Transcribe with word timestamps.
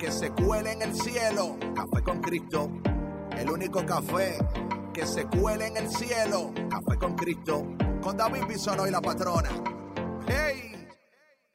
que 0.00 0.10
se 0.10 0.30
cuele 0.30 0.72
en 0.72 0.82
el 0.82 0.94
cielo. 0.94 1.58
Café 1.74 2.02
con 2.02 2.20
Cristo. 2.22 2.70
El 3.36 3.50
único 3.50 3.84
café 3.84 4.38
que 4.94 5.06
se 5.06 5.26
cuele 5.26 5.66
en 5.66 5.76
el 5.76 5.90
cielo. 5.90 6.52
Café 6.70 6.98
con 6.98 7.14
Cristo. 7.14 7.66
Con 8.00 8.16
David 8.16 8.44
Bisonó 8.48 8.86
y 8.86 8.90
la 8.90 9.02
patrona. 9.02 9.50
¡Hey! 10.26 10.88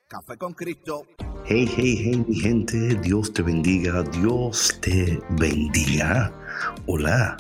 Café 0.08 0.38
con 0.38 0.54
Cristo. 0.54 1.08
Hey, 1.46 1.68
hey, 1.76 2.00
hey, 2.04 2.26
mi 2.28 2.36
gente, 2.36 2.78
Dios 3.02 3.34
te 3.34 3.42
bendiga, 3.42 4.04
Dios 4.04 4.78
te 4.80 5.20
bendiga. 5.40 6.32
Hola, 6.86 7.38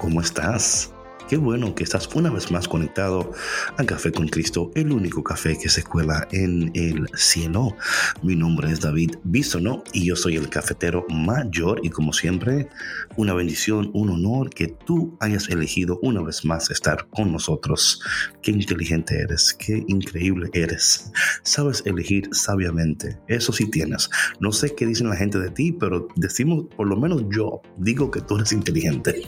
¿cómo 0.00 0.22
estás? 0.22 0.95
Qué 1.28 1.36
bueno 1.36 1.74
que 1.74 1.82
estás 1.82 2.08
una 2.14 2.30
vez 2.30 2.52
más 2.52 2.68
conectado 2.68 3.32
a 3.76 3.84
Café 3.84 4.12
con 4.12 4.28
Cristo, 4.28 4.70
el 4.76 4.92
único 4.92 5.24
café 5.24 5.58
que 5.60 5.68
se 5.68 5.82
cuela 5.82 6.28
en 6.30 6.70
el 6.74 7.08
cielo. 7.16 7.76
Mi 8.22 8.36
nombre 8.36 8.70
es 8.70 8.80
David 8.80 9.16
Bisono 9.24 9.82
y 9.92 10.06
yo 10.06 10.14
soy 10.14 10.36
el 10.36 10.48
cafetero 10.48 11.04
mayor 11.08 11.80
y 11.82 11.90
como 11.90 12.12
siempre, 12.12 12.68
una 13.16 13.34
bendición, 13.34 13.90
un 13.92 14.10
honor 14.10 14.50
que 14.50 14.68
tú 14.68 15.16
hayas 15.18 15.48
elegido 15.48 15.98
una 16.00 16.22
vez 16.22 16.44
más 16.44 16.70
estar 16.70 17.08
con 17.08 17.32
nosotros. 17.32 18.00
Qué 18.40 18.52
inteligente 18.52 19.18
eres, 19.18 19.52
qué 19.52 19.84
increíble 19.88 20.48
eres. 20.52 21.10
Sabes 21.42 21.82
elegir 21.86 22.28
sabiamente, 22.30 23.18
eso 23.26 23.52
sí 23.52 23.68
tienes. 23.68 24.08
No 24.38 24.52
sé 24.52 24.76
qué 24.76 24.86
dicen 24.86 25.08
la 25.08 25.16
gente 25.16 25.40
de 25.40 25.50
ti, 25.50 25.72
pero 25.72 26.06
decimos, 26.14 26.66
por 26.76 26.86
lo 26.86 26.96
menos 26.96 27.24
yo 27.34 27.62
digo 27.78 28.12
que 28.12 28.20
tú 28.20 28.36
eres 28.36 28.52
inteligente. 28.52 29.22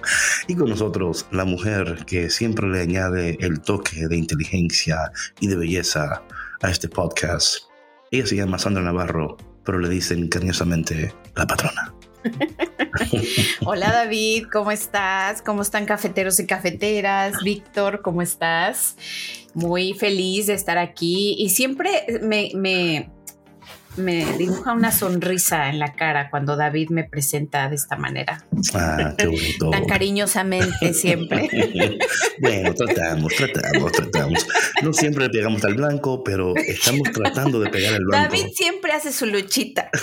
y 0.48 0.54
con 0.54 0.70
nosotros, 0.70 1.26
la 1.30 1.41
mujer 1.44 2.04
que 2.06 2.30
siempre 2.30 2.68
le 2.68 2.80
añade 2.80 3.36
el 3.40 3.60
toque 3.60 4.08
de 4.08 4.16
inteligencia 4.16 5.12
y 5.40 5.46
de 5.46 5.56
belleza 5.56 6.22
a 6.60 6.70
este 6.70 6.88
podcast. 6.88 7.58
Ella 8.10 8.26
se 8.26 8.36
llama 8.36 8.58
Sandra 8.58 8.82
Navarro, 8.82 9.36
pero 9.64 9.78
le 9.78 9.88
dicen 9.88 10.28
cariñosamente 10.28 11.14
la 11.34 11.46
patrona. 11.46 11.94
Hola 13.64 13.90
David, 13.90 14.46
¿cómo 14.52 14.70
estás? 14.70 15.42
¿Cómo 15.42 15.62
están 15.62 15.86
cafeteros 15.86 16.38
y 16.40 16.46
cafeteras? 16.46 17.34
Víctor, 17.42 18.02
¿cómo 18.02 18.22
estás? 18.22 18.96
Muy 19.54 19.94
feliz 19.94 20.46
de 20.46 20.54
estar 20.54 20.78
aquí 20.78 21.34
y 21.38 21.50
siempre 21.50 22.04
me, 22.22 22.50
me 22.54 23.10
me 23.96 24.24
dibuja 24.38 24.72
una 24.72 24.90
sonrisa 24.90 25.68
en 25.68 25.78
la 25.78 25.94
cara 25.94 26.30
cuando 26.30 26.56
David 26.56 26.90
me 26.90 27.04
presenta 27.04 27.68
de 27.68 27.76
esta 27.76 27.96
manera. 27.96 28.44
Ah, 28.74 29.14
qué 29.16 29.26
bonito. 29.26 29.70
Tan 29.70 29.84
cariñosamente 29.84 30.94
siempre. 30.94 31.48
bueno, 32.40 32.74
tratamos, 32.74 33.34
tratamos, 33.34 33.92
tratamos. 33.92 34.46
No 34.82 34.92
siempre 34.92 35.24
le 35.24 35.30
pegamos 35.30 35.64
al 35.64 35.74
blanco, 35.74 36.24
pero 36.24 36.54
estamos 36.56 37.10
tratando 37.12 37.60
de 37.60 37.70
pegar 37.70 37.94
al 37.94 38.04
blanco. 38.04 38.34
David 38.34 38.52
siempre 38.54 38.92
hace 38.92 39.12
su 39.12 39.26
luchita. 39.26 39.90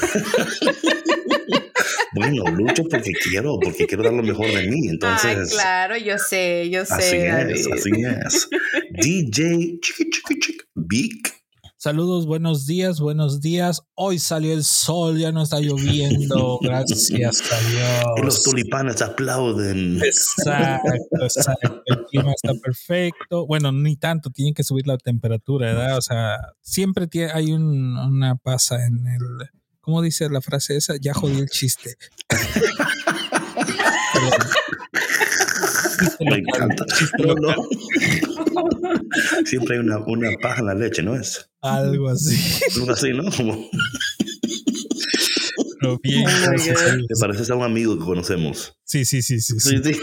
bueno, 2.14 2.44
lucho 2.52 2.84
porque 2.84 3.12
quiero, 3.12 3.58
porque 3.60 3.88
quiero 3.88 4.04
dar 4.04 4.14
lo 4.14 4.24
mejor 4.24 4.48
de 4.48 4.68
mí. 4.68 4.88
Entonces. 4.88 5.38
Ah, 5.38 5.46
claro, 5.50 5.98
yo 5.98 6.18
sé, 6.18 6.70
yo 6.70 6.86
sé. 6.86 6.94
Así 6.94 7.54
es, 7.54 7.68
así 7.72 7.92
es. 8.04 8.50
DJ 8.92 9.80
Chiqui 9.82 10.10
Chiqui 10.10 10.40
Chiqui 10.40 10.66
Big 10.76 11.39
Saludos, 11.82 12.26
buenos 12.26 12.66
días, 12.66 13.00
buenos 13.00 13.40
días. 13.40 13.84
Hoy 13.96 14.20
salió 14.20 14.52
el 14.52 14.66
sol, 14.66 15.18
ya 15.18 15.32
no 15.32 15.44
está 15.44 15.62
lloviendo. 15.62 16.60
Gracias 16.62 17.10
a 17.10 17.70
Dios. 17.70 18.04
Y 18.18 18.22
los 18.22 18.44
tulipanes 18.44 19.02
aplauden. 19.02 19.98
Exacto, 20.04 20.92
exacto. 21.22 21.82
El 21.86 22.06
clima 22.08 22.34
está 22.34 22.52
perfecto. 22.62 23.48
Bueno, 23.48 23.72
ni 23.72 23.96
tanto, 23.96 24.30
tienen 24.30 24.54
que 24.54 24.66
subir 24.66 24.88
la 24.88 24.98
temperatura, 24.98 25.68
¿verdad? 25.68 25.98
O 25.98 26.02
sea, 26.02 26.40
siempre 26.60 27.08
tiene, 27.08 27.32
hay 27.32 27.54
un, 27.54 27.98
una 27.98 28.36
pasa 28.36 28.86
en 28.86 29.08
el. 29.08 29.50
¿Cómo 29.80 30.02
dice 30.02 30.30
la 30.30 30.42
frase 30.42 30.76
esa? 30.76 30.96
Ya 31.00 31.14
jodí 31.14 31.40
el 31.40 31.50
chiste. 31.50 31.96
Me 36.20 36.38
encanta. 36.38 36.86
No, 37.20 37.34
no. 37.36 37.56
Siempre 39.46 39.76
hay 39.76 39.82
una, 39.82 39.98
una 40.00 40.30
paja 40.42 40.60
en 40.62 40.68
la 40.68 40.76
leche, 40.76 41.04
¿no 41.04 41.16
es? 41.16 41.50
Algo 41.62 42.10
así. 42.10 42.36
Algo 42.78 42.92
así, 42.92 43.12
¿no? 43.12 43.30
Como... 43.32 43.70
Pero 45.82 46.00
bien, 46.04 46.26
¿Te 46.26 47.16
pareces 47.20 47.50
a 47.50 47.56
un 47.56 47.64
amigo 47.64 47.98
que 47.98 48.04
conocemos? 48.04 48.74
Sí, 48.84 49.06
sí, 49.06 49.22
sí, 49.22 49.40
sí. 49.40 49.60
sí. 49.60 49.82
Sí, 49.84 49.94
sí. 49.94 50.00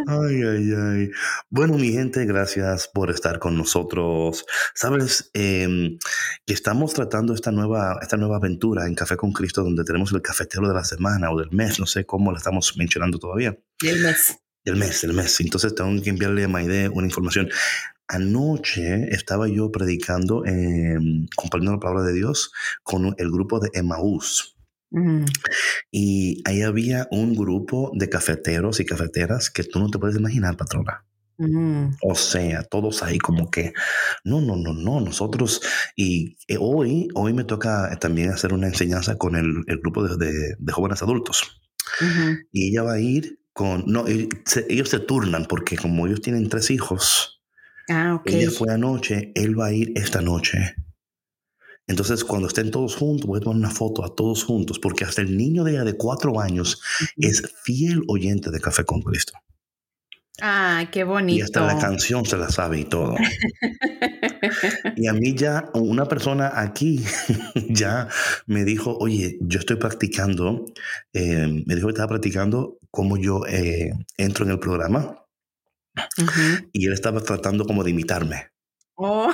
Ay, 0.07 0.43
ay, 0.43 0.75
ay. 0.77 1.11
Bueno, 1.51 1.75
mi 1.75 1.93
gente, 1.93 2.25
gracias 2.27 2.89
por 2.89 3.11
estar 3.11 3.39
con 3.39 3.57
nosotros. 3.57 4.45
Sabes 4.75 5.31
Em, 5.35 5.99
que 6.47 6.55
estamos 6.55 6.95
tratando 6.95 7.35
esta 7.35 7.51
nueva, 7.51 7.99
esta 8.01 8.17
nueva 8.17 8.37
aventura 8.37 8.87
en 8.87 8.95
Café 8.95 9.17
con 9.17 9.33
Cristo, 9.33 9.63
donde 9.63 9.85
tenemos 9.85 10.13
el 10.13 10.23
cafetero 10.23 10.69
de 10.69 10.75
la 10.75 10.85
semana 10.85 11.31
o 11.31 11.39
del 11.39 11.51
mes, 11.51 11.81
no 11.81 11.87
sé 11.87 12.07
cómo 12.07 12.33
la 12.33 12.39
estamos 12.39 12.77
mencionando 12.77 13.19
todavía. 13.19 13.59
El 13.83 14.01
mes. 14.01 14.39
Del 14.65 14.77
mes, 14.77 15.03
del 15.03 15.13
mes. 15.13 15.41
Entonces 15.41 15.75
tengo 15.75 16.03
que 16.03 16.11
enviarle 16.11 16.45
a 16.45 16.49
Maide 16.49 16.89
una 16.89 17.07
información. 17.07 17.51
Anoche 18.07 19.09
estaba 19.15 19.49
yo 19.49 19.71
predicando, 19.73 20.45
eh, 20.45 20.99
compartiendo 21.37 21.73
la 21.73 21.81
palabra 21.81 22.05
de 22.05 22.13
Dios 22.13 22.53
con 22.83 23.15
el 23.19 23.31
grupo 23.31 23.61
de 23.61 23.71
Emmaús. 23.75 24.54
Mm. 24.95 25.25
Y 25.91 26.41
ahí 26.45 26.63
había 26.63 27.09
un 27.11 27.35
grupo 27.35 27.91
de 27.95 28.09
cafeteros 28.09 28.79
y 28.81 28.87
cafeteras 28.87 29.51
que 29.51 29.65
tú 29.65 29.81
no 29.81 29.91
te 29.91 29.99
puedes 29.99 30.17
imaginar, 30.17 30.57
patrona. 30.57 31.05
Mm. 31.37 31.87
O 32.03 32.15
sea, 32.15 32.63
todos 32.63 33.03
ahí 33.03 33.19
como 33.19 33.51
que, 33.51 33.73
no, 34.25 34.41
no, 34.41 34.55
no, 34.55 34.73
no, 34.73 35.01
nosotros, 35.01 35.61
y 35.97 36.37
eh, 36.47 36.57
hoy, 36.61 37.09
hoy 37.15 37.33
me 37.33 37.43
toca 37.43 37.93
eh, 37.93 37.97
también 37.97 38.31
hacer 38.31 38.53
una 38.53 38.69
enseñanza 38.69 39.17
con 39.19 39.35
el, 39.35 39.65
el 39.67 39.79
grupo 39.81 40.07
de, 40.07 40.17
de- 40.17 40.55
de 40.57 40.73
jóvenes 40.73 41.03
adultos. 41.03 41.61
Y 42.53 42.69
ella 42.71 42.83
va 42.85 42.93
a 42.95 43.01
ir 43.01 43.41
con, 43.53 43.83
no, 43.87 44.05
se- 44.47 44.67
ellos 44.69 44.89
se 44.91 45.01
turnan 45.01 45.47
porque 45.47 45.77
como 45.77 46.07
ellos 46.07 46.21
tienen 46.21 46.49
tres 46.49 46.71
hijos, 46.71 47.43
Ah, 47.89 48.15
ok. 48.15 48.31
ella 48.31 48.51
fue 48.51 48.73
anoche, 48.73 49.33
él 49.35 49.59
va 49.59 49.67
a 49.67 49.73
ir 49.73 49.93
esta 49.97 50.21
noche. 50.21 50.77
Entonces, 51.87 52.25
cuando 52.25 52.49
estén 52.49 52.71
todos 52.71 52.97
juntos, 52.97 53.27
voy 53.27 53.39
a 53.39 53.41
tomar 53.43 53.59
una 53.59 53.71
foto 53.71 54.05
a 54.05 54.15
todos 54.15 54.45
juntos, 54.45 54.79
porque 54.79 55.05
hasta 55.05 55.21
el 55.23 55.37
niño 55.37 55.65
de 55.65 55.73
ella 55.73 55.85
de 55.85 55.97
cuatro 55.97 56.41
años 56.41 56.81
es 57.17 57.43
fiel 57.63 58.03
oyente 58.09 58.51
de 58.51 58.61
Café 58.61 58.85
con 58.85 59.03
Cristo. 59.03 59.35
Ah, 60.41 60.89
qué 60.91 61.01
Y 61.01 61.03
bonito. 61.05 61.45
hasta 61.45 61.65
la 61.65 61.79
canción 61.79 62.25
se 62.27 62.37
la 62.37 62.49
sabe 62.49 62.81
y 62.81 62.85
todo. 62.85 63.15
Y 64.97 65.07
a 65.07 65.13
mí 65.13 65.35
ya 65.35 65.71
una 65.75 66.07
persona 66.07 66.53
aquí 66.55 67.03
ya 67.71 68.09
me 68.47 68.65
dijo, 68.65 68.97
oye, 68.99 69.39
yo 69.41 69.59
estoy 69.59 69.77
practicando, 69.77 70.67
eh, 71.13 71.63
me 71.67 71.75
dijo 71.75 71.87
que 71.89 71.93
estaba 71.93 72.09
practicando 72.09 72.79
cómo 72.91 73.17
yo 73.17 73.47
eh, 73.47 73.93
entro 74.19 74.45
en 74.45 74.51
el 74.53 74.59
programa 74.59 75.17
y 76.73 76.87
él 76.87 76.93
estaba 76.93 77.21
tratando 77.23 77.65
como 77.65 77.85
de 77.85 77.91
imitarme. 77.91 78.54
Oh, 78.97 79.33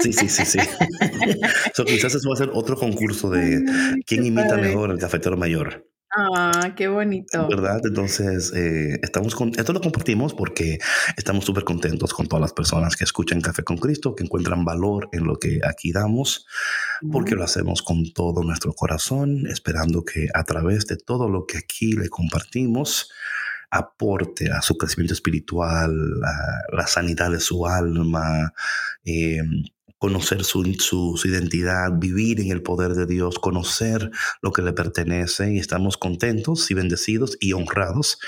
Sí, 0.00 0.12
sí, 0.12 0.28
sí, 0.28 0.44
sí. 0.44 0.58
so, 1.74 1.84
quizás 1.84 2.14
eso 2.14 2.28
va 2.28 2.34
a 2.34 2.38
ser 2.38 2.50
otro 2.52 2.76
concurso 2.76 3.30
de 3.30 3.62
quién 4.06 4.22
qué 4.22 4.28
imita 4.28 4.56
mejor 4.56 4.90
al 4.90 4.98
cafetero 4.98 5.36
mayor. 5.36 5.90
Ah, 6.12 6.72
qué 6.76 6.88
bonito. 6.88 7.46
¿Verdad? 7.46 7.80
Entonces, 7.84 8.52
eh, 8.52 8.98
estamos 9.00 9.36
con, 9.36 9.50
esto 9.56 9.72
lo 9.72 9.80
compartimos 9.80 10.34
porque 10.34 10.78
estamos 11.16 11.44
súper 11.44 11.62
contentos 11.62 12.12
con 12.12 12.26
todas 12.26 12.40
las 12.40 12.52
personas 12.52 12.96
que 12.96 13.04
escuchan 13.04 13.40
Café 13.40 13.62
con 13.62 13.76
Cristo, 13.76 14.16
que 14.16 14.24
encuentran 14.24 14.64
valor 14.64 15.08
en 15.12 15.24
lo 15.24 15.36
que 15.36 15.60
aquí 15.64 15.92
damos, 15.92 16.46
porque 17.12 17.36
lo 17.36 17.44
hacemos 17.44 17.82
con 17.82 18.12
todo 18.12 18.42
nuestro 18.42 18.72
corazón, 18.72 19.46
esperando 19.46 20.04
que 20.04 20.26
a 20.34 20.42
través 20.42 20.86
de 20.86 20.96
todo 20.96 21.28
lo 21.28 21.46
que 21.46 21.58
aquí 21.58 21.92
le 21.92 22.08
compartimos, 22.08 23.12
aporte 23.70 24.50
a 24.50 24.62
su 24.62 24.76
crecimiento 24.76 25.14
espiritual, 25.14 25.92
a 26.24 26.76
la 26.76 26.86
sanidad 26.86 27.30
de 27.30 27.40
su 27.40 27.66
alma, 27.66 28.52
eh, 29.04 29.42
conocer 29.98 30.44
su, 30.44 30.64
su, 30.78 31.20
identidad, 31.24 31.92
vivir 31.92 32.40
en 32.40 32.50
el 32.50 32.62
poder 32.62 32.94
de 32.94 33.06
Dios, 33.06 33.38
conocer 33.38 34.10
lo 34.40 34.50
que 34.50 34.62
le 34.62 34.72
pertenece 34.72 35.52
y 35.52 35.58
estamos 35.58 35.98
contentos 35.98 36.70
y 36.70 36.74
bendecidos 36.74 37.36
y 37.38 37.52
honrados 37.52 38.18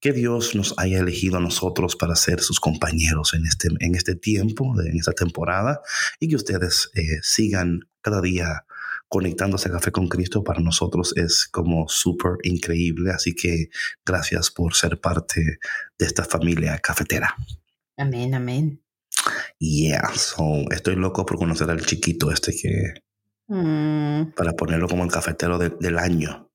que 0.00 0.12
Dios 0.12 0.54
nos 0.54 0.74
haya 0.76 0.98
elegido 0.98 1.38
a 1.38 1.40
nosotros 1.40 1.96
para 1.96 2.14
ser 2.14 2.40
sus 2.40 2.60
compañeros 2.60 3.34
en 3.34 3.46
este, 3.46 3.68
en 3.80 3.94
este 3.94 4.14
tiempo, 4.14 4.80
en 4.80 4.96
esta 4.96 5.12
temporada, 5.12 5.80
y 6.20 6.28
que 6.28 6.36
ustedes 6.36 6.90
eh, 6.94 7.18
sigan 7.22 7.80
cada 8.00 8.20
día 8.20 8.64
conectándose 9.08 9.68
a 9.68 9.72
Café 9.72 9.90
con 9.90 10.08
Cristo 10.08 10.44
para 10.44 10.60
nosotros 10.60 11.14
es 11.16 11.48
como 11.50 11.88
súper 11.88 12.32
increíble. 12.42 13.10
Así 13.10 13.34
que 13.34 13.70
gracias 14.04 14.50
por 14.50 14.74
ser 14.74 15.00
parte 15.00 15.58
de 15.98 16.06
esta 16.06 16.24
familia 16.24 16.78
cafetera. 16.78 17.34
Amén, 17.96 18.34
amén. 18.34 18.82
Yeah, 19.58 20.10
so, 20.14 20.70
estoy 20.70 20.96
loco 20.96 21.26
por 21.26 21.38
conocer 21.38 21.70
al 21.70 21.84
chiquito 21.84 22.30
este 22.30 22.52
que... 22.52 22.94
Mm. 23.48 24.32
Para 24.32 24.52
ponerlo 24.52 24.88
como 24.88 25.04
el 25.04 25.10
cafetero 25.10 25.58
del 25.58 25.98
año. 25.98 26.50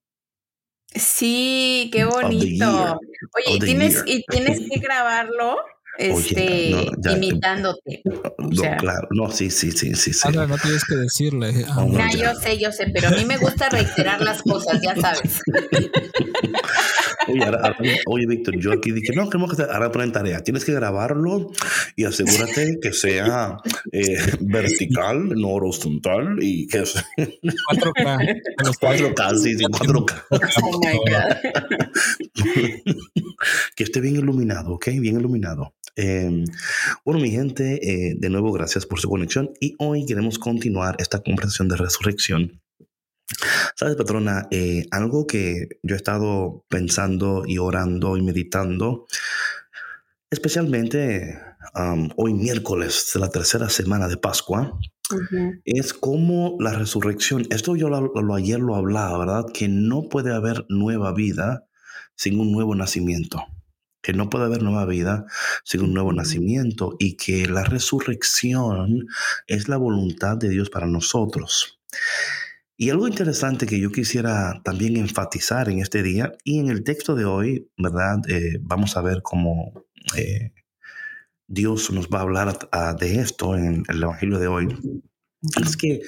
Sí, 0.94 1.90
qué 1.92 2.04
bonito. 2.04 3.00
Oye, 3.34 3.58
tienes, 3.58 4.04
y 4.06 4.24
tienes 4.26 4.60
que 4.60 4.78
grabarlo 4.80 5.56
este, 5.98 6.72
imitándote. 7.12 8.02
No, 8.04 8.76
claro, 8.78 9.08
no, 9.10 9.30
sí, 9.30 9.50
sí, 9.50 9.70
sí, 9.70 9.94
sí. 9.94 10.12
sí. 10.12 10.28
no 10.32 10.58
tienes 10.58 10.84
que 10.84 10.96
decirle. 10.96 11.64
Ah, 11.68 11.84
no, 11.86 12.16
yo 12.16 12.34
sé, 12.34 12.58
yo 12.58 12.72
sé, 12.72 12.90
pero 12.92 13.08
a 13.08 13.10
mí 13.12 13.24
me 13.24 13.36
gusta 13.36 13.68
reiterar 13.68 14.20
las 14.20 14.42
cosas, 14.42 14.80
ya 14.82 14.94
sabes. 14.96 15.40
Oye, 17.28 18.00
oye, 18.06 18.26
Víctor, 18.26 18.58
yo 18.58 18.72
aquí 18.72 18.92
dije, 18.92 19.12
no, 19.14 19.28
queremos 19.28 19.56
que 19.56 19.62
ahora 19.62 19.90
ponen 19.90 20.12
tarea. 20.12 20.42
Tienes 20.42 20.64
que 20.64 20.72
grabarlo 20.72 21.50
y 21.96 22.04
asegúrate 22.04 22.78
que 22.80 22.92
sea 22.92 23.58
eh, 23.92 24.16
vertical, 24.40 25.28
no 25.30 25.50
horizontal 25.50 26.38
y 26.40 26.66
que 26.66 26.86
sea 26.86 27.04
4K. 27.16 28.42
4K, 28.80 29.38
sí, 29.42 29.58
sí, 29.58 29.64
4K. 29.64 30.22
Oh 30.62 30.80
my 30.80 30.96
God. 31.10 31.36
que 33.76 33.84
esté 33.84 34.00
bien 34.00 34.16
iluminado, 34.16 34.74
¿ok? 34.74 34.86
Bien 34.98 35.18
iluminado. 35.18 35.74
Em, 35.96 36.44
bueno, 37.04 37.20
mi 37.20 37.30
gente, 37.30 37.78
eh, 37.82 38.16
de 38.18 38.30
nuevo, 38.30 38.52
gracias 38.52 38.84
por 38.84 38.98
su 38.98 39.08
conexión 39.08 39.50
y 39.60 39.74
hoy 39.78 40.06
queremos 40.06 40.38
continuar 40.38 40.96
esta 40.98 41.20
conversación 41.20 41.68
de 41.68 41.76
resurrección 41.76 42.63
Sabes, 43.76 43.96
patrona, 43.96 44.46
eh, 44.50 44.86
algo 44.90 45.26
que 45.26 45.68
yo 45.82 45.94
he 45.94 45.96
estado 45.96 46.64
pensando 46.68 47.44
y 47.46 47.58
orando 47.58 48.16
y 48.16 48.22
meditando, 48.22 49.06
especialmente 50.30 51.38
hoy 52.16 52.34
miércoles 52.34 53.10
de 53.14 53.20
la 53.20 53.30
tercera 53.30 53.68
semana 53.68 54.06
de 54.08 54.16
Pascua, 54.16 54.78
es 55.64 55.92
como 55.92 56.56
la 56.60 56.72
resurrección, 56.72 57.46
esto 57.50 57.76
yo 57.76 57.88
lo, 57.88 58.34
ayer 58.34 58.60
lo 58.60 58.76
hablaba, 58.76 59.18
¿verdad? 59.18 59.44
Que 59.52 59.68
no 59.68 60.08
puede 60.08 60.32
haber 60.32 60.66
nueva 60.68 61.12
vida 61.12 61.66
sin 62.14 62.38
un 62.38 62.52
nuevo 62.52 62.74
nacimiento 62.74 63.44
que 64.00 64.12
no 64.12 64.28
puede 64.28 64.44
haber 64.44 64.62
nueva 64.62 64.84
vida 64.84 65.24
sin 65.64 65.80
un 65.80 65.94
nuevo 65.94 66.12
nacimiento 66.12 66.94
y 66.98 67.16
que 67.16 67.46
la 67.46 67.64
resurrección 67.64 69.06
es 69.46 69.68
la 69.68 69.78
voluntad 69.78 70.36
de 70.36 70.50
Dios 70.50 70.68
para 70.68 70.86
nosotros. 70.86 71.80
Y 72.76 72.90
algo 72.90 73.06
interesante 73.06 73.66
que 73.66 73.78
yo 73.78 73.92
quisiera 73.92 74.60
también 74.64 74.96
enfatizar 74.96 75.68
en 75.68 75.78
este 75.78 76.02
día 76.02 76.32
y 76.42 76.58
en 76.58 76.70
el 76.70 76.82
texto 76.82 77.14
de 77.14 77.24
hoy, 77.24 77.70
¿verdad? 77.78 78.18
Eh, 78.28 78.58
vamos 78.62 78.96
a 78.96 79.02
ver 79.02 79.20
cómo 79.22 79.84
eh, 80.16 80.52
Dios 81.46 81.92
nos 81.92 82.08
va 82.08 82.18
a 82.18 82.22
hablar 82.22 82.58
de 82.98 83.20
esto 83.20 83.56
en 83.56 83.84
el 83.88 84.02
Evangelio 84.02 84.38
de 84.38 84.48
hoy. 84.48 84.68
Es 85.62 85.76
que, 85.76 86.00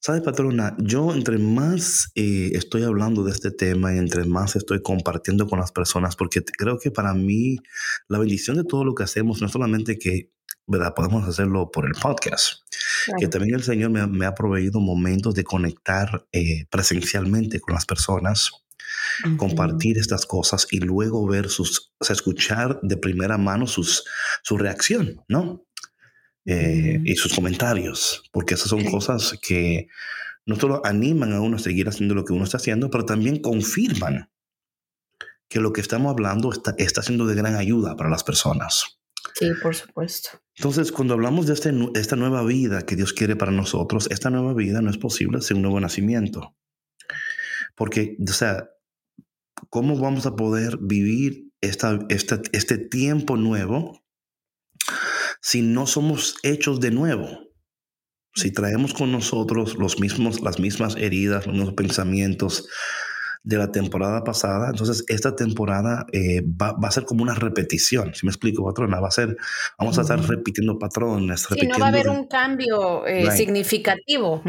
¿sabe, 0.00 0.20
patrona? 0.20 0.76
Yo 0.78 1.14
entre 1.14 1.38
más 1.38 2.10
eh, 2.14 2.50
estoy 2.54 2.84
hablando 2.84 3.24
de 3.24 3.32
este 3.32 3.50
tema 3.50 3.94
y 3.94 3.98
entre 3.98 4.24
más 4.24 4.56
estoy 4.56 4.82
compartiendo 4.82 5.46
con 5.46 5.58
las 5.58 5.72
personas, 5.72 6.16
porque 6.16 6.42
creo 6.44 6.78
que 6.78 6.90
para 6.90 7.14
mí 7.14 7.58
la 8.08 8.18
bendición 8.18 8.56
de 8.56 8.64
todo 8.64 8.84
lo 8.84 8.94
que 8.94 9.04
hacemos 9.04 9.40
no 9.40 9.46
es 9.46 9.52
solamente 9.52 9.98
que 9.98 10.30
¿verdad? 10.66 10.94
Podemos 10.94 11.26
hacerlo 11.28 11.70
por 11.70 11.86
el 11.86 11.92
podcast. 11.92 12.62
Que 13.18 13.28
también 13.28 13.54
el 13.54 13.62
Señor 13.62 13.90
me, 13.90 14.26
ha 14.26 14.34
proveído 14.34 14.80
momentos 14.80 15.34
de 15.34 15.44
conectar 15.44 16.26
eh, 16.32 16.66
presencialmente 16.70 17.60
con 17.60 17.74
las 17.74 17.86
personas, 17.86 18.50
compartir 19.36 19.98
estas 19.98 20.26
cosas 20.26 20.66
y 20.70 20.80
luego 20.80 21.26
ver 21.26 21.48
sus, 21.48 21.92
o 21.98 22.04
sea, 22.04 22.14
escuchar 22.14 22.80
de 22.82 22.96
primera 22.96 23.38
mano 23.38 23.66
sus, 23.66 24.04
su 24.42 24.58
reacción, 24.58 25.22
¿no? 25.28 25.65
Eh, 26.48 27.00
y 27.04 27.16
sus 27.16 27.34
comentarios, 27.34 28.22
porque 28.30 28.54
esas 28.54 28.68
son 28.68 28.84
cosas 28.84 29.36
que 29.42 29.88
no 30.46 30.54
solo 30.54 30.80
animan 30.84 31.32
a 31.32 31.40
uno 31.40 31.56
a 31.56 31.58
seguir 31.58 31.88
haciendo 31.88 32.14
lo 32.14 32.24
que 32.24 32.32
uno 32.32 32.44
está 32.44 32.58
haciendo, 32.58 32.88
pero 32.88 33.04
también 33.04 33.42
confirman 33.42 34.30
que 35.48 35.58
lo 35.58 35.72
que 35.72 35.80
estamos 35.80 36.12
hablando 36.12 36.52
está, 36.52 36.74
está 36.78 37.02
siendo 37.02 37.26
de 37.26 37.34
gran 37.34 37.56
ayuda 37.56 37.96
para 37.96 38.10
las 38.10 38.22
personas. 38.22 39.00
Sí, 39.34 39.48
por 39.60 39.74
supuesto. 39.74 40.30
Entonces, 40.56 40.92
cuando 40.92 41.14
hablamos 41.14 41.46
de 41.46 41.54
este, 41.54 41.72
esta 41.94 42.14
nueva 42.14 42.44
vida 42.44 42.82
que 42.82 42.96
Dios 42.96 43.12
quiere 43.12 43.34
para 43.34 43.52
nosotros, 43.52 44.08
esta 44.10 44.30
nueva 44.30 44.54
vida 44.54 44.80
no 44.80 44.90
es 44.90 44.98
posible 44.98 45.40
sin 45.42 45.58
un 45.58 45.64
nuevo 45.64 45.80
nacimiento. 45.80 46.54
Porque, 47.74 48.16
o 48.26 48.32
sea, 48.32 48.70
¿cómo 49.68 49.98
vamos 49.98 50.26
a 50.26 50.36
poder 50.36 50.78
vivir 50.80 51.50
esta, 51.60 51.98
este 52.08 52.78
tiempo 52.78 53.36
nuevo 53.36 54.05
si 55.46 55.62
no 55.62 55.86
somos 55.86 56.34
hechos 56.42 56.80
de 56.80 56.90
nuevo? 56.90 57.28
Si 58.34 58.50
traemos 58.50 58.94
con 58.94 59.12
nosotros 59.12 59.76
los 59.76 60.00
mismos, 60.00 60.40
las 60.40 60.58
mismas 60.58 60.96
heridas, 60.96 61.46
los 61.46 61.54
mismos 61.54 61.74
pensamientos, 61.74 62.68
de 63.44 63.56
la 63.56 63.70
temporada 63.70 64.24
pasada. 64.24 64.70
Entonces, 64.70 65.04
esta 65.06 65.36
temporada 65.36 66.04
eh, 66.12 66.42
va, 66.42 66.76
a 66.82 66.90
ser 66.90 67.04
como 67.04 67.22
una 67.22 67.36
repetición. 67.36 68.12
Si 68.12 68.26
me 68.26 68.30
explico, 68.30 68.64
patrona, 68.64 68.98
va 68.98 69.06
a 69.06 69.12
ser, 69.12 69.36
vamos 69.78 69.96
a 69.98 70.02
estar 70.02 70.20
repitiendo 70.20 70.80
patrones. 70.80 71.46
Sí, 71.48 71.64
no 71.64 71.78
va 71.78 71.86
a 71.86 71.88
haber 71.90 72.08
un 72.08 72.26
cambio 72.26 73.06
eh, 73.06 73.30
significativo. 73.30 74.42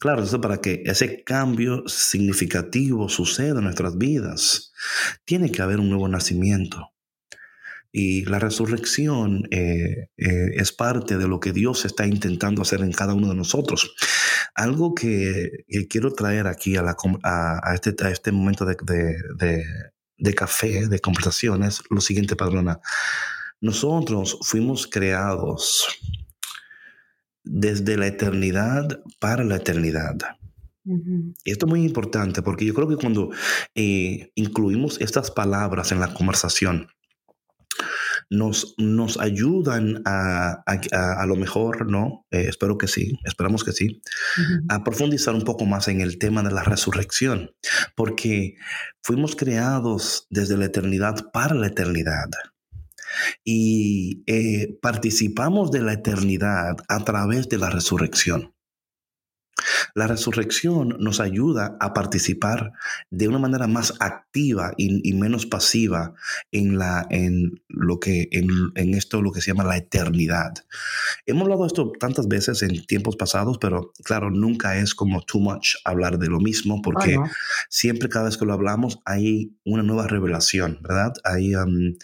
Claro, 0.00 0.24
eso 0.24 0.40
para 0.40 0.56
que 0.56 0.82
ese 0.86 1.22
cambio 1.22 1.86
significativo 1.86 3.08
suceda 3.08 3.58
en 3.58 3.64
nuestras 3.64 3.96
vidas, 3.96 4.72
tiene 5.24 5.52
que 5.52 5.62
haber 5.62 5.78
un 5.78 5.90
nuevo 5.90 6.08
nacimiento. 6.08 6.93
Y 7.96 8.24
la 8.24 8.40
resurrección 8.40 9.44
eh, 9.52 10.08
eh, 10.16 10.50
es 10.54 10.72
parte 10.72 11.16
de 11.16 11.28
lo 11.28 11.38
que 11.38 11.52
Dios 11.52 11.84
está 11.84 12.08
intentando 12.08 12.62
hacer 12.62 12.80
en 12.80 12.90
cada 12.90 13.14
uno 13.14 13.28
de 13.28 13.36
nosotros. 13.36 13.94
Algo 14.56 14.96
que, 14.96 15.64
quiero 15.88 16.12
traer 16.12 16.48
aquí 16.48 16.76
a, 16.76 16.82
la, 16.82 16.96
a, 17.22 17.72
este, 17.72 17.94
a 18.04 18.10
este, 18.10 18.32
momento 18.32 18.64
de, 18.64 18.74
de, 20.18 20.34
café, 20.34 20.88
de 20.88 20.98
conversación, 20.98 21.62
es 21.62 21.84
lo 21.88 22.00
siguiente, 22.00 22.34
padrona. 22.34 22.80
Nosotros 23.60 24.40
fuimos 24.42 24.88
creados 24.88 25.86
desde 27.44 27.96
la 27.96 28.08
eternidad 28.08 29.04
para 29.20 29.44
la 29.44 29.54
eternidad. 29.54 30.16
Y 30.84 31.52
esto 31.52 31.66
es 31.66 31.70
muy 31.70 31.84
importante 31.84 32.42
porque 32.42 32.64
yo 32.64 32.74
creo 32.74 32.88
que 32.88 32.96
cuando 32.96 33.30
eh, 33.76 34.32
incluimos 34.34 35.00
estas 35.00 35.30
palabras 35.30 35.92
en 35.92 36.00
la 36.00 36.12
conversación, 36.12 36.88
nos, 38.30 38.74
nos 38.78 39.18
ayudan 39.18 40.02
a, 40.04 40.62
a, 40.66 41.26
lo 41.26 41.36
mejor, 41.36 41.90
¿no? 41.90 42.26
Eh, 42.30 42.46
espero 42.48 42.78
que 42.78 42.88
sí, 42.88 43.18
esperamos 43.24 43.64
que 43.64 43.72
sí, 43.72 44.02
a 44.68 44.84
profundizar 44.84 45.34
un 45.34 45.42
poco 45.42 45.66
más 45.66 45.88
en 45.88 46.00
el 46.00 46.18
tema 46.18 46.42
de 46.42 46.52
la 46.52 46.62
resurrección, 46.62 47.52
porque 47.94 48.56
fuimos 49.02 49.36
creados 49.36 50.26
desde 50.30 50.56
la 50.56 50.66
eternidad 50.66 51.30
para 51.32 51.54
la 51.54 51.68
eternidad. 51.68 52.30
Y 53.44 54.24
eh, 54.26 54.76
participamos 54.80 55.70
de 55.70 55.82
la 55.82 55.92
eternidad 55.92 56.76
a 56.88 57.04
través 57.04 57.48
de 57.48 57.58
la 57.58 57.70
resurrección. 57.70 58.53
La 59.94 60.06
resurrección 60.06 60.96
nos 60.98 61.20
ayuda 61.20 61.76
a 61.80 61.94
participar 61.94 62.72
de 63.10 63.28
una 63.28 63.38
manera 63.38 63.66
más 63.66 63.94
activa 64.00 64.72
y, 64.76 65.12
menos 65.14 65.46
pasiva 65.46 66.14
en, 66.50 66.78
la, 66.78 67.06
en, 67.10 67.62
lo 67.68 68.00
que, 68.00 68.28
en, 68.32 68.94
esto 68.94 69.22
lo 69.22 69.32
que 69.32 69.40
se 69.40 69.52
llama 69.52 69.64
la 69.64 69.76
eternidad. 69.76 70.52
Hemos 71.26 71.44
hablado 71.44 71.62
de 71.62 71.68
esto 71.68 71.92
tantas 71.98 72.26
veces 72.26 72.62
en 72.62 72.84
tiempos 72.86 73.16
pasados, 73.16 73.58
pero 73.58 73.92
claro, 74.02 74.30
nunca 74.30 74.76
es 74.76 74.94
como 74.94 75.22
too 75.22 75.40
much 75.40 75.76
hablar 75.84 76.18
de 76.18 76.28
lo 76.28 76.40
mismo 76.40 76.82
porque 76.82 77.18
siempre 77.68 78.08
cada 78.08 78.26
vez 78.26 78.36
que 78.36 78.46
lo 78.46 78.52
hablamos 78.52 79.00
hay 79.04 79.52
una 79.64 79.82
nueva 79.82 80.06
revelación, 80.06 80.78
¿verdad? 80.82 81.12
Hay... 81.24 81.54
Um, 81.54 81.94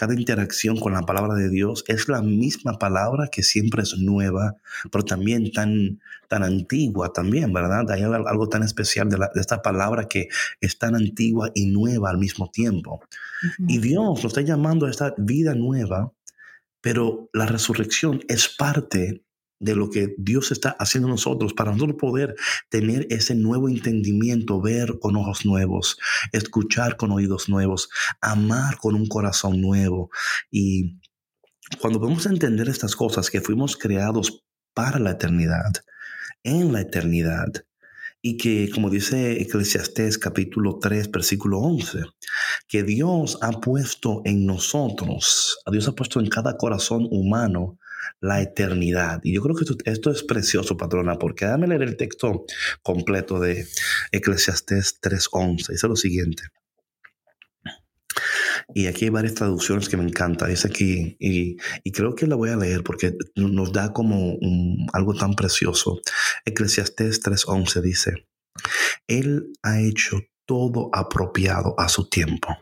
cada 0.00 0.14
interacción 0.14 0.80
con 0.80 0.94
la 0.94 1.02
palabra 1.02 1.34
de 1.34 1.50
Dios 1.50 1.84
es 1.86 2.08
la 2.08 2.22
misma 2.22 2.78
palabra 2.78 3.28
que 3.30 3.42
siempre 3.42 3.82
es 3.82 3.98
nueva, 3.98 4.56
pero 4.90 5.04
también 5.04 5.52
tan, 5.52 6.00
tan 6.26 6.42
antigua 6.42 7.12
también, 7.12 7.52
¿verdad? 7.52 7.90
Hay 7.90 8.00
algo 8.04 8.48
tan 8.48 8.62
especial 8.62 9.10
de, 9.10 9.18
esta 9.34 9.60
palabra 9.60 10.08
que 10.08 10.28
es 10.58 10.78
tan 10.78 10.94
antigua 10.94 11.50
y 11.54 11.66
nueva 11.66 12.08
al 12.08 12.16
mismo 12.16 12.50
tiempo. 12.50 13.02
Y 13.68 13.76
Dios 13.76 14.02
nos 14.02 14.24
está 14.24 14.40
llamando 14.40 14.86
a 14.86 14.90
esta 14.90 15.12
vida 15.18 15.54
nueva, 15.54 16.10
pero 16.80 17.28
la 17.34 17.44
resurrección 17.44 18.22
es 18.26 18.48
parte 18.48 19.22
de 19.60 19.76
lo 19.76 19.90
que 19.90 20.14
Dios 20.18 20.50
está 20.50 20.70
haciendo 20.70 21.08
nosotros 21.08 21.52
para 21.52 21.70
nosotros 21.70 21.98
poder 21.98 22.34
tener 22.70 23.06
ese 23.10 23.34
nuevo 23.34 23.68
entendimiento, 23.68 24.60
ver 24.60 24.98
con 24.98 25.16
ojos 25.16 25.44
nuevos, 25.44 25.98
escuchar 26.32 26.96
con 26.96 27.12
oídos 27.12 27.48
nuevos, 27.48 27.90
amar 28.20 28.78
con 28.78 28.94
un 28.94 29.06
corazón 29.06 29.60
nuevo. 29.60 30.10
Y 30.50 30.98
cuando 31.78 32.00
podemos 32.00 32.26
entender 32.26 32.68
estas 32.68 32.96
cosas, 32.96 33.30
que 33.30 33.42
fuimos 33.42 33.76
creados 33.76 34.44
para 34.74 34.98
la 34.98 35.12
eternidad, 35.12 35.72
en 36.42 36.72
la 36.72 36.80
eternidad, 36.80 37.52
y 38.22 38.36
que, 38.36 38.70
como 38.74 38.90
dice 38.90 39.40
Eclesiastés 39.40 40.18
capítulo 40.18 40.78
3, 40.78 41.10
versículo 41.10 41.58
11, 41.58 42.04
que 42.68 42.82
Dios 42.82 43.38
ha 43.40 43.50
puesto 43.52 44.22
en 44.24 44.44
nosotros, 44.46 45.58
Dios 45.70 45.88
ha 45.88 45.92
puesto 45.92 46.20
en 46.20 46.28
cada 46.28 46.56
corazón 46.56 47.08
humano 47.10 47.78
la 48.20 48.40
eternidad. 48.40 49.20
Y 49.22 49.34
yo 49.34 49.42
creo 49.42 49.54
que 49.54 49.64
esto, 49.90 50.10
es 50.10 50.22
precioso, 50.22 50.76
patrona, 50.76 51.18
porque 51.18 51.44
déjame 51.44 51.68
leer 51.68 51.82
el 51.82 51.96
texto 51.96 52.44
completo 52.82 53.40
de 53.40 53.66
Eclesiastés 54.12 55.00
3.11. 55.00 55.68
Dice 55.68 55.88
lo 55.88 55.96
siguiente. 55.96 56.42
Y 58.74 58.86
aquí 58.86 59.06
hay 59.06 59.10
varias 59.10 59.34
traducciones 59.34 59.88
que 59.88 59.96
me 59.96 60.04
encantan. 60.04 60.50
Dice 60.50 60.68
aquí, 60.68 61.16
y, 61.18 61.56
creo 61.92 62.14
que 62.14 62.26
la 62.26 62.36
voy 62.36 62.50
a 62.50 62.56
leer 62.56 62.82
porque 62.82 63.16
nos 63.36 63.72
da 63.72 63.92
como 63.92 64.36
algo 64.92 65.14
tan 65.14 65.34
precioso. 65.34 66.00
Eclesiastés 66.44 67.22
3:11 67.22 67.80
dice, 67.80 68.28
Él 69.06 69.52
ha 69.62 69.80
hecho 69.80 70.20
todo 70.46 70.90
apropiado 70.92 71.74
a 71.78 71.88
su 71.88 72.08
tiempo. 72.08 72.56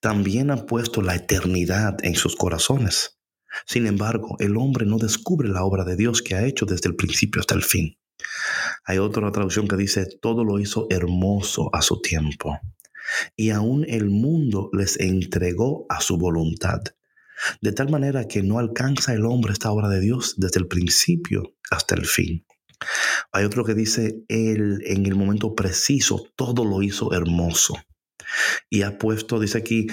También 0.00 0.50
ha 0.50 0.66
puesto 0.66 1.02
la 1.02 1.14
eternidad 1.14 1.96
en 2.04 2.14
sus 2.14 2.36
corazones. 2.36 3.18
Sin 3.66 3.86
embargo, 3.86 4.36
el 4.38 4.56
hombre 4.56 4.86
no 4.86 4.98
descubre 4.98 5.48
la 5.48 5.64
obra 5.64 5.84
de 5.84 5.96
Dios 5.96 6.22
que 6.22 6.34
ha 6.34 6.44
hecho 6.44 6.66
desde 6.66 6.88
el 6.88 6.96
principio 6.96 7.40
hasta 7.40 7.54
el 7.54 7.62
fin. 7.62 7.98
Hay 8.84 8.98
otra 8.98 9.30
traducción 9.32 9.68
que 9.68 9.76
dice, 9.76 10.06
todo 10.20 10.44
lo 10.44 10.58
hizo 10.58 10.86
hermoso 10.90 11.70
a 11.74 11.82
su 11.82 12.00
tiempo 12.00 12.58
y 13.36 13.50
aún 13.50 13.84
el 13.88 14.10
mundo 14.10 14.70
les 14.72 14.98
entregó 15.00 15.86
a 15.88 16.00
su 16.00 16.16
voluntad. 16.16 16.80
De 17.60 17.72
tal 17.72 17.90
manera 17.90 18.28
que 18.28 18.42
no 18.42 18.58
alcanza 18.58 19.12
el 19.14 19.24
hombre 19.26 19.52
esta 19.52 19.72
obra 19.72 19.88
de 19.88 20.00
Dios 20.00 20.34
desde 20.36 20.60
el 20.60 20.68
principio 20.68 21.54
hasta 21.70 21.94
el 21.94 22.06
fin. 22.06 22.46
Hay 23.32 23.44
otro 23.44 23.64
que 23.64 23.74
dice, 23.74 24.24
Él 24.28 24.80
en 24.84 25.06
el 25.06 25.14
momento 25.14 25.54
preciso 25.54 26.24
todo 26.36 26.64
lo 26.64 26.82
hizo 26.82 27.12
hermoso. 27.12 27.74
Y 28.70 28.82
ha 28.82 28.98
puesto, 28.98 29.40
dice 29.40 29.58
aquí, 29.58 29.88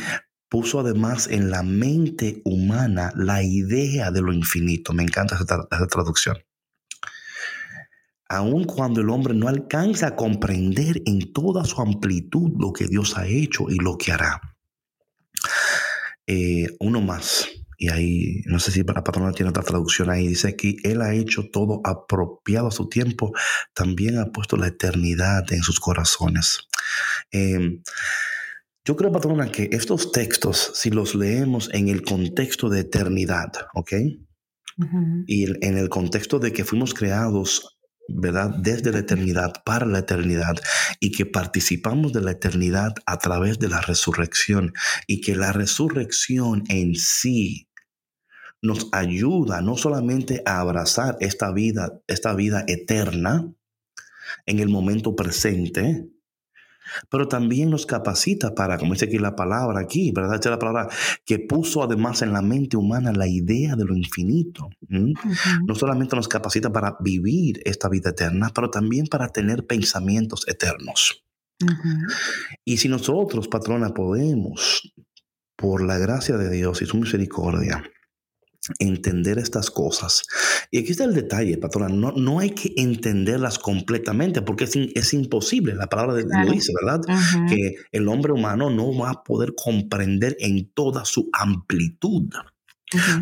puso 0.49 0.79
además 0.79 1.27
en 1.27 1.51
la 1.51 1.63
mente 1.63 2.41
humana 2.43 3.11
la 3.15 3.43
idea 3.43 4.11
de 4.11 4.21
lo 4.21 4.33
infinito. 4.33 4.93
Me 4.93 5.03
encanta 5.03 5.35
esa, 5.35 5.87
traducción 5.87 6.37
aun 8.31 8.65
cuando 8.65 9.01
el 9.01 9.09
hombre 9.09 9.33
no 9.33 9.47
alcanza 9.47 10.09
a 10.09 10.15
comprender 10.15 11.01
en 11.07 11.33
toda 11.33 11.65
su 11.65 11.81
amplitud 11.81 12.51
lo 12.59 12.71
que 12.71 12.85
Dios 12.85 13.17
ha 13.17 13.25
hecho 13.25 13.71
y 13.71 13.77
lo 13.77 13.97
que 13.97 14.11
hará. 14.11 14.39
Eh, 16.27 16.67
uno 16.79 17.01
más, 17.01 17.47
y 17.81 17.89
ahí, 17.89 18.41
no 18.45 18.59
sé 18.59 18.71
si 18.71 18.83
para 18.83 19.05
patrona 19.05 19.31
tiene 19.31 19.51
otra 19.51 19.63
traducción 19.63 20.09
ahí, 20.09 20.27
dice 20.27 20.57
que 20.57 20.75
Él 20.83 21.01
ha 21.01 21.13
hecho 21.13 21.49
todo 21.49 21.79
apropiado 21.85 22.67
a 22.67 22.71
su 22.71 22.89
tiempo, 22.89 23.31
también 23.73 24.17
ha 24.17 24.25
puesto 24.25 24.57
la 24.57 24.67
eternidad 24.67 25.51
en 25.53 25.63
sus 25.63 25.79
corazones. 25.79 26.67
Em, 27.31 27.81
yo 28.89 28.95
creo, 28.95 29.11
patrona, 29.11 29.51
que 29.51 29.69
estos 29.71 30.11
textos, 30.11 30.71
si 30.73 30.89
los 30.89 31.13
leemos 31.13 31.69
en 31.73 31.89
el 31.89 32.01
contexto 32.01 32.69
de 32.69 32.79
eternidad, 32.79 33.51
¿ok? 33.75 33.93
Y 35.27 35.45
en 35.63 35.77
el 35.77 35.89
contexto 35.89 36.39
de 36.39 36.51
que 36.51 36.65
fuimos 36.65 36.95
creados 36.95 37.77
¿verdad? 38.07 38.49
Desde 38.57 38.91
la 38.91 38.97
eternidad 38.97 39.53
para 39.63 39.85
la 39.85 39.99
eternidad 39.99 40.55
y 40.99 41.11
que 41.11 41.27
participamos 41.27 42.13
de 42.13 42.21
la 42.21 42.31
eternidad 42.31 42.95
a 43.05 43.19
través 43.19 43.59
de 43.59 43.69
la 43.69 43.81
resurrección 43.81 44.73
y 45.05 45.21
que 45.21 45.35
la 45.35 45.51
resurrección 45.51 46.63
en 46.69 46.95
sí 46.95 47.69
nos 48.63 48.89
ayuda 48.91 49.61
no 49.61 49.77
solamente 49.77 50.41
a 50.47 50.61
abrazar 50.61 51.15
esta 51.19 51.51
vida, 51.51 52.01
esta 52.07 52.33
vida 52.33 52.63
eterna 52.67 53.53
en 54.47 54.57
el 54.57 54.69
momento 54.69 55.15
presente, 55.15 56.09
pero 57.09 57.27
también 57.27 57.69
nos 57.69 57.85
capacita 57.85 58.53
para, 58.55 58.77
como 58.77 58.93
dice 58.93 59.05
aquí 59.05 59.17
la 59.17 59.35
palabra, 59.35 59.79
aquí, 59.79 60.11
¿verdad? 60.11 60.35
Esta 60.35 60.49
la 60.49 60.59
palabra 60.59 60.89
que 61.25 61.39
puso 61.39 61.83
además 61.83 62.21
en 62.21 62.33
la 62.33 62.41
mente 62.41 62.77
humana 62.77 63.11
la 63.11 63.27
idea 63.27 63.75
de 63.75 63.85
lo 63.85 63.95
infinito. 63.95 64.69
No 64.87 65.75
solamente 65.75 66.15
nos 66.15 66.27
capacita 66.27 66.71
para 66.71 66.97
vivir 66.99 67.61
esta 67.65 67.89
vida 67.89 68.09
eterna, 68.11 68.51
pero 68.53 68.69
también 68.69 69.07
para 69.07 69.29
tener 69.29 69.65
pensamientos 69.65 70.47
eternos. 70.47 71.23
Y 72.63 72.77
si 72.77 72.87
nosotros, 72.87 73.47
patrona, 73.47 73.93
podemos, 73.93 74.93
por 75.55 75.83
la 75.83 75.97
gracia 75.97 76.37
de 76.37 76.49
Dios 76.49 76.81
y 76.81 76.85
su 76.85 76.97
misericordia, 76.97 77.83
entender 78.77 79.39
estas 79.39 79.71
cosas. 79.71 80.23
Y 80.71 80.79
aquí 80.79 80.91
está 80.91 81.05
el 81.05 81.13
detalle, 81.13 81.57
patrona, 81.57 81.89
no, 81.89 82.11
no 82.11 82.39
hay 82.39 82.51
que 82.51 82.73
entenderlas 82.77 83.57
completamente 83.57 84.41
porque 84.41 84.65
es, 84.65 84.75
es 84.75 85.13
imposible, 85.13 85.75
la 85.75 85.87
palabra 85.87 86.13
de 86.13 86.25
Dios 86.25 86.51
dice, 86.51 86.73
¿verdad? 86.81 87.01
Que 87.47 87.75
el 87.91 88.07
hombre 88.07 88.33
humano 88.33 88.69
no 88.69 88.95
va 88.97 89.11
a 89.11 89.23
poder 89.23 89.53
comprender 89.55 90.37
en 90.39 90.71
toda 90.73 91.05
su 91.05 91.29
amplitud 91.33 92.29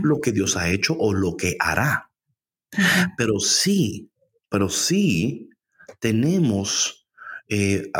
lo 0.02 0.22
que 0.22 0.32
Dios 0.32 0.58
ha 0.58 0.70
hecho 0.70 0.96
o 0.98 1.14
lo 1.14 1.36
que 1.36 1.56
hará. 1.60 2.12
Pero 3.18 3.40
sí, 3.40 4.12
pero 4.50 4.70
sí 4.70 5.50
tenemos 6.00 7.08
eh, 7.50 7.92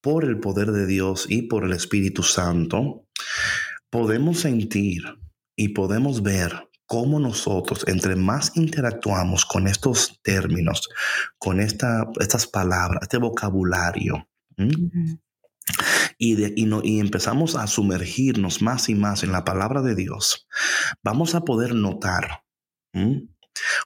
por 0.00 0.24
el 0.24 0.38
poder 0.40 0.72
de 0.72 0.86
Dios 0.86 1.26
y 1.28 1.42
por 1.42 1.64
el 1.64 1.72
Espíritu 1.72 2.22
Santo, 2.22 3.06
podemos 3.90 4.40
sentir 4.40 5.02
y 5.56 5.68
podemos 5.68 6.22
ver 6.22 6.67
cómo 6.88 7.20
nosotros, 7.20 7.84
entre 7.86 8.16
más 8.16 8.56
interactuamos 8.56 9.44
con 9.44 9.68
estos 9.68 10.18
términos, 10.22 10.88
con 11.38 11.60
esta, 11.60 12.08
estas 12.18 12.46
palabras, 12.46 13.02
este 13.02 13.18
vocabulario, 13.18 14.26
y, 16.16 16.34
de, 16.34 16.54
y, 16.56 16.98
empezamos 16.98 17.56
a 17.56 17.66
sumergirnos 17.66 18.62
más 18.62 18.88
y 18.88 18.94
más 18.94 19.22
en 19.22 19.32
la 19.32 19.44
palabra 19.44 19.82
de 19.82 19.94
Dios, 19.94 20.48
vamos 21.04 21.34
a 21.34 21.42
poder 21.42 21.74
notar 21.74 22.42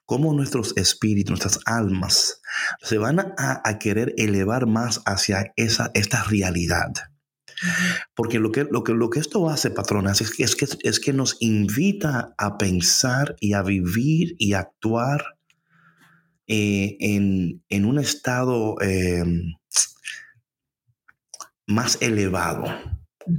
cómo 0.07 0.33
nuestros 0.33 0.73
espíritus, 0.77 1.31
nuestras 1.31 1.59
almas, 1.67 2.41
se 2.83 2.99
van 2.99 3.19
a, 3.19 3.35
a, 3.65 3.79
querer 3.81 4.15
elevar 4.17 4.67
más 4.67 5.03
hacia 5.07 5.53
esa, 5.57 5.91
esta 5.95 6.23
realidad. 6.23 6.93
Porque 8.15 8.39
lo 8.39 8.53
que, 8.53 8.67
lo 8.71 8.85
que, 8.85 8.93
lo 8.93 9.11
que 9.11 9.21
esto 9.21 9.49
hace, 9.49 9.71
patronas, 9.71 10.21
es 10.21 10.31
que, 10.31 10.45
es, 10.45 10.57
que, 10.57 10.67
es 10.83 11.01
que 11.01 11.13
nos 11.13 11.37
invita 11.41 12.35
a 12.39 12.59
pensar 12.59 13.37
y 13.41 13.55
a 13.55 13.63
vivir 13.63 14.35
y 14.39 14.55
actuar 14.55 15.39
eh, 16.47 16.97
en, 17.01 17.63
en, 17.69 17.85
un 17.85 17.99
estado 17.99 18.81
em, 18.81 19.55
más 21.67 21.99
elevado. 22.01 22.65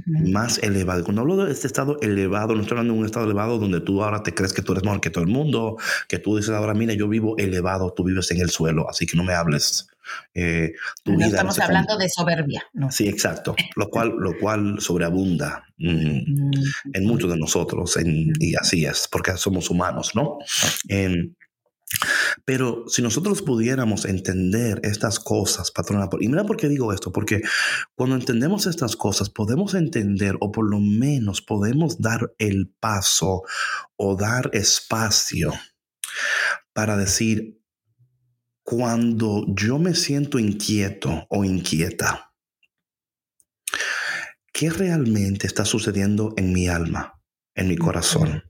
Más 0.06 0.58
elevado. 0.58 1.04
Cuando 1.04 1.22
hablo 1.22 1.36
de 1.36 1.52
este 1.52 1.66
estado 1.66 1.98
elevado, 2.00 2.54
no 2.54 2.62
estoy 2.62 2.76
hablando 2.76 2.94
de 2.94 3.00
un 3.00 3.06
estado 3.06 3.26
elevado 3.26 3.58
donde 3.58 3.80
tú 3.80 4.02
ahora 4.02 4.22
te 4.22 4.34
crees 4.34 4.52
que 4.52 4.62
tú 4.62 4.72
eres 4.72 4.84
mejor 4.84 5.00
que 5.00 5.10
todo 5.10 5.24
el 5.24 5.30
mundo, 5.30 5.76
que 6.08 6.18
tú 6.18 6.36
dices 6.36 6.50
ahora, 6.54 6.74
mira, 6.74 6.94
yo 6.94 7.08
vivo 7.08 7.36
elevado, 7.38 7.92
tú 7.92 8.04
vives 8.04 8.30
en 8.30 8.40
el 8.40 8.50
suelo, 8.50 8.88
así 8.88 9.06
que 9.06 9.16
no 9.16 9.24
me 9.24 9.34
hables 9.34 9.88
eh, 10.34 10.72
no 11.04 11.24
estamos 11.24 11.58
hablando 11.58 11.96
de 11.96 12.08
soberbia. 12.08 12.66
Sí, 12.90 13.08
exacto. 13.08 13.54
Lo 13.76 13.88
cual, 13.88 14.14
lo 14.18 14.38
cual 14.38 14.76
sobreabunda 14.78 15.64
mm, 15.78 16.52
en 16.92 17.06
muchos 17.06 17.30
de 17.30 17.38
nosotros. 17.38 17.96
y 18.04 18.54
así 18.56 18.84
es, 18.84 19.08
porque 19.10 19.36
somos 19.36 19.70
humanos, 19.70 20.12
¿no? 20.14 20.38
Pero 22.44 22.84
si 22.88 23.02
nosotros 23.02 23.42
pudiéramos 23.42 24.04
entender 24.04 24.80
estas 24.82 25.18
cosas, 25.18 25.70
patrona, 25.70 26.08
y 26.20 26.28
mira 26.28 26.44
por 26.44 26.56
qué 26.56 26.68
digo 26.68 26.92
esto, 26.92 27.12
porque 27.12 27.42
cuando 27.94 28.16
entendemos 28.16 28.66
estas 28.66 28.96
cosas 28.96 29.30
podemos 29.30 29.74
entender 29.74 30.36
o 30.40 30.52
por 30.52 30.68
lo 30.68 30.80
menos 30.80 31.42
podemos 31.42 32.00
dar 32.00 32.34
el 32.38 32.74
paso 32.80 33.42
o 33.96 34.16
dar 34.16 34.50
espacio 34.52 35.52
para 36.72 36.96
decir, 36.96 37.60
cuando 38.62 39.44
yo 39.48 39.78
me 39.78 39.94
siento 39.94 40.38
inquieto 40.38 41.26
o 41.28 41.44
inquieta, 41.44 42.32
¿qué 44.52 44.70
realmente 44.70 45.46
está 45.46 45.64
sucediendo 45.64 46.32
en 46.36 46.52
mi 46.52 46.68
alma, 46.68 47.20
en 47.54 47.68
mi 47.68 47.76
corazón? 47.76 48.42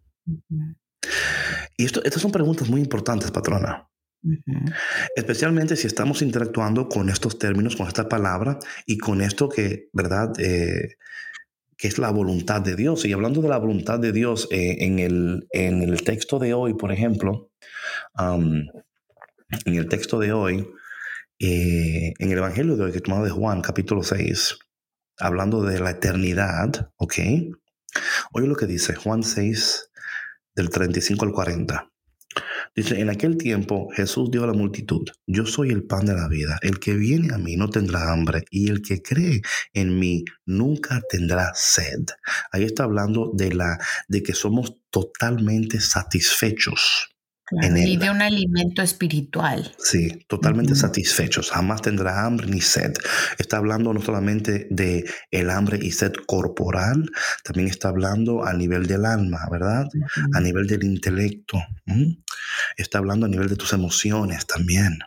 Y 1.76 1.84
esto, 1.84 2.02
estas 2.04 2.22
son 2.22 2.32
preguntas 2.32 2.68
muy 2.68 2.80
importantes, 2.80 3.30
patrona. 3.30 3.88
Especialmente 5.16 5.76
si 5.76 5.86
estamos 5.86 6.22
interactuando 6.22 6.88
con 6.88 7.10
estos 7.10 7.38
términos, 7.38 7.76
con 7.76 7.86
esta 7.86 8.08
palabra 8.08 8.58
y 8.86 8.96
con 8.96 9.20
esto 9.20 9.48
que, 9.48 9.90
¿verdad? 9.92 10.32
Eh, 10.38 10.96
que 11.76 11.88
es 11.88 11.98
la 11.98 12.10
voluntad 12.10 12.62
de 12.62 12.76
Dios. 12.76 13.04
Y 13.04 13.12
hablando 13.12 13.42
de 13.42 13.48
la 13.48 13.58
voluntad 13.58 13.98
de 13.98 14.12
Dios, 14.12 14.48
eh, 14.50 14.76
en, 14.80 14.98
el, 14.98 15.46
en 15.50 15.82
el 15.82 16.02
texto 16.02 16.38
de 16.38 16.54
hoy, 16.54 16.74
por 16.74 16.92
ejemplo, 16.92 17.50
en 18.18 18.70
el 19.66 19.88
texto 19.88 20.18
de 20.18 20.32
hoy, 20.32 20.66
eh, 21.38 22.14
en 22.18 22.30
el 22.30 22.38
Evangelio 22.38 22.76
de 22.76 22.84
hoy 22.84 22.92
que 22.92 23.00
tomado 23.00 23.24
de 23.24 23.30
Juan, 23.30 23.60
capítulo 23.60 24.02
6, 24.02 24.58
hablando 25.18 25.62
de 25.62 25.80
la 25.80 25.90
eternidad, 25.90 26.92
¿ok? 26.96 27.14
Oye 28.32 28.46
lo 28.46 28.56
que 28.56 28.66
dice 28.66 28.94
Juan 28.94 29.22
6, 29.22 29.90
del 30.54 30.70
35 30.70 31.24
al 31.24 31.32
40. 31.32 31.90
Dice, 32.74 33.00
en 33.00 33.10
aquel 33.10 33.36
tiempo 33.36 33.88
Jesús 33.94 34.30
dio 34.30 34.42
a 34.42 34.48
la 34.48 34.52
multitud, 34.52 35.08
yo 35.26 35.46
soy 35.46 35.70
el 35.70 35.84
pan 35.84 36.06
de 36.06 36.14
la 36.14 36.26
vida, 36.26 36.58
el 36.62 36.80
que 36.80 36.94
viene 36.94 37.32
a 37.32 37.38
mí 37.38 37.56
no 37.56 37.70
tendrá 37.70 38.12
hambre 38.12 38.44
y 38.50 38.68
el 38.68 38.82
que 38.82 39.00
cree 39.02 39.42
en 39.72 39.98
mí 39.98 40.24
nunca 40.44 41.00
tendrá 41.08 41.52
sed. 41.54 42.06
Ahí 42.50 42.64
está 42.64 42.84
hablando 42.84 43.30
de, 43.32 43.54
la, 43.54 43.78
de 44.08 44.22
que 44.22 44.34
somos 44.34 44.76
totalmente 44.90 45.80
satisfechos 45.80 47.13
y 47.50 47.96
de 47.96 48.10
un 48.10 48.22
alimento 48.22 48.82
espiritual. 48.82 49.74
Sí, 49.78 50.24
totalmente 50.28 50.74
satisfechos. 50.74 51.50
Jamás 51.50 51.82
tendrá 51.82 52.24
hambre 52.24 52.46
ni 52.46 52.60
sed. 52.60 52.94
Está 53.38 53.58
hablando 53.58 53.92
no 53.92 54.00
solamente 54.00 54.66
de 54.70 55.04
el 55.30 55.50
hambre 55.50 55.78
y 55.82 55.92
sed 55.92 56.12
corporal, 56.26 57.10
también 57.42 57.68
está 57.68 57.88
hablando 57.88 58.44
a 58.44 58.54
nivel 58.54 58.86
del 58.86 59.04
alma, 59.04 59.46
¿verdad? 59.50 59.88
A 60.32 60.40
nivel 60.40 60.66
del 60.66 60.84
intelecto. 60.84 61.58
Está 62.76 62.98
hablando 62.98 63.26
a 63.26 63.28
nivel 63.28 63.48
de 63.48 63.56
tus 63.56 63.72
emociones 63.72 64.46
también. 64.46 64.98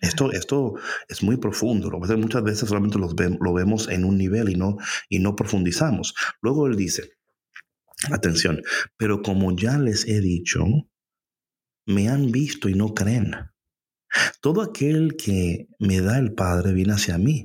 Esto, 0.00 0.32
esto 0.32 0.74
es 1.08 1.22
muy 1.22 1.36
profundo. 1.36 1.90
Muchas 1.90 2.42
veces 2.42 2.68
solamente 2.68 2.98
lo, 2.98 3.08
lo 3.40 3.54
vemos 3.54 3.88
en 3.88 4.04
un 4.04 4.18
nivel 4.18 4.50
y 4.50 4.54
no, 4.54 4.76
y 5.08 5.18
no 5.18 5.34
profundizamos. 5.34 6.14
Luego 6.42 6.66
él 6.66 6.76
dice, 6.76 7.12
atención, 8.10 8.62
pero 8.96 9.22
como 9.22 9.56
ya 9.56 9.78
les 9.78 10.06
he 10.06 10.20
dicho, 10.20 10.64
me 11.86 12.08
han 12.08 12.30
visto 12.30 12.68
y 12.68 12.74
no 12.74 12.94
creen. 12.94 13.34
Todo 14.40 14.62
aquel 14.62 15.16
que 15.16 15.68
me 15.78 16.00
da 16.00 16.18
el 16.18 16.34
Padre 16.34 16.72
viene 16.72 16.92
hacia 16.94 17.18
mí, 17.18 17.44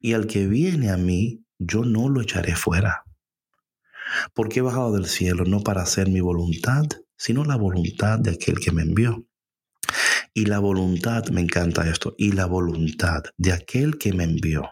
y 0.00 0.14
al 0.14 0.26
que 0.26 0.46
viene 0.46 0.90
a 0.90 0.96
mí, 0.96 1.44
yo 1.58 1.84
no 1.84 2.08
lo 2.08 2.22
echaré 2.22 2.56
fuera. 2.56 3.04
Porque 4.34 4.60
he 4.60 4.62
bajado 4.62 4.92
del 4.92 5.06
cielo 5.06 5.44
no 5.44 5.60
para 5.60 5.82
hacer 5.82 6.08
mi 6.08 6.20
voluntad, 6.20 6.84
sino 7.16 7.44
la 7.44 7.56
voluntad 7.56 8.18
de 8.18 8.30
aquel 8.30 8.58
que 8.58 8.72
me 8.72 8.82
envió. 8.82 9.24
Y 10.32 10.46
la 10.46 10.58
voluntad, 10.58 11.28
me 11.28 11.40
encanta 11.40 11.88
esto, 11.88 12.14
y 12.18 12.32
la 12.32 12.46
voluntad 12.46 13.22
de 13.36 13.52
aquel 13.52 13.98
que 13.98 14.12
me 14.12 14.24
envió 14.24 14.70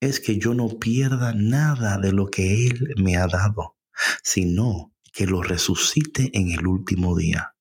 es 0.00 0.20
que 0.20 0.38
yo 0.38 0.54
no 0.54 0.78
pierda 0.78 1.32
nada 1.34 1.98
de 1.98 2.12
lo 2.12 2.28
que 2.28 2.66
Él 2.66 2.94
me 2.96 3.16
ha 3.16 3.26
dado, 3.26 3.76
sino 4.22 4.92
que 5.12 5.26
lo 5.26 5.42
resucite 5.42 6.30
en 6.34 6.50
el 6.50 6.66
último 6.66 7.16
día. 7.16 7.55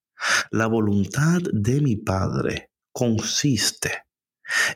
La 0.52 0.68
voluntad 0.68 1.42
de 1.52 1.82
mi 1.82 1.96
Padre 1.96 2.72
consiste 2.92 4.06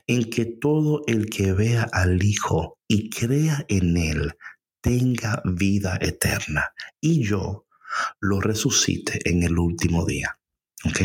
en 0.07 0.29
que 0.29 0.45
todo 0.45 1.03
el 1.07 1.29
que 1.29 1.53
vea 1.53 1.87
al 1.91 2.23
Hijo 2.23 2.77
y 2.87 3.09
crea 3.09 3.65
en 3.67 3.97
Él 3.97 4.33
tenga 4.81 5.41
vida 5.45 5.97
eterna 6.01 6.73
y 6.99 7.23
yo 7.23 7.65
lo 8.19 8.39
resucite 8.39 9.19
en 9.29 9.43
el 9.43 9.57
último 9.57 10.05
día. 10.05 10.39
¿Ok? 10.85 11.01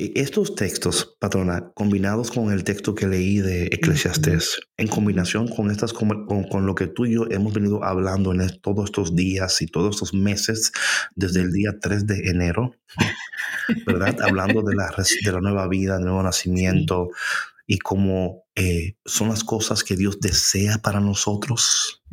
Estos 0.00 0.54
textos, 0.54 1.16
patrona, 1.18 1.72
combinados 1.74 2.30
con 2.30 2.52
el 2.52 2.62
texto 2.62 2.94
que 2.94 3.08
leí 3.08 3.40
de 3.40 3.64
Eclesiastés, 3.66 4.60
en 4.76 4.86
combinación 4.86 5.48
con, 5.48 5.72
estas, 5.72 5.92
con, 5.92 6.24
con, 6.24 6.66
lo 6.66 6.76
que 6.76 6.86
tú 6.86 7.04
y 7.04 7.14
yo 7.14 7.26
hemos 7.30 7.52
venido 7.52 7.82
hablando 7.82 8.32
en 8.32 8.60
todos 8.60 8.84
estos 8.84 9.16
días 9.16 9.60
y 9.60 9.66
todos 9.66 9.96
estos 9.96 10.14
meses, 10.14 10.70
desde 11.16 11.40
el 11.40 11.50
día 11.50 11.80
3 11.80 12.06
de 12.06 12.30
enero, 12.30 12.76
¿verdad? 13.86 14.16
hablando 14.22 14.62
de 14.62 14.76
la, 14.76 14.94
de 15.24 15.32
la 15.32 15.40
nueva 15.40 15.66
vida, 15.66 15.96
del 15.96 16.04
nuevo 16.04 16.22
nacimiento 16.22 17.08
y 17.66 17.78
cómo 17.78 18.44
eh, 18.54 18.94
son 19.04 19.30
las 19.30 19.42
cosas 19.42 19.82
que 19.82 19.96
Dios 19.96 20.20
desea 20.20 20.78
para 20.78 21.00
nosotros. 21.00 22.04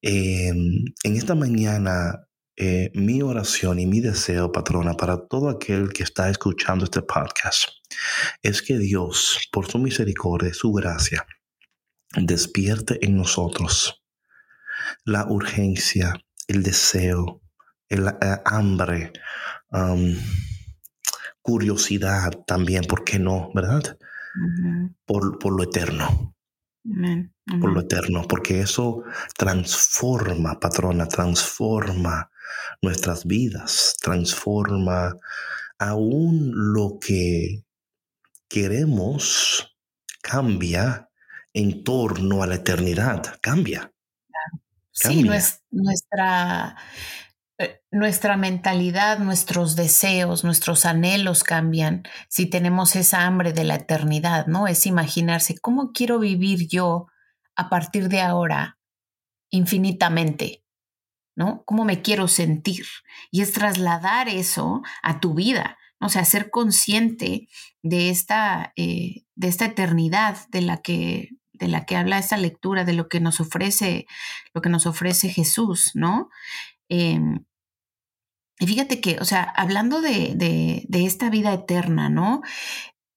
Em, 0.00 0.84
en 1.02 1.16
esta 1.16 1.34
mañana 1.34 2.26
eh, 2.56 2.92
mi 2.94 3.20
oración 3.20 3.80
y 3.80 3.86
mi 3.86 4.00
deseo, 4.00 4.52
patrona, 4.52 4.94
para 4.94 5.26
todo 5.26 5.48
aquel 5.48 5.92
que 5.92 6.04
está 6.04 6.30
escuchando 6.30 6.84
este 6.84 7.02
podcast, 7.02 7.68
es 8.42 8.62
que 8.62 8.78
Dios, 8.78 9.48
por 9.50 9.66
su 9.66 9.78
misericordia 9.78 10.50
y 10.50 10.54
su 10.54 10.72
gracia, 10.72 11.26
despierte 12.16 13.04
en 13.04 13.16
nosotros 13.16 14.04
la 15.04 15.26
urgencia, 15.26 16.14
el 16.46 16.62
deseo, 16.62 17.42
el, 17.88 18.06
eh, 18.06 18.36
hambre, 18.44 19.12
curiosidad 21.42 22.30
también, 22.46 22.84
¿por 22.84 23.02
qué 23.04 23.18
no? 23.18 23.50
¿Verdad? 23.52 23.98
por, 25.04 25.38
por, 25.38 25.56
lo 25.56 25.64
eterno. 25.64 26.36
Por 27.60 27.72
lo 27.72 27.80
eterno, 27.80 28.22
porque 28.28 28.60
eso 28.60 29.02
transforma, 29.36 30.60
patrona, 30.60 31.06
transforma 31.06 32.30
nuestras 32.82 33.26
vidas, 33.26 33.96
transforma 34.00 35.16
aún 35.78 36.52
lo 36.54 36.98
que 37.00 37.64
queremos, 38.48 39.76
cambia 40.22 41.08
en 41.52 41.84
torno 41.84 42.42
a 42.42 42.46
la 42.46 42.56
eternidad, 42.56 43.38
cambia. 43.40 43.92
Sí, 44.90 45.24
nuestra, 45.72 46.76
eh, 47.58 47.80
nuestra 47.90 48.36
mentalidad, 48.36 49.18
nuestros 49.18 49.74
deseos, 49.74 50.44
nuestros 50.44 50.84
anhelos 50.84 51.42
cambian 51.42 52.04
si 52.28 52.46
tenemos 52.46 52.94
esa 52.94 53.26
hambre 53.26 53.52
de 53.52 53.64
la 53.64 53.76
eternidad, 53.76 54.46
¿no? 54.46 54.68
Es 54.68 54.86
imaginarse 54.86 55.58
cómo 55.58 55.90
quiero 55.92 56.20
vivir 56.20 56.68
yo 56.68 57.08
a 57.56 57.68
partir 57.68 58.08
de 58.08 58.20
ahora 58.20 58.78
infinitamente. 59.50 60.63
¿No? 61.36 61.64
¿Cómo 61.64 61.84
me 61.84 62.02
quiero 62.02 62.28
sentir? 62.28 62.86
Y 63.30 63.42
es 63.42 63.52
trasladar 63.52 64.28
eso 64.28 64.82
a 65.02 65.20
tu 65.20 65.34
vida, 65.34 65.78
o 66.00 66.08
sea, 66.08 66.24
ser 66.24 66.50
consciente 66.50 67.48
de 67.82 68.10
esta, 68.10 68.72
eh, 68.76 69.24
de 69.34 69.48
esta 69.48 69.66
eternidad 69.66 70.36
de 70.50 70.62
la 70.62 70.82
que 70.82 71.30
de 71.54 71.68
la 71.68 71.86
que 71.86 71.96
habla 71.96 72.18
esta 72.18 72.36
lectura, 72.36 72.84
de 72.84 72.94
lo 72.94 73.08
que 73.08 73.20
nos 73.20 73.38
ofrece, 73.40 74.06
lo 74.54 74.60
que 74.60 74.68
nos 74.68 74.86
ofrece 74.86 75.28
Jesús, 75.28 75.92
¿no? 75.94 76.28
Em, 76.88 77.44
y 78.58 78.66
fíjate 78.66 79.00
que, 79.00 79.18
o 79.20 79.24
sea, 79.24 79.42
hablando 79.42 80.00
de, 80.00 80.34
de, 80.36 81.06
esta 81.06 81.30
vida 81.30 81.52
eterna, 81.52 82.08
¿no? 82.08 82.42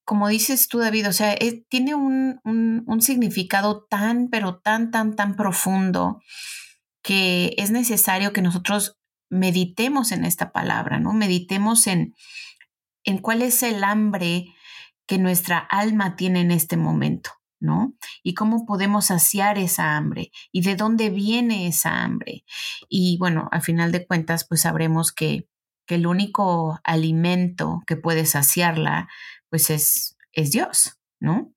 Como 0.06 0.28
dices 0.28 0.68
tú, 0.68 0.80
David, 0.80 1.10
o 1.10 1.14
sea, 1.14 1.34
eh, 1.34 1.66
tiene 1.70 1.96
un, 1.96 2.40
un, 2.44 2.84
un 2.88 3.02
significado 3.02 3.86
tan, 3.90 4.30
pero 4.30 4.60
tan, 4.60 4.92
tan, 4.92 5.16
tan 5.16 5.36
profundo 5.36 6.22
que 7.08 7.54
es 7.56 7.72
necesario 7.72 8.34
que 8.34 8.42
nosotros 8.42 8.98
meditemos 9.30 10.12
en 10.12 10.26
esta 10.26 10.52
palabra, 10.52 11.00
¿no? 11.00 11.14
Meditemos 11.14 11.88
en, 11.88 12.14
en 13.06 13.20
cuál 13.20 13.44
es 13.44 13.64
el 13.64 13.86
hambre 13.86 14.48
que 15.08 15.18
nuestra 15.18 15.58
alma 15.58 16.18
tiene 16.18 16.42
en 16.42 16.52
este 16.52 16.76
momento, 16.76 17.32
¿no? 17.62 17.94
Y 18.24 18.34
cómo 18.34 18.66
podemos 18.66 19.06
saciar 19.06 19.58
esa 19.58 19.96
hambre 19.96 20.32
y 20.52 20.64
de 20.64 20.76
dónde 20.76 21.10
viene 21.10 21.68
esa 21.68 22.04
hambre. 22.04 22.44
Y 22.90 23.18
bueno, 23.20 23.48
al 23.54 23.62
final 23.62 23.94
de 23.94 24.06
cuentas, 24.06 24.46
pues 24.46 24.60
sabremos 24.60 25.14
que, 25.14 25.48
que 25.86 25.96
el 25.96 26.08
único 26.08 26.82
alimento 26.84 27.84
que 27.88 27.96
puede 27.96 28.26
saciarla, 28.26 29.08
pues 29.50 29.70
es, 29.70 30.18
es 30.34 30.52
Dios, 30.52 31.00
¿no? 31.22 31.54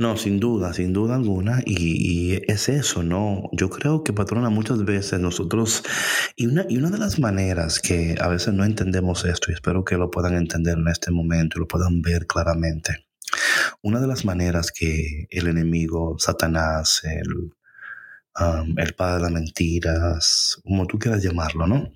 No, 0.00 0.16
sin 0.16 0.40
duda, 0.40 0.72
sin 0.72 0.94
duda 0.94 1.14
alguna. 1.16 1.60
Y, 1.66 2.40
es 2.50 2.70
eso, 2.70 3.02
¿no? 3.02 3.50
Yo 3.52 3.68
creo 3.68 4.02
que, 4.02 4.14
patrona, 4.14 4.48
muchas 4.48 4.82
veces 4.86 5.20
nosotros, 5.20 5.82
y 6.36 6.46
una, 6.46 6.64
y 6.70 6.78
una 6.78 6.88
de 6.88 6.96
las 6.96 7.18
maneras 7.18 7.80
que 7.80 8.16
a 8.18 8.28
veces 8.28 8.54
no 8.54 8.64
entendemos 8.64 9.26
esto, 9.26 9.50
y 9.50 9.54
espero 9.54 9.84
que 9.84 9.98
lo 9.98 10.10
puedan 10.10 10.36
entender 10.36 10.78
en 10.78 10.88
este 10.88 11.10
momento 11.10 11.58
y 11.58 11.60
lo 11.60 11.68
puedan 11.68 12.00
ver 12.00 12.26
claramente. 12.26 13.08
Una 13.82 14.00
de 14.00 14.06
las 14.06 14.24
maneras 14.24 14.72
que 14.72 15.26
el 15.28 15.48
enemigo, 15.48 16.16
Satanás, 16.18 17.02
el, 17.04 17.52
el 18.78 18.94
padre 18.94 19.16
de 19.16 19.22
las 19.24 19.32
mentiras, 19.32 20.60
como 20.64 20.86
tú 20.86 20.98
quieras 20.98 21.22
llamarlo, 21.22 21.66
¿no? 21.66 21.92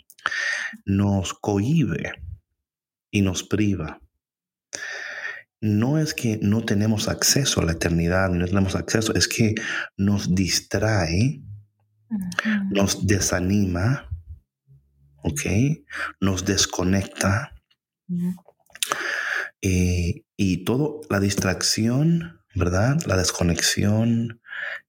Nos 0.85 1.33
cohíbe 1.33 2.13
y 3.11 3.23
nos 3.23 3.45
priva 3.45 3.99
no 5.65 5.99
es 5.99 6.13
que 6.13 6.39
no 6.43 6.63
tenemos 6.67 7.09
acceso 7.09 7.61
a 7.63 7.65
la 7.65 7.73
eternidad, 7.73 8.29
no 8.29 8.45
tenemos 8.45 8.77
acceso, 8.77 9.15
es 9.15 9.27
que 9.27 9.55
nos 9.97 10.35
distrae, 10.35 11.43
nos 12.71 13.07
desanima, 13.07 14.11
¿ok? 15.23 15.41
Nos 16.21 16.45
desconecta. 16.45 17.55
Eh, 19.63 20.25
y 20.37 20.65
todo, 20.65 21.01
la 21.09 21.19
distracción, 21.19 22.41
¿verdad? 22.55 22.99
La 23.07 23.17
desconexión, 23.17 24.43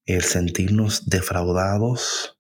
el 0.06 0.24
sentirnos 0.24 1.08
defraudados, 1.08 2.38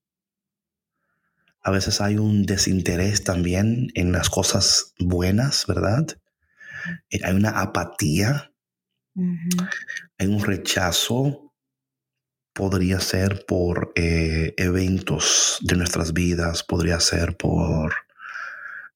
A 1.68 1.72
veces 1.72 2.00
hay 2.00 2.18
un 2.18 2.46
desinterés 2.46 3.24
también 3.24 3.88
en 3.96 4.12
las 4.12 4.30
cosas 4.30 4.94
buenas, 5.00 5.66
¿verdad? 5.66 6.06
Eh, 7.10 7.20
hay 7.24 7.36
una 7.36 7.62
apatía, 7.62 8.52
hay 10.18 10.28
un 10.28 10.44
rechazo, 10.44 11.54
podría 12.54 13.00
ser 13.00 13.46
por 13.46 13.92
eh, 13.96 14.54
eventos 14.58 15.60
de 15.62 15.76
nuestras 15.76 16.14
vidas, 16.14 16.64
podría 16.64 17.00
ser 17.00 17.36
por 17.36 17.94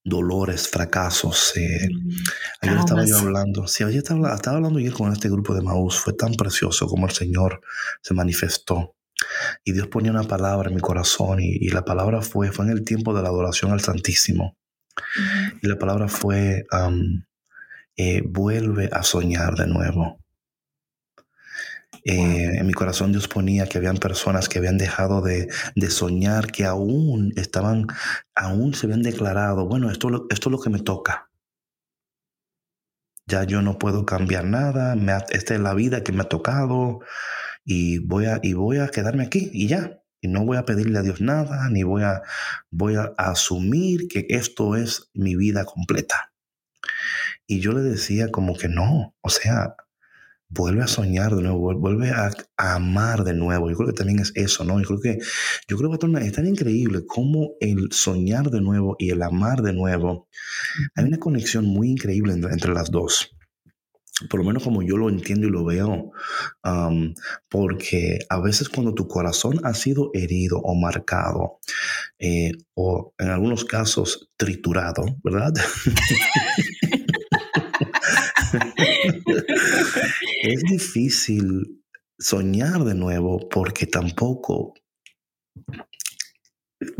dolores, 0.02 0.68
fracasos. 0.68 1.52
Eh. 1.56 1.88
Mm, 1.92 2.10
ayer 2.62 2.78
estaba 2.78 3.04
yo 3.04 3.18
hablando, 3.18 3.66
sí, 3.66 3.84
ayer 3.84 3.98
estaba, 3.98 4.34
estaba 4.34 4.56
hablando 4.56 4.78
yo 4.78 4.92
con 4.94 5.12
este 5.12 5.28
grupo 5.28 5.54
de 5.54 5.62
Maús, 5.62 5.98
fue 5.98 6.14
tan 6.14 6.34
precioso 6.34 6.86
como 6.86 7.06
el 7.06 7.12
Señor 7.12 7.60
se 8.02 8.14
manifestó. 8.14 8.96
Y 9.64 9.72
Dios 9.72 9.88
ponía 9.88 10.10
una 10.10 10.24
palabra 10.24 10.70
en 10.70 10.76
mi 10.76 10.80
corazón 10.80 11.40
y, 11.40 11.68
la 11.68 11.84
palabra 11.84 12.22
fue, 12.22 12.52
fue 12.52 12.64
en 12.64 12.70
el 12.70 12.84
tiempo 12.84 13.14
de 13.14 13.22
la 13.22 13.28
adoración 13.28 13.72
al 13.72 13.80
Santísimo. 13.80 14.56
Y 15.62 15.68
la 15.68 15.78
palabra 15.78 16.08
fue, 16.08 16.64
eh, 18.02 18.22
vuelve 18.24 18.88
a 18.90 19.02
soñar 19.02 19.56
de 19.56 19.66
nuevo. 19.66 20.18
Eh, 22.02 22.56
en 22.58 22.66
mi 22.66 22.72
corazón 22.72 23.12
Dios 23.12 23.28
ponía 23.28 23.66
que 23.66 23.76
habían 23.76 23.98
personas 23.98 24.48
que 24.48 24.58
habían 24.58 24.78
dejado 24.78 25.20
de, 25.20 25.50
soñar, 25.90 26.50
que 26.50 26.64
aún 26.64 27.34
estaban, 27.36 27.88
aún 28.34 28.72
se 28.72 28.86
habían 28.86 29.02
declarado, 29.02 29.66
bueno, 29.66 29.90
esto, 29.90 30.26
esto 30.30 30.48
es 30.48 30.50
lo 30.50 30.60
que 30.62 30.70
me 30.70 30.78
toca. 30.78 31.28
Ya 33.26 33.44
yo 33.44 33.60
no 33.60 33.78
puedo 33.78 34.06
cambiar 34.06 34.46
nada, 34.46 34.96
esta 35.28 35.54
es 35.54 35.60
la 35.60 35.74
vida 35.74 36.02
que 36.02 36.12
me 36.12 36.22
ha 36.22 36.28
tocado 36.28 37.00
y 37.66 37.98
voy 37.98 38.24
a, 38.24 38.40
y 38.42 38.54
voy 38.54 38.78
a 38.78 38.88
quedarme 38.88 39.24
aquí 39.24 39.50
y 39.52 39.68
ya. 39.68 40.00
Y 40.22 40.28
no 40.28 40.46
voy 40.46 40.56
a 40.56 40.64
pedirle 40.64 40.98
a 40.98 41.02
Dios 41.02 41.20
nada, 41.20 41.68
ni 41.68 41.82
voy 41.82 42.02
a, 42.02 42.22
voy 42.70 42.96
a 42.96 43.12
asumir 43.18 44.08
que 44.08 44.24
esto 44.30 44.74
es 44.74 45.10
mi 45.12 45.36
vida 45.36 45.66
completa. 45.66 46.30
Y 47.50 47.58
yo 47.58 47.72
le 47.72 47.80
decía 47.80 48.30
como 48.30 48.56
que 48.56 48.68
no, 48.68 49.16
o 49.22 49.28
sea, 49.28 49.74
vuelve 50.48 50.84
a 50.84 50.86
soñar 50.86 51.34
de 51.34 51.42
nuevo, 51.42 51.74
vuelve 51.76 52.10
a, 52.10 52.30
amar 52.56 53.24
de 53.24 53.34
nuevo. 53.34 53.68
Yo 53.68 53.76
creo 53.76 53.88
que 53.88 53.94
también 53.94 54.20
es 54.20 54.30
eso, 54.36 54.62
¿no? 54.62 54.78
Yo 54.78 54.86
creo 54.86 55.00
que, 55.00 55.18
yo 55.66 55.76
creo 55.76 55.90
que 55.90 56.26
es 56.26 56.32
tan 56.32 56.46
increíble 56.46 57.04
como 57.04 57.54
el 57.58 57.88
soñar 57.90 58.50
de 58.52 58.60
nuevo 58.60 58.94
y 59.00 59.10
el 59.10 59.20
amar 59.20 59.62
de 59.62 59.72
nuevo. 59.72 60.28
Hay 60.94 61.06
una 61.06 61.18
conexión 61.18 61.66
muy 61.66 61.90
increíble 61.90 62.34
entre, 62.34 62.72
las 62.72 62.92
dos. 62.92 63.36
Por 64.28 64.38
lo 64.38 64.46
menos 64.46 64.62
como 64.62 64.82
yo 64.84 64.96
lo 64.96 65.08
entiendo 65.08 65.48
y 65.48 65.50
lo 65.50 65.64
veo, 65.64 66.12
porque 67.48 68.20
a 68.28 68.40
veces 68.40 68.68
cuando 68.68 68.94
tu 68.94 69.08
corazón 69.08 69.58
ha 69.64 69.74
sido 69.74 70.12
herido 70.14 70.60
o 70.60 70.76
marcado, 70.76 71.58
eh, 72.20 72.52
o 72.74 73.12
en 73.18 73.30
algunos 73.30 73.64
casos 73.64 74.30
triturado, 74.36 75.02
¿verdad? 75.24 75.52
es 80.42 80.62
difícil 80.62 81.82
soñar 82.18 82.84
de 82.84 82.94
nuevo 82.94 83.48
porque 83.48 83.86
tampoco 83.86 84.74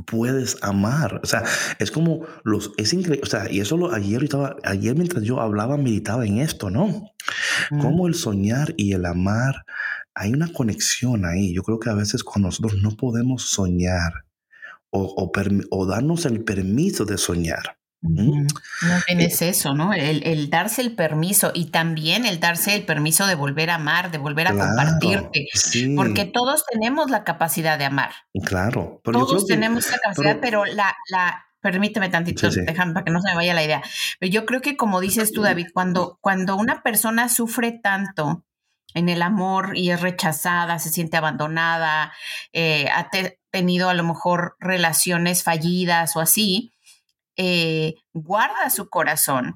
puedes 0.07 0.57
amar. 0.63 1.21
O 1.23 1.27
sea, 1.27 1.45
es 1.79 1.91
como 1.91 2.27
los, 2.45 2.73
es 2.77 2.93
increíble. 2.93 3.23
O 3.23 3.27
sea, 3.27 3.51
y 3.51 3.61
eso 3.61 3.77
lo, 3.77 3.93
ayer, 3.93 4.23
estaba, 4.25 4.57
ayer 4.65 4.95
mientras 4.95 5.25
yo 5.25 5.41
hablaba, 5.41 5.77
meditaba 5.77 6.27
en 6.27 6.39
esto, 6.39 6.71
¿no? 6.71 7.13
Mm. 7.71 7.81
Como 7.81 8.07
el 8.07 8.15
soñar 8.15 8.75
y 8.77 8.93
el 8.93 9.07
amar, 9.07 9.65
hay 10.15 10.33
una 10.33 10.53
conexión 10.53 11.25
ahí. 11.25 11.55
Yo 11.55 11.63
creo 11.63 11.79
que 11.79 11.91
a 11.91 11.95
veces 11.95 12.25
cuando 12.25 12.49
nosotros 12.49 12.81
no 12.83 12.91
podemos 12.97 13.43
soñar 13.45 14.13
o, 14.91 15.33
o 15.71 15.87
darnos 15.87 16.27
el 16.27 16.43
permiso 16.45 17.05
de 17.05 17.17
soñar, 17.17 17.80
no 18.03 18.47
tienes 19.07 19.43
eso, 19.43 19.75
¿no? 19.75 19.93
El, 19.93 20.49
darse 20.49 20.81
el 20.81 20.95
permiso 20.95 21.53
y 21.55 21.67
también 21.67 22.25
el 22.25 22.41
darse 22.41 22.75
el 22.75 22.85
permiso 22.85 23.27
de 23.27 23.35
volver 23.35 23.71
a 23.71 23.75
amar, 23.75 24.11
de 24.11 24.19
volver 24.19 24.49
a 24.49 24.53
compartirte. 24.53 25.47
Porque 25.97 26.25
todos 26.25 26.65
tenemos 26.71 27.11
la 27.11 27.25
capacidad 27.25 27.79
de 27.79 27.85
amar. 27.85 28.13
Claro. 28.45 29.01
todos 29.05 29.47
tenemos 29.47 29.87
esa 29.87 29.99
capacidad, 29.99 30.39
pero, 30.41 30.65
la, 30.65 30.97
la, 31.11 31.45
permíteme 31.61 32.09
tantito, 32.09 32.49
para 32.67 33.05
que 33.05 33.11
no 33.11 33.21
se 33.21 33.29
me 33.29 33.35
vaya 33.35 33.55
la 33.55 33.65
idea. 33.65 33.83
Pero 34.19 34.33
yo 34.33 34.47
creo 34.47 34.63
que 34.63 34.77
como 34.77 35.01
dices 35.01 35.33
tú, 35.33 35.43
David, 35.43 35.69
cuando, 35.75 36.19
cuando 36.21 36.57
una 36.57 36.83
persona 36.83 37.29
sufre 37.29 37.73
tanto 37.73 38.45
en 38.95 39.09
el 39.09 39.23
amor 39.23 39.77
y 39.77 39.91
es 39.91 40.01
rechazada, 40.01 40.79
se 40.79 40.91
siente 40.91 41.17
abandonada, 41.17 42.13
eh, 42.53 42.89
ha 42.93 43.09
tenido 43.51 43.89
a 43.89 43.95
lo 43.95 44.05
mejor 44.05 44.57
relaciones 44.59 45.43
fallidas 45.43 46.17
o 46.17 46.21
así, 46.21 46.73
eh, 47.43 47.95
guarda 48.13 48.69
su 48.69 48.91
corazón 48.91 49.55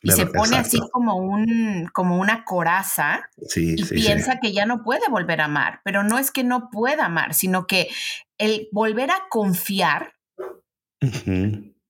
y 0.00 0.10
se 0.12 0.24
pone 0.24 0.56
así 0.56 0.78
como, 0.90 1.16
un, 1.16 1.86
como 1.92 2.18
una 2.18 2.44
coraza 2.44 3.28
y 3.54 3.84
piensa 3.84 4.40
que 4.40 4.54
ya 4.54 4.64
no 4.64 4.82
puede 4.82 5.02
volver 5.10 5.42
a 5.42 5.44
amar, 5.44 5.82
pero 5.84 6.02
no 6.02 6.18
es 6.18 6.30
que 6.30 6.44
no 6.44 6.70
pueda 6.70 7.04
amar, 7.04 7.34
sino 7.34 7.66
que 7.66 7.88
el 8.38 8.68
volver 8.72 9.10
a 9.10 9.28
confiar 9.28 10.14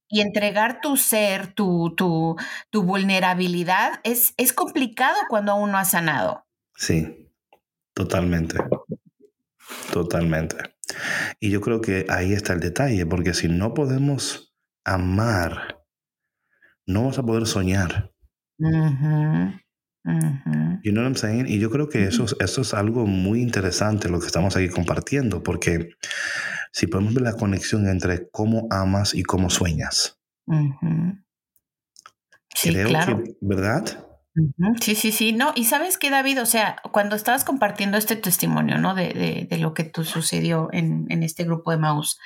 y 0.09 0.21
entregar 0.21 0.81
tu 0.81 0.97
ser, 0.97 1.55
tu, 1.55 1.95
tu, 1.97 2.35
tu 2.71 2.83
vulnerabilidad, 2.83 4.01
es, 4.03 4.35
es 4.39 4.53
complicado 4.53 5.17
cuando 5.29 5.53
aún 5.53 5.71
no 5.71 5.79
ha 5.79 5.85
sanado. 5.85 6.45
Sí, 6.75 7.31
totalmente. 7.95 8.59
Totalmente. 9.93 10.57
Y 11.39 11.51
yo 11.51 11.61
creo 11.61 11.81
que 11.81 12.05
ahí 12.09 12.33
está 12.33 12.53
el 12.53 12.61
detalle, 12.61 13.07
porque 13.07 13.33
si 13.33 13.47
no 13.47 13.75
podemos 13.75 14.46
amar, 14.87 15.83
no 16.87 17.05
vas 17.07 17.19
a 17.19 17.23
poder 17.23 17.47
soñar. 17.47 18.13
You 20.85 20.93
know 20.93 21.03
what 21.03 21.09
I'm 21.09 21.17
saying? 21.17 21.47
Y 21.49 21.59
yo 21.59 21.69
creo 21.69 21.89
que 21.89 22.05
eso, 22.05 22.27
eso 22.39 22.61
es 22.61 22.75
algo 22.75 23.07
muy 23.07 23.43
interesante 23.43 24.09
lo 24.09 24.21
que 24.21 24.27
estamos 24.27 24.57
aquí 24.57 24.69
compartiendo, 24.69 25.43
porque 25.43 25.91
si 26.73 26.87
podemos 26.87 27.13
ver 27.15 27.25
la 27.25 27.35
conexión 27.35 27.89
entre 27.89 28.31
cómo 28.31 28.69
amas 28.71 29.15
y 29.15 29.25
cómo 29.25 29.51
sueñas. 29.51 30.21
Sí, 32.55 32.73
claro. 32.73 33.25
¿verdad? 33.41 34.05
Sí, 34.81 34.95
sí, 34.95 35.11
sí. 35.11 35.33
No, 35.33 35.53
y 35.57 35.65
sabes 35.65 35.99
que, 35.99 36.11
David, 36.11 36.41
o 36.41 36.47
sea, 36.47 36.77
cuando 36.93 37.17
estabas 37.17 37.45
compartiendo 37.45 37.99
este 37.99 38.15
testimonio, 38.15 38.79
¿no? 38.79 38.95
De, 38.95 39.47
de, 39.51 39.59
lo 39.59 39.75
que 39.75 39.85
tú 39.85 40.05
sucedió 40.05 40.69
en, 40.73 41.07
en, 41.09 41.23
este 41.23 41.45
grupo 41.45 41.71
de 41.71 41.79
Maus, 41.79 42.21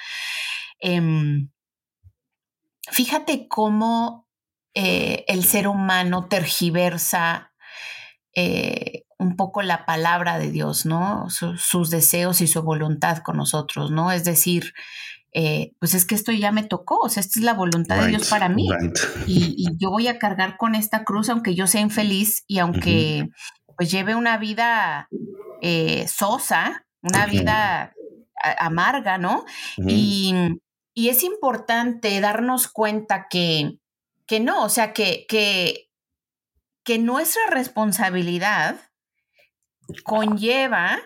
eh, 0.80 1.00
Fíjate 2.90 3.46
cómo 3.48 4.28
eh, 4.74 5.24
el 5.26 5.44
ser 5.44 5.66
humano 5.66 6.26
tergiversa 6.28 7.52
eh, 8.34 9.04
un 9.18 9.36
poco 9.36 9.62
la 9.62 9.84
palabra 9.84 10.38
de 10.38 10.50
Dios, 10.50 10.86
¿no? 10.86 11.26
sus 11.28 11.90
deseos 11.90 12.40
y 12.40 12.46
su 12.46 12.62
voluntad 12.62 13.18
con 13.18 13.36
nosotros, 13.36 13.90
¿no? 13.90 14.12
Es 14.12 14.24
decir, 14.24 14.72
eh, 15.32 15.72
pues 15.78 15.94
es 15.94 16.04
que 16.04 16.14
esto 16.14 16.32
ya 16.32 16.52
me 16.52 16.62
tocó, 16.62 16.98
o 17.00 17.08
sea, 17.08 17.20
esta 17.20 17.38
es 17.38 17.44
la 17.44 17.54
voluntad 17.54 18.00
de 18.00 18.08
Dios 18.08 18.28
para 18.28 18.48
mí. 18.48 18.68
Y, 19.26 19.66
yo 19.78 19.90
voy 19.90 20.08
a 20.08 20.18
cargar 20.18 20.56
con 20.56 20.74
esta 20.74 21.04
cruz 21.04 21.28
aunque 21.28 21.54
yo 21.54 21.66
sea 21.66 21.80
infeliz 21.80 22.44
y 22.46 22.58
aunque 22.58 23.28
pues 23.76 23.90
lleve 23.90 24.14
una 24.14 24.38
vida 24.38 25.08
sosa, 26.06 26.86
una 27.02 27.26
vida 27.26 27.92
amarga, 28.58 29.18
¿no? 29.18 29.44
Y 29.76 30.34
y 31.00 31.08
es 31.08 31.22
importante 31.22 32.20
darnos 32.20 32.68
cuenta 32.68 33.26
que, 33.30 33.78
que 34.26 34.38
no, 34.38 34.64
o 34.64 34.68
sea, 34.68 34.92
que, 34.92 35.24
que, 35.26 35.88
que 36.84 36.98
nuestra 36.98 37.40
responsabilidad 37.46 38.76
conlleva 40.04 40.98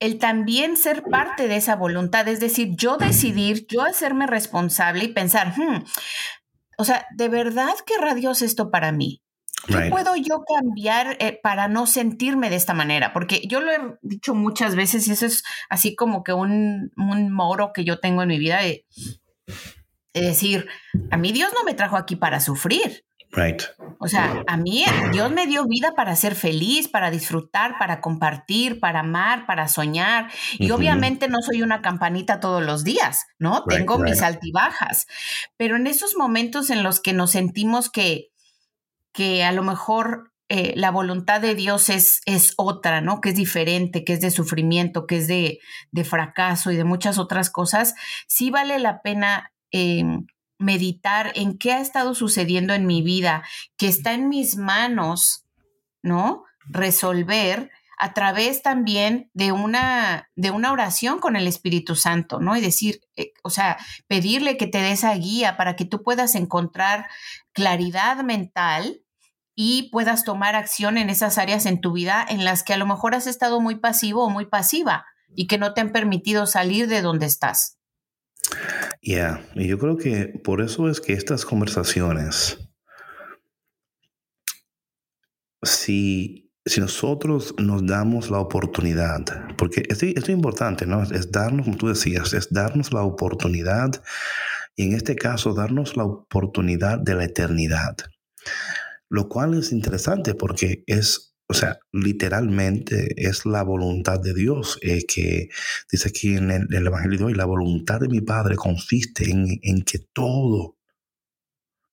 el 0.00 0.18
también 0.18 0.76
ser 0.76 1.04
parte 1.04 1.46
de 1.46 1.58
esa 1.58 1.76
voluntad, 1.76 2.26
es 2.26 2.40
decir, 2.40 2.70
yo 2.74 2.96
decidir, 2.96 3.68
yo 3.68 3.82
hacerme 3.82 4.26
responsable 4.26 5.04
y 5.04 5.12
pensar, 5.12 5.54
hmm, 5.56 5.84
o 6.76 6.84
sea, 6.84 7.06
¿de 7.14 7.28
verdad 7.28 7.74
querrá 7.86 8.16
Dios 8.16 8.42
esto 8.42 8.72
para 8.72 8.90
mí? 8.90 9.22
¿Qué 9.68 9.90
puedo 9.90 10.16
yo 10.16 10.42
cambiar 10.42 11.16
eh, 11.20 11.38
para 11.40 11.68
no 11.68 11.86
sentirme 11.86 12.50
de 12.50 12.56
esta 12.56 12.74
manera? 12.74 13.12
Porque 13.12 13.42
yo 13.46 13.60
lo 13.60 13.70
he 13.70 13.78
dicho 14.02 14.34
muchas 14.34 14.74
veces 14.74 15.06
y 15.06 15.12
eso 15.12 15.26
es 15.26 15.44
así 15.68 15.94
como 15.94 16.24
que 16.24 16.32
un, 16.32 16.90
un 16.96 17.30
moro 17.30 17.72
que 17.72 17.84
yo 17.84 18.00
tengo 18.00 18.22
en 18.22 18.28
mi 18.28 18.38
vida 18.38 18.60
de, 18.62 18.86
decir, 20.12 20.68
a 21.10 21.16
mí 21.16 21.32
Dios 21.32 21.52
no 21.54 21.64
me 21.64 21.74
trajo 21.74 21.96
aquí 21.96 22.16
para 22.16 22.40
sufrir. 22.40 23.04
Right. 23.32 23.62
O 24.00 24.08
sea, 24.08 24.42
a 24.48 24.56
mí 24.56 24.84
Dios 25.12 25.30
me 25.30 25.46
dio 25.46 25.64
vida 25.66 25.92
para 25.94 26.16
ser 26.16 26.34
feliz, 26.34 26.88
para 26.88 27.12
disfrutar, 27.12 27.78
para 27.78 28.00
compartir, 28.00 28.80
para 28.80 29.00
amar, 29.00 29.46
para 29.46 29.68
soñar. 29.68 30.32
Y 30.58 30.72
obviamente 30.72 31.28
no 31.28 31.40
soy 31.40 31.62
una 31.62 31.80
campanita 31.80 32.40
todos 32.40 32.64
los 32.64 32.82
días, 32.82 33.26
¿no? 33.38 33.62
Tengo 33.64 33.98
mis 33.98 34.22
altibajas. 34.22 35.06
Pero 35.56 35.76
en 35.76 35.86
esos 35.86 36.16
momentos 36.16 36.70
en 36.70 36.82
los 36.82 36.98
que 36.98 37.12
nos 37.12 37.30
sentimos 37.30 37.88
que, 37.88 38.30
que 39.12 39.44
a 39.44 39.52
lo 39.52 39.62
mejor 39.62 40.32
eh, 40.48 40.72
la 40.74 40.90
voluntad 40.90 41.40
de 41.40 41.54
Dios 41.54 41.88
es, 41.88 42.22
es 42.26 42.54
otra, 42.56 43.00
¿no? 43.00 43.20
Que 43.20 43.28
es 43.28 43.36
diferente, 43.36 44.04
que 44.04 44.14
es 44.14 44.20
de 44.20 44.32
sufrimiento, 44.32 45.06
que 45.06 45.18
es 45.18 45.28
de, 45.28 45.60
de 45.92 46.04
fracaso 46.04 46.72
y 46.72 46.76
de 46.76 46.82
muchas 46.82 47.18
otras 47.18 47.50
cosas, 47.50 47.94
sí 48.26 48.50
vale 48.50 48.80
la 48.80 49.02
pena 49.02 49.52
meditar 50.58 51.32
en 51.34 51.58
qué 51.58 51.72
ha 51.72 51.80
estado 51.80 52.14
sucediendo 52.14 52.74
en 52.74 52.86
mi 52.86 53.02
vida, 53.02 53.42
que 53.76 53.88
está 53.88 54.12
en 54.12 54.28
mis 54.28 54.56
manos, 54.56 55.46
¿no? 56.02 56.44
Resolver 56.66 57.70
a 58.00 58.14
través 58.14 58.62
también 58.62 59.30
de 59.34 59.52
una, 59.52 60.30
de 60.34 60.50
una 60.50 60.72
oración 60.72 61.18
con 61.18 61.36
el 61.36 61.46
Espíritu 61.46 61.96
Santo, 61.96 62.40
¿no? 62.40 62.56
Y 62.56 62.62
decir, 62.62 63.00
eh, 63.16 63.32
o 63.42 63.50
sea, 63.50 63.76
pedirle 64.06 64.56
que 64.56 64.66
te 64.66 64.78
dé 64.78 64.92
esa 64.92 65.14
guía 65.14 65.58
para 65.58 65.76
que 65.76 65.84
tú 65.84 66.02
puedas 66.02 66.34
encontrar 66.34 67.08
claridad 67.52 68.22
mental 68.24 69.02
y 69.54 69.90
puedas 69.90 70.24
tomar 70.24 70.56
acción 70.56 70.96
en 70.96 71.10
esas 71.10 71.36
áreas 71.36 71.66
en 71.66 71.82
tu 71.82 71.92
vida 71.92 72.24
en 72.26 72.44
las 72.44 72.62
que 72.62 72.72
a 72.72 72.78
lo 72.78 72.86
mejor 72.86 73.14
has 73.14 73.26
estado 73.26 73.60
muy 73.60 73.76
pasivo 73.76 74.24
o 74.24 74.30
muy 74.30 74.46
pasiva 74.46 75.04
y 75.34 75.46
que 75.46 75.58
no 75.58 75.74
te 75.74 75.82
han 75.82 75.92
permitido 75.92 76.46
salir 76.46 76.88
de 76.88 77.02
donde 77.02 77.26
estás. 77.26 77.79
Ya, 79.02 79.42
y 79.54 79.66
yo 79.66 79.78
creo 79.78 79.96
que 79.96 80.26
por 80.44 80.60
eso 80.60 80.88
es 80.88 81.00
que 81.00 81.12
estas 81.12 81.44
conversaciones, 81.44 82.58
si, 85.62 86.52
si 86.64 86.80
nosotros 86.80 87.54
nos 87.58 87.86
damos 87.86 88.30
la 88.30 88.38
oportunidad, 88.38 89.24
porque 89.56 89.84
esto, 89.88 90.06
es 90.06 90.28
importante, 90.28 90.86
¿no? 90.86 91.02
Es 91.02 91.30
darnos, 91.30 91.64
como 91.64 91.76
tú 91.78 91.88
decías, 91.88 92.32
es 92.34 92.52
darnos 92.52 92.92
la 92.92 93.02
oportunidad, 93.02 94.02
y 94.76 94.84
en 94.84 94.94
este 94.94 95.16
caso, 95.16 95.54
darnos 95.54 95.96
la 95.96 96.04
oportunidad 96.04 96.98
de 96.98 97.14
la 97.14 97.24
eternidad. 97.24 97.96
Lo 99.08 99.28
cual 99.28 99.54
es 99.54 99.72
interesante 99.72 100.34
porque 100.34 100.84
es 100.86 101.29
o 101.50 101.54
sea, 101.54 101.80
literalmente 101.90 103.12
es 103.16 103.44
la 103.44 103.64
voluntad 103.64 104.20
de 104.20 104.34
Dios 104.34 104.78
eh, 104.82 105.04
que 105.04 105.48
dice 105.90 106.08
aquí 106.08 106.36
en 106.36 106.50
el, 106.52 106.86
Evangelio 106.86 107.18
de 107.18 107.24
hoy, 107.24 107.34
la 107.34 107.44
voluntad 107.44 107.98
de 107.98 108.08
mi 108.08 108.20
Padre 108.20 108.54
consiste 108.54 109.28
en, 109.28 109.58
en, 109.62 109.82
que 109.82 109.98
todo, 109.98 110.78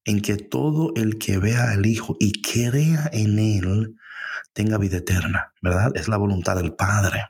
en 0.05 0.21
que 0.21 0.37
todo 0.37 0.93
el 0.95 1.17
que 1.17 1.39
vea 1.39 1.71
al 1.71 1.87
Hijo 1.87 2.15
y 2.19 2.39
crea 2.39 3.09
en 3.11 3.39
Él 3.39 3.95
tenga 4.53 4.77
vida 4.77 4.97
eterna, 4.97 5.53
¿verdad? 5.59 5.91
Es 5.95 6.07
la 6.07 6.17
voluntad 6.17 6.55
del 6.55 6.75
Padre. 6.75 7.25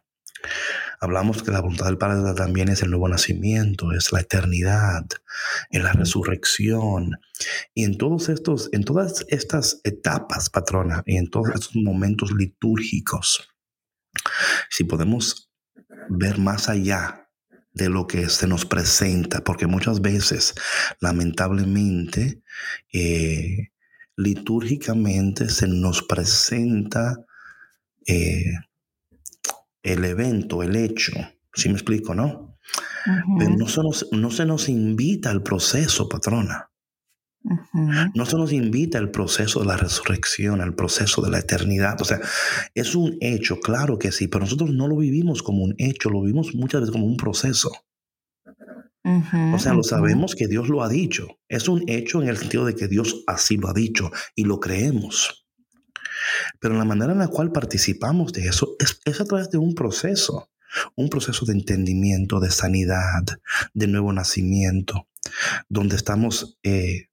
Hablamos 1.00 1.44
que 1.44 1.52
la 1.52 1.62
voluntad 1.62 1.86
del 1.86 1.98
Padre 1.98 2.34
también 2.34 2.70
es 2.70 2.82
el 2.82 2.90
nuevo 2.90 3.08
nacimiento, 3.08 3.92
es 3.92 4.12
la 4.12 4.22
eternidad, 4.22 5.06
es 5.70 5.84
la 5.84 5.94
resurrección. 5.94 7.20
Y 7.74 7.84
en 7.84 7.98
todos 7.98 8.30
estos, 8.30 8.70
en 8.72 8.84
todas 8.84 9.26
estas 9.30 9.80
etapas, 9.84 10.50
patrona, 10.50 11.04
y 11.06 11.18
en 11.18 11.30
todos 11.30 11.50
estos 11.50 11.76
momentos 11.76 12.32
litúrgicos, 12.32 13.48
si 14.70 14.84
podemos 14.86 15.52
ver 16.10 16.40
más 16.40 16.70
allá 16.70 17.30
de 17.74 17.90
lo 17.90 18.08
que 18.08 18.28
se 18.30 18.48
nos 18.48 18.66
presenta, 18.66 19.44
porque 19.44 19.68
muchas 19.68 20.02
veces, 20.02 20.56
lamentablemente, 21.00 22.42
eh, 22.92 23.70
litúrgicamente 24.16 25.48
se 25.50 25.68
nos 25.68 26.02
presenta 26.02 27.24
eh, 28.08 28.46
el 29.88 30.04
evento, 30.04 30.64
el 30.64 30.76
hecho. 30.76 31.14
¿Sí 31.54 31.70
me 31.70 31.76
explico, 31.76 32.14
no? 32.14 32.58
Pero 33.40 33.52
no 33.52 33.68
se, 33.68 33.82
nos, 33.82 34.08
no 34.12 34.30
se 34.30 34.46
nos 34.46 34.68
invita 34.68 35.32
al 35.32 35.42
proceso, 35.42 36.10
patrona. 36.10 36.70
No 38.14 38.26
se 38.26 38.36
nos 38.36 38.52
invita 38.52 38.98
al 38.98 39.10
proceso 39.10 39.62
de 39.62 39.68
la 39.68 39.78
resurrección, 39.78 40.60
al 40.60 40.76
proceso 40.76 41.22
de 41.22 41.32
la 41.32 41.40
eternidad. 41.40 42.02
O 42.02 42.06
sea, 42.06 42.20
es 42.76 42.94
un 42.94 43.18
hecho, 43.22 43.62
claro 43.62 43.98
que 43.98 44.12
sí, 44.12 44.28
pero 44.28 44.44
nosotros 44.44 44.72
no 44.72 44.90
lo 44.90 44.98
vivimos 44.98 45.42
como 45.42 45.64
un 45.64 45.74
hecho, 45.78 46.10
lo 46.10 46.22
vivimos 46.22 46.54
muchas 46.54 46.82
veces 46.82 46.92
como 46.92 47.06
un 47.06 47.16
proceso. 47.16 47.72
o 49.06 49.60
sea, 49.60 49.74
lo 49.74 49.84
sabemos 49.84 50.36
que 50.36 50.48
Dios 50.48 50.68
lo 50.68 50.84
ha 50.84 50.90
dicho. 50.90 51.40
Es 51.48 51.70
un 51.70 51.84
hecho 51.88 52.22
en 52.22 52.28
el 52.28 52.38
sentido 52.38 52.66
de 52.66 52.76
que 52.76 52.90
Dios 52.90 53.24
así 53.28 53.56
lo 53.56 53.70
ha 53.70 53.74
dicho 53.74 54.12
y 54.36 54.44
lo 54.44 54.60
creemos. 54.60 55.47
Pero 56.60 56.76
la 56.76 56.86
manera 56.86 57.14
en 57.14 57.20
la 57.20 57.28
cual 57.28 57.52
participamos 57.52 58.34
de 58.34 58.48
eso 58.48 58.76
es, 58.80 59.22
a 59.22 59.26
través 59.26 59.50
de 59.50 59.58
un 59.58 59.76
proceso, 59.76 60.50
un 60.96 61.10
proceso 61.10 61.46
de 61.46 61.54
entendimiento, 61.54 62.40
de 62.40 62.52
sanidad, 62.52 63.24
de 63.74 63.88
nuevo 63.88 64.12
nacimiento, 64.14 65.08
donde 65.70 65.96
estamos 65.96 66.58
eh, 66.64 67.08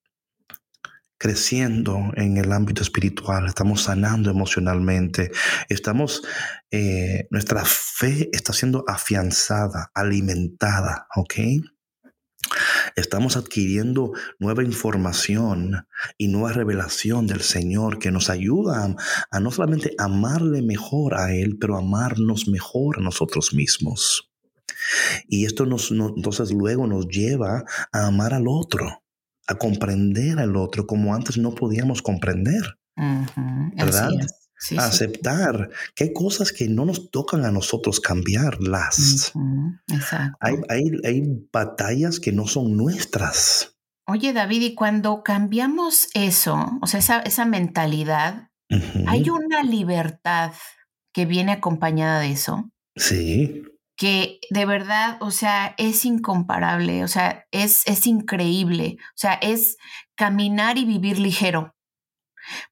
creciendo 1.18 2.12
en 2.16 2.37
el 2.37 2.53
ámbito 2.53 2.83
espiritual, 2.83 3.46
estamos 3.46 3.85
sanando 3.85 4.31
emocionalmente, 4.31 5.31
estamos, 5.68 6.22
eh, 6.70 7.27
nuestra 7.31 7.64
fe 7.64 8.29
está 8.33 8.53
siendo 8.53 8.85
afianzada, 8.87 9.90
alimentada, 9.94 11.07
¿ok? 11.16 11.35
Estamos 12.96 13.37
adquiriendo 13.37 14.12
nueva 14.38 14.62
información 14.62 15.87
y 16.16 16.28
nueva 16.28 16.52
revelación 16.52 17.26
del 17.26 17.40
Señor 17.40 17.98
que 17.98 18.11
nos 18.11 18.30
ayuda 18.30 18.94
a, 19.30 19.40
no 19.40 19.50
solamente 19.50 19.94
amarle 19.98 20.62
mejor 20.62 21.14
a 21.14 21.35
Él, 21.35 21.57
pero 21.59 21.76
amarnos 21.76 22.46
mejor 22.48 22.98
a 22.98 23.02
nosotros 23.02 23.54
mismos. 23.54 24.30
Y 25.28 25.46
esto 25.46 25.66
nos, 25.66 25.90
entonces 25.90 26.52
luego 26.52 26.87
nos 26.87 27.09
lleva 27.09 27.64
a 27.92 28.07
amar 28.07 28.35
al 28.35 28.46
otro, 28.46 29.02
a 29.46 29.54
comprender 29.57 30.38
al 30.38 30.57
otro 30.57 30.87
como 30.87 31.14
antes 31.14 31.38
no 31.38 31.54
podíamos 31.54 32.02
comprender. 32.02 32.78
¿Verdad? 33.76 34.11
Aceptar 34.79 35.71
que 35.95 36.05
hay 36.05 36.12
cosas 36.12 36.53
que 36.53 36.69
no 36.69 36.85
nos 36.85 37.11
tocan 37.11 37.45
a 37.45 37.51
nosotros 37.51 38.01
cambiarlas. 38.01 39.33
Exacto. 39.93 40.37
Hay, 40.40 40.90
hay, 41.05 41.23
batallas 41.53 42.21
que 42.21 42.33
no 42.33 42.47
son 42.47 42.77
nuestras. 42.77 43.77
Oye, 44.07 44.33
David, 44.33 44.62
y 44.62 44.75
cuando 44.75 45.23
cambiamos 45.23 46.09
eso, 46.14 46.79
o 46.83 46.87
sea, 46.87 47.01
esa, 47.01 47.21
esa 47.21 47.45
mentalidad, 47.47 48.51
hay 49.07 49.31
una 49.31 49.62
libertad 49.62 50.53
que 51.12 51.27
viene 51.27 51.53
acompañada 51.53 52.21
de 52.21 52.33
eso. 52.33 52.71
Sí. 52.97 53.62
Que 53.97 54.40
de 54.51 54.67
verdad, 54.67 55.19
o 55.21 55.31
sea, 55.31 55.75
es 55.79 56.05
incomparable, 56.05 57.05
o 57.05 57.09
sea, 57.09 57.47
es, 57.53 57.87
es 57.87 58.07
increíble, 58.07 58.97
o 59.01 59.17
sea, 59.17 59.35
es 59.35 59.77
caminar 60.17 60.77
y 60.79 60.85
vivir 60.85 61.19
ligero 61.19 61.74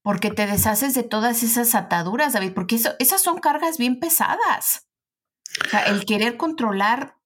porque 0.02 0.30
te 0.30 0.46
deshaces 0.46 0.94
de 0.94 1.02
todas 1.02 1.42
esas 1.42 1.74
ataduras, 1.74 2.32
David, 2.32 2.52
porque 2.54 2.76
eso, 2.76 2.92
esas 2.98 3.22
son 3.22 3.38
cargas 3.38 3.78
bien 3.78 3.98
pesadas. 4.00 4.88
O 5.64 5.68
sea, 5.68 5.82
el 5.84 6.04
querer 6.04 6.36
controlar 6.36 7.16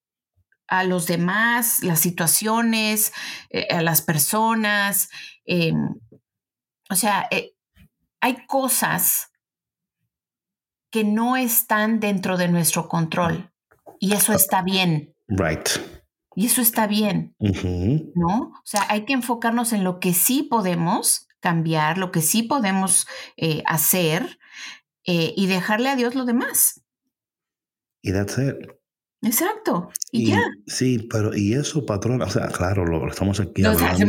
a 0.68 0.84
los 0.84 1.06
demás, 1.06 1.82
las 1.82 2.00
situaciones, 2.00 3.12
eh, 3.50 3.66
a 3.70 3.82
las 3.82 4.02
personas. 4.02 5.10
Eh, 5.44 5.72
o 6.90 6.94
sea, 6.94 7.28
eh, 7.30 7.54
hay 8.20 8.46
cosas 8.46 9.30
que 10.90 11.04
no 11.04 11.36
están 11.36 12.00
dentro 12.00 12.36
de 12.36 12.48
nuestro 12.48 12.88
control 12.88 13.52
y 14.00 14.14
eso 14.14 14.32
está 14.32 14.62
bien. 14.62 15.14
Right. 15.28 15.68
Y 16.34 16.46
eso 16.46 16.60
está 16.60 16.86
bien, 16.86 17.34
¿no? 18.14 18.52
O 18.52 18.62
sea, 18.66 18.84
hay 18.90 19.06
que 19.06 19.14
enfocarnos 19.14 19.72
en 19.72 19.84
lo 19.84 20.00
que 20.00 20.12
sí 20.12 20.42
podemos 20.42 21.25
cambiar, 21.40 21.98
lo 21.98 22.10
que 22.12 22.22
sí 22.22 22.42
podemos 22.42 23.06
eh, 23.36 23.62
hacer 23.66 24.38
eh, 25.04 25.32
y 25.36 25.46
dejarle 25.46 25.88
a 25.88 25.96
Dios 25.96 26.14
lo 26.14 26.24
demás. 26.24 26.82
Y 28.02 28.12
that's 28.12 28.38
it. 28.38 28.76
Exacto. 29.22 29.90
Y, 30.12 30.28
ya. 30.28 30.42
Sí, 30.66 31.06
pero 31.10 31.34
y 31.34 31.54
eso, 31.54 31.84
patrón, 31.84 32.22
o 32.22 32.30
sea, 32.30 32.48
claro, 32.48 32.84
lo, 32.84 33.08
estamos 33.08 33.40
aquí. 33.40 33.62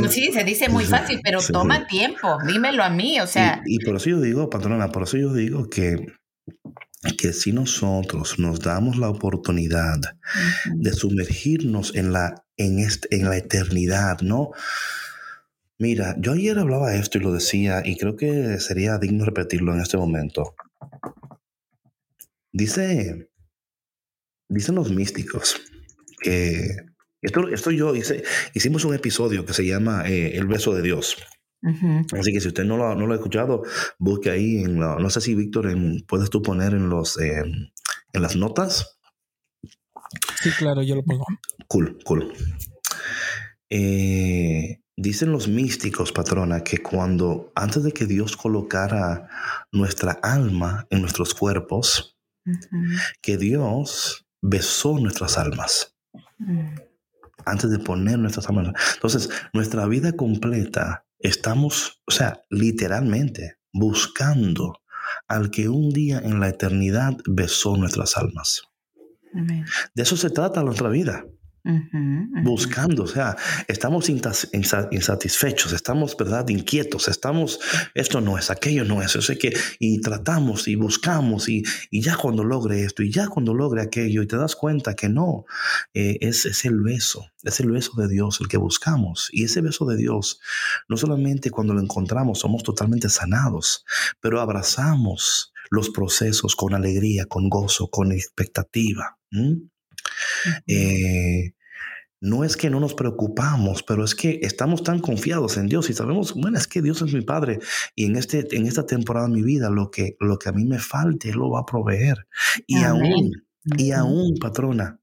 sí, 0.09 0.31
se 0.31 0.43
dice 0.43 0.69
muy 0.69 0.85
fácil, 0.85 1.19
pero 1.23 1.39
toma 1.41 1.87
tiempo, 1.87 2.37
dímelo 2.45 2.83
a 2.83 2.89
mí, 2.89 3.19
o 3.19 3.27
sea. 3.27 3.61
Y, 3.65 3.83
por 3.83 3.95
eso 3.95 4.11
yo 4.11 4.21
digo, 4.21 4.49
patrona, 4.49 4.89
por 4.89 5.03
eso 5.03 5.17
yo 5.17 5.33
digo 5.33 5.69
que, 5.69 6.05
que 7.17 7.33
si 7.33 7.51
nosotros 7.51 8.37
nos 8.37 8.59
damos 8.59 8.97
la 8.97 9.09
oportunidad 9.09 9.99
de 10.75 10.93
sumergirnos 10.93 11.95
en 11.95 12.11
la, 12.11 12.43
en, 12.57 12.79
este, 12.79 13.15
en 13.15 13.29
la 13.29 13.37
eternidad, 13.37 14.21
¿no? 14.21 14.51
Mira, 15.79 16.15
yo 16.19 16.33
ayer 16.33 16.57
hablaba 16.57 16.95
esto 16.95 17.17
y 17.17 17.21
lo 17.21 17.31
decía, 17.31 17.81
y 17.85 17.97
creo 17.97 18.15
que 18.15 18.59
sería 18.59 18.97
digno 18.97 19.25
repetirlo 19.25 19.73
en 19.73 19.81
este 19.81 19.97
momento. 19.97 20.55
Dice, 22.51 23.29
dicen 24.49 24.75
los 24.75 24.91
místicos 24.91 25.61
que 26.19 26.77
esto, 27.21 27.47
esto 27.49 27.71
yo 27.71 27.95
hice, 27.95 28.23
hicimos 28.53 28.85
un 28.85 28.95
episodio 28.95 29.45
que 29.45 29.53
se 29.53 29.65
llama 29.65 30.07
eh, 30.07 30.37
El 30.37 30.47
beso 30.47 30.73
de 30.73 30.81
Dios. 30.81 31.17
Así 32.17 32.31
que 32.31 32.39
si 32.39 32.47
usted 32.47 32.63
no 32.63 32.77
lo, 32.77 32.95
no 32.95 33.07
lo, 33.07 33.13
ha 33.13 33.17
escuchado, 33.17 33.63
busque 33.97 34.29
ahí. 34.29 34.63
En 34.63 34.77
no 34.79 35.09
sé 35.09 35.21
si 35.21 35.35
Víctor, 35.35 35.67
puedes 36.07 36.29
tú 36.29 36.41
poner 36.41 36.73
en 36.73 36.89
los 36.89 37.19
en 37.19 37.71
las 38.13 38.35
notas. 38.35 38.99
Sí, 40.41 40.51
claro, 40.57 40.81
yo 40.83 40.95
lo 40.95 41.03
pongo. 41.03 41.25
Cool, 41.67 41.97
cool. 42.05 42.33
Eh, 43.69 44.79
Dicen 44.99 45.31
los 45.31 45.47
místicos, 45.47 46.11
patrona, 46.11 46.63
que 46.63 46.79
cuando 46.79 47.51
antes 47.53 47.83
de 47.83 47.91
que 47.91 48.07
Dios 48.07 48.35
colocara 48.35 49.29
nuestra 49.71 50.13
alma 50.23 50.87
en 50.89 51.01
nuestros 51.01 51.35
cuerpos, 51.35 52.17
que 53.21 53.37
Dios 53.37 54.25
besó 54.41 54.99
nuestras 54.99 55.37
almas. 55.37 55.93
Mm. 56.39 56.75
antes 57.45 57.71
de 57.71 57.79
poner 57.79 58.19
nuestras 58.19 58.47
almas. 58.49 58.73
Entonces, 58.95 59.29
nuestra 59.53 59.87
vida 59.87 60.13
completa, 60.13 61.05
estamos, 61.19 62.01
o 62.05 62.11
sea, 62.11 62.41
literalmente 62.49 63.57
buscando 63.71 64.81
al 65.27 65.49
que 65.49 65.69
un 65.69 65.91
día 65.91 66.19
en 66.19 66.39
la 66.39 66.49
eternidad 66.49 67.17
besó 67.25 67.77
nuestras 67.77 68.17
almas. 68.17 68.63
De 69.93 70.03
eso 70.03 70.17
se 70.17 70.29
trata 70.29 70.63
nuestra 70.63 70.89
vida 70.89 71.25
buscando, 72.43 73.03
o 73.03 73.07
sea, 73.07 73.35
estamos 73.67 74.09
insatisfechos, 74.09 75.73
estamos, 75.73 76.15
¿verdad?, 76.15 76.47
inquietos, 76.49 77.07
estamos, 77.07 77.59
esto 77.93 78.21
no 78.21 78.37
es, 78.37 78.49
aquello 78.49 78.85
no 78.85 79.01
es, 79.01 79.13
yo 79.13 79.21
sé 79.21 79.37
que, 79.37 79.53
y 79.79 79.99
tratamos 80.01 80.67
y 80.67 80.75
buscamos 80.75 81.49
y, 81.49 81.63
y, 81.89 82.01
ya 82.01 82.15
cuando 82.15 82.43
logre 82.43 82.83
esto 82.83 83.03
y 83.03 83.11
ya 83.11 83.27
cuando 83.27 83.53
logre 83.53 83.81
aquello 83.81 84.21
y 84.21 84.27
te 84.27 84.37
das 84.37 84.55
cuenta 84.55 84.95
que 84.95 85.09
no, 85.09 85.45
eh, 85.93 86.17
es, 86.21 86.45
es 86.45 86.65
el 86.65 86.79
beso, 86.81 87.31
es 87.43 87.59
el 87.59 87.71
beso 87.71 87.99
de 87.99 88.07
Dios 88.07 88.39
el 88.41 88.47
que 88.47 88.57
buscamos 88.57 89.29
y 89.31 89.43
ese 89.43 89.61
beso 89.61 89.85
de 89.85 89.97
Dios, 89.97 90.39
no 90.87 90.97
solamente 90.97 91.51
cuando 91.51 91.73
lo 91.73 91.81
encontramos 91.81 92.39
somos 92.39 92.63
totalmente 92.63 93.09
sanados, 93.09 93.85
pero 94.21 94.41
abrazamos 94.41 95.53
los 95.69 95.89
procesos 95.89 96.55
con 96.55 96.73
alegría, 96.73 97.25
con 97.25 97.49
gozo, 97.49 97.89
con 97.89 98.11
expectativa. 98.11 99.17
Eh, 100.67 101.53
no 102.19 102.43
es 102.43 102.57
que 102.57 102.69
no 102.69 102.79
nos 102.79 102.93
preocupamos, 102.93 103.83
pero 103.83 104.03
es 104.03 104.15
que 104.15 104.39
estamos 104.41 104.83
tan 104.83 104.99
confiados 104.99 105.57
en 105.57 105.67
Dios 105.67 105.89
y 105.89 105.93
sabemos, 105.93 106.33
bueno, 106.33 106.57
es 106.57 106.67
que 106.67 106.81
Dios 106.81 107.01
es 107.01 107.13
mi 107.13 107.21
Padre 107.21 107.59
y 107.95 108.05
en, 108.05 108.15
este, 108.15 108.47
en 108.55 108.65
esta 108.65 108.85
temporada 108.85 109.27
de 109.27 109.33
mi 109.33 109.43
vida 109.43 109.69
lo 109.69 109.91
que, 109.91 110.17
lo 110.19 110.39
que 110.39 110.49
a 110.49 110.53
mí 110.53 110.65
me 110.65 110.79
falte, 110.79 111.29
Él 111.29 111.37
lo 111.37 111.51
va 111.51 111.61
a 111.61 111.65
proveer. 111.65 112.27
Y 112.65 112.83
aún, 112.83 113.43
y 113.77 113.91
aún, 113.91 114.35
patrona, 114.39 114.99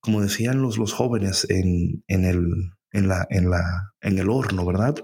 como 0.00 0.22
decían 0.22 0.62
los, 0.62 0.78
los 0.78 0.92
jóvenes 0.92 1.46
en, 1.50 2.04
en, 2.06 2.24
el, 2.24 2.72
en, 2.92 3.08
la, 3.08 3.26
en, 3.30 3.50
la, 3.50 3.92
en 4.00 4.18
el 4.18 4.30
horno, 4.30 4.64
¿verdad? 4.64 4.94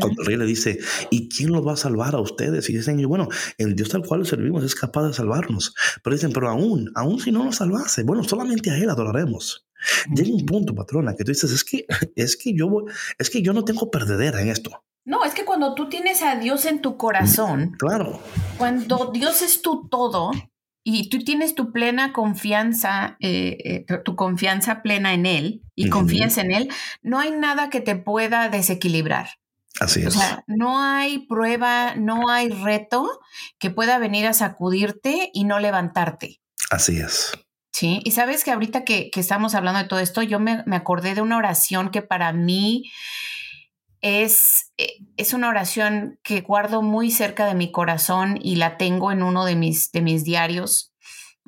Cuando 0.00 0.22
el 0.22 0.26
rey 0.26 0.36
le 0.36 0.46
dice, 0.46 0.78
¿y 1.10 1.28
quién 1.28 1.50
los 1.50 1.66
va 1.66 1.72
a 1.72 1.76
salvar 1.76 2.14
a 2.14 2.20
ustedes? 2.20 2.70
Y 2.70 2.76
dicen, 2.76 3.02
bueno, 3.08 3.28
el 3.58 3.74
Dios 3.74 3.94
al 3.94 4.04
cual 4.04 4.24
servimos 4.24 4.62
es 4.64 4.74
capaz 4.74 5.08
de 5.08 5.12
salvarnos. 5.12 5.74
Pero 6.02 6.14
dicen, 6.14 6.32
pero 6.32 6.48
aún, 6.48 6.90
aún 6.94 7.18
si 7.18 7.32
no 7.32 7.44
nos 7.44 7.56
salvase, 7.56 8.04
bueno, 8.04 8.22
solamente 8.22 8.70
a 8.70 8.78
Él 8.78 8.90
adoraremos. 8.90 9.65
Llega 10.14 10.34
un 10.34 10.46
punto, 10.46 10.74
patrona, 10.74 11.14
que 11.14 11.24
tú 11.24 11.32
dices, 11.32 11.50
es 11.50 11.64
que, 11.64 11.86
es 12.16 12.36
que 12.36 12.54
yo, 12.56 12.84
es 13.18 13.30
que 13.30 13.42
yo 13.42 13.52
no 13.52 13.64
tengo 13.64 13.90
perdedera 13.90 14.40
en 14.40 14.48
esto. 14.48 14.84
No, 15.04 15.24
es 15.24 15.34
que 15.34 15.44
cuando 15.44 15.74
tú 15.74 15.88
tienes 15.88 16.22
a 16.22 16.34
Dios 16.34 16.64
en 16.64 16.82
tu 16.82 16.96
corazón, 16.96 17.76
claro. 17.78 18.20
Cuando 18.58 19.12
Dios 19.14 19.40
es 19.40 19.62
tu 19.62 19.88
todo 19.88 20.32
y 20.82 21.08
tú 21.10 21.22
tienes 21.22 21.54
tu 21.54 21.72
plena 21.72 22.12
confianza, 22.12 23.16
eh, 23.20 23.84
eh, 23.88 23.98
tu 24.04 24.16
confianza 24.16 24.82
plena 24.82 25.14
en 25.14 25.26
Él 25.26 25.62
y 25.76 25.90
confías 25.90 26.38
en 26.38 26.50
Él, 26.50 26.68
no 27.02 27.20
hay 27.20 27.30
nada 27.30 27.70
que 27.70 27.80
te 27.80 27.94
pueda 27.94 28.48
desequilibrar. 28.48 29.28
Así 29.78 30.00
es. 30.00 30.08
O 30.08 30.18
sea, 30.18 30.42
no 30.48 30.80
hay 30.80 31.26
prueba, 31.26 31.94
no 31.94 32.28
hay 32.28 32.48
reto 32.48 33.20
que 33.58 33.70
pueda 33.70 33.98
venir 33.98 34.26
a 34.26 34.32
sacudirte 34.32 35.30
y 35.32 35.44
no 35.44 35.60
levantarte. 35.60 36.40
Así 36.70 36.98
es. 36.98 37.32
Sí, 37.76 38.00
y 38.04 38.12
sabes 38.12 38.42
que 38.42 38.52
ahorita 38.52 38.84
que, 38.84 39.10
estamos 39.16 39.54
hablando 39.54 39.82
de 39.82 39.86
todo 39.86 39.98
esto, 39.98 40.22
yo 40.22 40.40
me, 40.40 40.64
acordé 40.72 41.14
de 41.14 41.20
una 41.20 41.36
oración 41.36 41.90
que 41.90 42.00
para 42.00 42.32
mí 42.32 42.84
es, 44.00 44.72
eh, 44.78 44.94
es 45.18 45.34
una 45.34 45.50
oración 45.50 46.18
que 46.22 46.40
guardo 46.40 46.80
muy 46.80 47.10
cerca 47.10 47.44
de 47.44 47.54
mi 47.54 47.70
corazón 47.70 48.38
y 48.42 48.56
la 48.56 48.78
tengo 48.78 49.12
en 49.12 49.22
uno 49.22 49.44
de 49.44 49.56
mis, 49.56 49.92
de 49.92 50.00
mis 50.00 50.24
diarios 50.24 50.94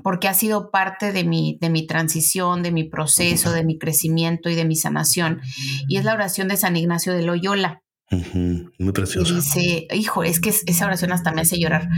porque 0.03 0.29
ha 0.29 0.35
sido 0.35 0.71
parte 0.71 1.13
de 1.13 1.25
mi, 1.25 1.57
de 1.63 1.71
mi 1.71 1.87
transición, 1.87 2.63
de 2.63 2.73
mi 2.73 2.85
proceso, 2.85 3.51
de 3.51 3.65
mi 3.65 3.79
crecimiento 3.79 4.51
y 4.51 4.55
de 4.55 4.67
mi 4.67 4.77
sanación. 4.77 5.41
Y 5.89 5.97
es 5.97 6.05
la 6.05 6.13
oración 6.13 6.49
de 6.49 6.59
San 6.59 6.77
Ignacio 6.77 7.15
de 7.15 7.23
Loyola. 7.23 7.83
Muy 8.11 8.93
preciosa. 8.93 9.33
Y 9.33 9.37
dice, 9.37 9.87
hijo, 9.95 10.25
es 10.25 10.41
que 10.41 10.51
esa 10.51 10.85
oración 10.85 11.11
hasta 11.11 11.33
me 11.33 11.41
hace 11.41 11.59
llorar 11.59 11.89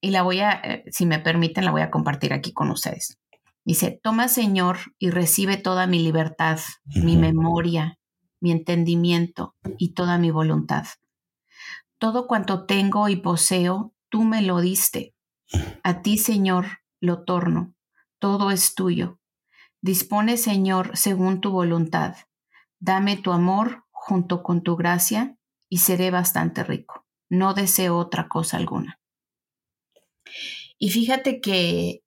y 0.00 0.10
la 0.10 0.22
voy 0.22 0.40
a, 0.40 0.52
eh, 0.52 0.84
si 0.90 1.06
me 1.06 1.18
permiten, 1.18 1.64
la 1.64 1.70
voy 1.70 1.82
a 1.82 1.90
compartir 1.90 2.32
aquí 2.32 2.52
con 2.52 2.70
ustedes. 2.70 3.18
Dice, 3.64 4.00
toma 4.02 4.28
Señor 4.28 4.78
y 4.98 5.10
recibe 5.10 5.56
toda 5.56 5.86
mi 5.86 6.02
libertad, 6.02 6.58
mi 6.86 7.16
memoria, 7.16 7.98
mi 8.40 8.50
entendimiento 8.50 9.54
y 9.76 9.92
toda 9.92 10.16
mi 10.18 10.30
voluntad. 10.30 10.86
Todo 11.98 12.26
cuanto 12.26 12.64
tengo 12.64 13.08
y 13.08 13.16
poseo, 13.16 13.92
tú 14.08 14.24
me 14.24 14.42
lo 14.42 14.60
diste. 14.60 15.14
A 15.82 16.02
ti, 16.02 16.16
Señor, 16.16 16.80
lo 17.00 17.24
torno. 17.24 17.74
Todo 18.18 18.50
es 18.50 18.74
tuyo. 18.74 19.18
Dispone, 19.80 20.36
Señor, 20.36 20.96
según 20.96 21.40
tu 21.40 21.50
voluntad. 21.50 22.16
Dame 22.78 23.16
tu 23.16 23.32
amor 23.32 23.84
junto 23.90 24.42
con 24.42 24.62
tu 24.62 24.76
gracia 24.76 25.36
y 25.68 25.78
seré 25.78 26.10
bastante 26.10 26.64
rico. 26.64 27.04
No 27.28 27.52
deseo 27.52 27.96
otra 27.98 28.28
cosa 28.28 28.56
alguna. 28.56 28.98
Y 30.78 30.90
fíjate 30.90 31.40
que 31.40 32.02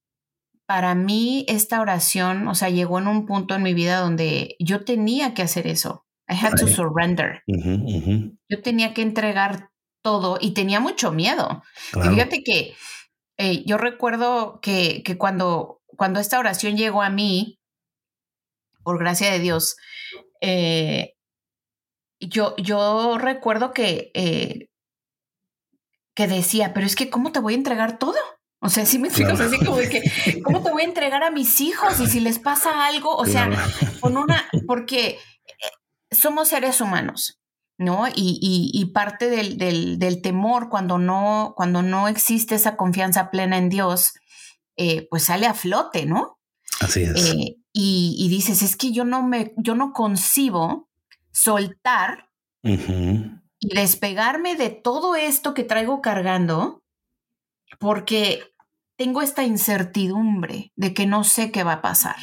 para 0.65 0.95
mí 0.95 1.45
esta 1.49 1.81
oración, 1.81 2.47
o 2.47 2.55
sea, 2.55 2.69
llegó 2.69 2.99
en 2.99 3.07
un 3.07 3.25
punto 3.25 3.55
en 3.55 3.63
mi 3.63 3.73
vida 3.73 3.99
donde 3.99 4.55
yo 4.59 4.85
tenía 4.85 5.33
que 5.33 5.41
hacer 5.41 5.67
eso. 5.67 6.05
I 6.29 6.35
had 6.35 6.55
to 6.55 6.67
surrender. 6.67 7.43
Yo 7.45 8.61
tenía 8.61 8.93
que 8.93 9.01
entregar 9.01 9.69
todo 10.01 10.37
y 10.39 10.51
tenía 10.51 10.79
mucho 10.79 11.11
miedo. 11.11 11.61
fíjate 11.91 12.41
que 12.43 12.73
eh, 13.37 13.63
yo 13.65 13.77
recuerdo 13.77 14.59
que, 14.61 15.03
cuando, 15.17 15.81
cuando 15.97 16.19
esta 16.19 16.39
oración 16.39 16.77
llegó 16.77 17.01
a 17.01 17.09
mí, 17.09 17.59
por 18.83 18.97
gracia 18.97 19.31
de 19.31 19.39
Dios, 19.39 19.75
eh, 20.41 21.15
yo, 22.19 22.55
yo 22.57 23.17
recuerdo 23.17 23.73
que, 23.73 24.11
eh, 24.13 24.69
que 26.15 26.27
decía, 26.27 26.73
pero 26.73 26.85
es 26.85 26.95
que 26.95 27.09
¿cómo 27.09 27.31
te 27.31 27.39
voy 27.39 27.53
a 27.53 27.57
entregar 27.57 27.97
todo? 27.97 28.17
O 28.63 28.69
sea, 28.69 28.85
sí 28.85 28.99
me 28.99 29.07
explico, 29.07 29.31
así 29.31 29.57
como 29.57 29.77
de 29.77 29.89
que, 29.89 30.41
¿cómo 30.43 30.61
te 30.61 30.71
voy 30.71 30.83
a 30.83 30.85
entregar 30.85 31.23
a 31.23 31.31
mis 31.31 31.59
hijos 31.61 31.99
y 31.99 32.07
si 32.07 32.19
les 32.19 32.37
pasa 32.37 32.85
algo? 32.85 33.15
O 33.15 33.25
sea, 33.25 33.49
con 33.99 34.17
una, 34.17 34.47
porque 34.67 35.07
eh, 35.07 35.17
somos 36.11 36.49
seres 36.49 36.79
humanos, 36.79 37.41
¿no? 37.79 38.05
Y, 38.15 38.91
parte 38.93 39.29
del, 39.31 40.21
temor 40.21 40.69
cuando 40.69 40.99
no, 40.99 41.53
cuando 41.57 41.81
no 41.81 42.07
existe 42.07 42.53
esa 42.53 42.77
confianza 42.77 43.31
plena 43.31 43.57
en 43.57 43.69
Dios, 43.69 44.13
eh, 44.77 45.07
pues 45.09 45.23
sale 45.23 45.47
a 45.47 45.55
flote, 45.55 46.05
¿no? 46.05 46.37
Así 46.81 47.01
es. 47.01 47.15
Eh, 47.15 47.57
y, 47.73 48.27
dices, 48.29 48.61
es 48.61 48.75
que 48.75 48.91
yo 48.91 49.05
no 49.05 49.23
me, 49.23 49.53
yo 49.57 49.73
no 49.73 49.91
concibo 49.91 50.87
soltar 51.31 52.29
y 53.61 53.75
despegarme 53.75 54.55
de 54.55 54.69
todo 54.69 55.15
esto 55.15 55.53
que 55.53 55.63
traigo 55.63 56.01
cargando, 56.01 56.83
porque 57.79 58.43
tengo 58.97 59.21
esta 59.21 59.43
incertidumbre 59.43 60.71
de 60.75 60.93
que 60.93 61.05
no 61.05 61.23
sé 61.23 61.51
qué 61.51 61.63
va 61.63 61.73
a 61.73 61.81
pasar. 61.81 62.17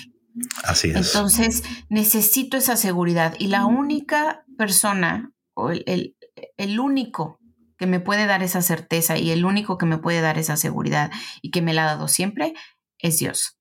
Así 0.65 0.91
es. 0.91 0.97
Entonces, 0.97 1.63
necesito 1.89 2.57
esa 2.57 2.77
seguridad. 2.77 3.35
Y 3.39 3.47
la 3.47 3.67
única 3.67 4.45
persona, 4.57 5.33
o 5.55 5.71
el, 5.71 6.17
el, 6.57 6.81
único 6.81 7.41
que 7.77 7.87
me 7.87 8.01
puede 8.01 8.27
dar 8.27 8.43
esa 8.43 8.63
certeza 8.63 9.17
y 9.17 9.31
el 9.31 9.45
único 9.45 9.79
que 9.79 9.87
me 9.87 9.99
puede 9.99 10.21
dar 10.21 10.39
esa 10.39 10.57
seguridad 10.57 11.11
y 11.41 11.51
que 11.51 11.63
me 11.63 11.73
la 11.73 11.85
ha 11.85 11.95
dado 11.95 12.09
siempre, 12.09 12.53
es 12.99 13.19
Dios. 13.19 13.59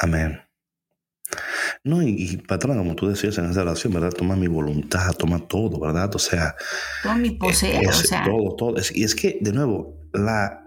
Amén. 0.00 0.40
No, 1.84 2.02
y, 2.02 2.36
patrona, 2.36 2.78
como 2.78 2.94
tú 2.94 3.08
decías 3.08 3.38
en 3.38 3.50
esa 3.50 3.62
oración, 3.62 3.92
¿verdad? 3.92 4.12
Toma 4.12 4.36
mi 4.36 4.46
voluntad, 4.46 5.12
toma 5.14 5.46
todo, 5.46 5.80
¿verdad? 5.80 6.14
O 6.14 6.18
sea. 6.18 6.54
Todo 7.02 7.14
mi 7.16 7.30
poseer, 7.30 7.88
o 7.88 7.92
sea. 7.92 8.24
Todo, 8.24 8.56
todo. 8.56 8.74
y 8.94 9.04
es 9.04 9.14
que, 9.14 9.38
de 9.40 9.52
nuevo, 9.52 9.98
la, 10.12 10.64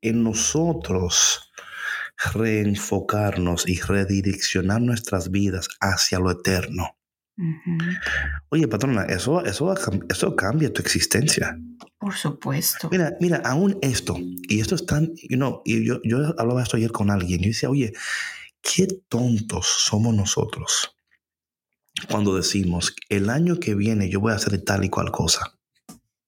en 0.00 0.22
nosotros 0.22 1.52
reenfocarnos 2.34 3.68
y 3.68 3.80
redireccionar 3.80 4.80
nuestras 4.80 5.30
vidas 5.30 5.68
hacia 5.80 6.18
lo 6.18 6.30
eterno. 6.30 6.96
Oye, 8.50 8.68
patrona, 8.68 9.04
eso, 9.04 9.44
eso, 9.44 9.74
eso 10.08 10.36
cambia 10.36 10.72
tu 10.72 10.82
existencia. 10.82 11.58
Por 11.98 12.14
supuesto. 12.14 12.88
Mira, 12.90 13.16
mira, 13.20 13.38
aún 13.44 13.78
esto, 13.80 14.16
y 14.48 14.60
esto 14.60 14.74
es 14.74 14.86
tan, 14.86 15.12
you 15.28 15.36
know, 15.36 15.62
y 15.64 15.84
yo, 15.84 16.00
yo 16.04 16.34
hablaba 16.38 16.62
esto 16.62 16.76
ayer 16.76 16.92
con 16.92 17.10
alguien, 17.10 17.42
y 17.42 17.48
decía, 17.48 17.70
oye, 17.70 17.92
qué 18.62 18.86
tontos 19.08 19.66
somos 19.66 20.14
nosotros 20.14 20.94
cuando 22.08 22.36
decimos, 22.36 22.94
el 23.08 23.30
año 23.30 23.60
que 23.60 23.74
viene 23.74 24.08
yo 24.08 24.20
voy 24.20 24.32
a 24.32 24.36
hacer 24.36 24.60
tal 24.62 24.84
y 24.84 24.88
cual 24.88 25.10
cosa. 25.10 25.58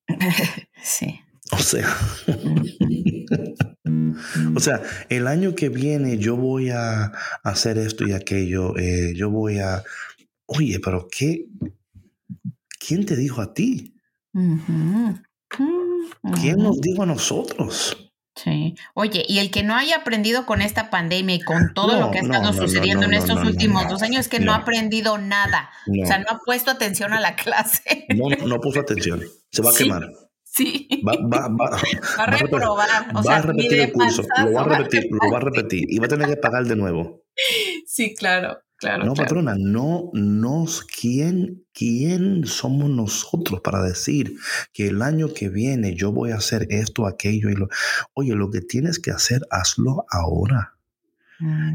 sí. 0.83 1.21
O 1.53 1.59
sea, 1.59 1.87
o 4.55 4.61
sea, 4.61 4.83
el 5.09 5.27
año 5.27 5.55
que 5.55 5.69
viene 5.69 6.19
yo 6.19 6.37
voy 6.37 6.71
a 6.71 7.13
hacer 7.43 7.79
esto 7.79 8.07
y 8.07 8.13
aquello, 8.13 8.77
eh, 8.79 9.13
yo 9.15 9.31
voy 9.31 9.59
a, 9.59 9.83
oye, 10.47 10.81
pero 10.81 11.09
¿qué? 11.11 11.47
¿Quién 12.79 13.07
te 13.07 13.17
dijo 13.17 13.41
a 13.41 13.55
ti? 13.55 13.95
¿Quién 16.41 16.59
nos 16.59 16.81
dijo 16.81 17.03
a 17.03 17.07
nosotros? 17.07 18.04
Sí. 18.37 18.75
Oye, 18.95 19.25
y 19.29 19.39
el 19.39 19.51
que 19.51 19.63
no 19.63 19.77
haya 19.77 19.99
aprendido 19.99 20.45
con 20.45 20.61
esta 20.61 20.91
pandemia 20.91 21.37
y 21.37 21.41
con 21.41 21.73
todo 21.73 21.99
lo 22.01 22.11
que 22.11 22.19
ha 22.19 22.23
estado 22.23 22.53
sucediendo 22.53 23.07
en 23.07 23.15
estos 23.15 23.45
últimos 23.45 23.89
dos 23.89 24.03
años 24.03 24.21
es 24.23 24.29
que 24.29 24.41
no, 24.41 24.53
ha 24.53 24.57
aprendido 24.57 25.19
nada. 25.19 25.71
O 26.03 26.07
sea, 26.07 26.19
no 26.19 26.27
ha 26.31 26.39
puesto 26.45 26.71
atención 26.71 27.13
a 27.13 27.21
la 27.21 27.37
clase. 27.37 28.07
No, 28.15 28.29
no 28.47 28.61
puso 28.61 28.81
atención. 28.81 29.23
Se 29.51 29.63
va 29.63 29.71
a 29.71 29.75
quemar. 29.75 30.11
Sí. 30.43 30.89
Va, 31.07 31.15
va, 31.17 31.49
va, 31.61 31.71
va 31.71 32.25
a 32.25 32.27
reprobar. 32.27 32.89
Va, 33.15 33.37
a 33.37 33.43
repetir 33.43 33.81
el 33.81 33.93
curso. 33.93 34.23
Lo 34.45 34.53
va 34.53 34.63
a 34.63 34.79
repetir, 34.79 35.09
lo 35.11 35.31
va 35.31 35.39
a 35.39 35.41
repetir. 35.41 35.85
Y 35.89 35.99
va 35.99 36.07
a 36.07 36.09
tener 36.09 36.29
que 36.29 36.37
pagar 36.37 36.65
de 36.65 36.77
nuevo. 36.77 37.25
Sí, 37.87 38.15
claro. 38.15 38.59
Claro, 38.85 39.07
no, 39.07 39.15
patrona, 39.15 39.55
no 39.59 40.11
nos, 40.13 40.83
¿quién, 40.85 41.65
¿quién 41.73 42.45
somos 42.45 42.91
nosotros 42.91 43.63
para 43.63 43.83
decir 43.83 44.37
que 44.75 44.89
el 44.89 45.01
año 45.01 45.33
que 45.33 45.49
viene 45.49 45.95
yo 45.95 46.13
voy 46.13 46.33
a 46.33 46.37
hacer 46.37 46.67
esto, 46.69 47.07
aquello 47.07 47.49
y 47.49 47.55
lo... 47.55 47.69
Oye, 48.13 48.35
lo 48.35 48.51
que 48.51 48.61
tienes 48.61 48.99
que 48.99 49.11
hacer, 49.11 49.41
hazlo 49.51 50.05
ahora. 50.11 50.75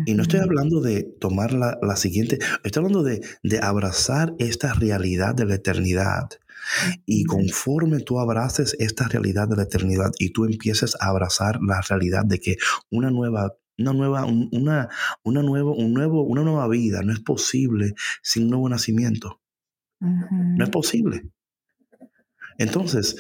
Y 0.06 0.14
no 0.14 0.22
estoy 0.22 0.40
hablando 0.40 0.82
de 0.82 1.04
tomar 1.04 1.52
la, 1.54 1.80
la 1.82 1.96
siguiente, 1.96 2.38
estoy 2.64 2.82
hablando 2.82 3.04
de, 3.04 3.22
de, 3.44 3.60
abrazar 3.60 4.34
esta 4.40 4.74
realidad 4.74 5.34
de 5.34 5.46
la 5.46 5.56
eternidad. 5.56 6.30
Y 7.06 7.26
conforme 7.26 8.00
tú 8.00 8.20
abraces 8.20 8.76
esta 8.80 9.08
realidad 9.08 9.48
de 9.48 9.56
la 9.56 9.64
eternidad 9.64 10.12
y 10.20 10.32
tú 10.32 10.46
empieces 10.46 10.96
a 11.00 11.10
abrazar 11.10 11.60
la 11.62 11.82
realidad 11.82 12.24
de 12.26 12.40
que 12.40 12.58
una 12.92 13.10
nueva 13.10 13.56
una 13.80 13.94
nueva, 13.94 14.26
una, 14.26 14.90
una, 15.24 15.42
nuevo, 15.42 15.76
un 15.76 15.94
nuevo, 15.94 16.24
una 16.24 16.44
nueva 16.44 16.68
vida 16.68 17.02
no 17.02 17.14
es 17.14 17.20
posible 17.20 17.94
sin 18.22 18.44
un 18.44 18.50
nuevo 18.52 18.70
nacimiento. 18.70 19.42
No 20.00 20.64
es 20.64 20.70
posible. 20.70 21.30
Entonces, 22.58 23.18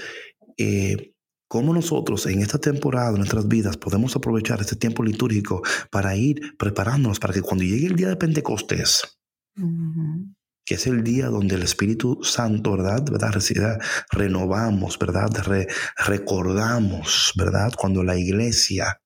eh, 0.57 1.13
¿cómo 1.47 1.73
nosotros 1.73 2.25
en 2.27 2.41
esta 2.41 2.57
temporada 2.57 3.11
de 3.11 3.17
nuestras 3.17 3.47
vidas 3.47 3.77
podemos 3.77 4.15
aprovechar 4.15 4.61
este 4.61 4.75
tiempo 4.75 5.03
litúrgico 5.03 5.61
para 5.91 6.15
ir 6.15 6.57
preparándonos 6.57 7.19
para 7.19 7.33
que 7.33 7.41
cuando 7.41 7.63
llegue 7.63 7.87
el 7.87 7.95
día 7.95 8.09
de 8.09 8.15
Pentecostés, 8.17 9.19
que 10.65 10.75
es 10.75 10.87
el 10.87 11.03
día 11.03 11.27
donde 11.27 11.55
el 11.55 11.63
Espíritu 11.63 12.19
Santo, 12.21 12.73
¿verdad? 12.73 13.03
¿verdad? 13.09 13.79
Renovamos, 14.11 14.99
¿verdad? 14.99 15.29
recordamos, 15.97 17.33
¿verdad? 17.35 17.73
Cuando 17.77 18.03
la 18.03 18.17
iglesia 18.17 19.01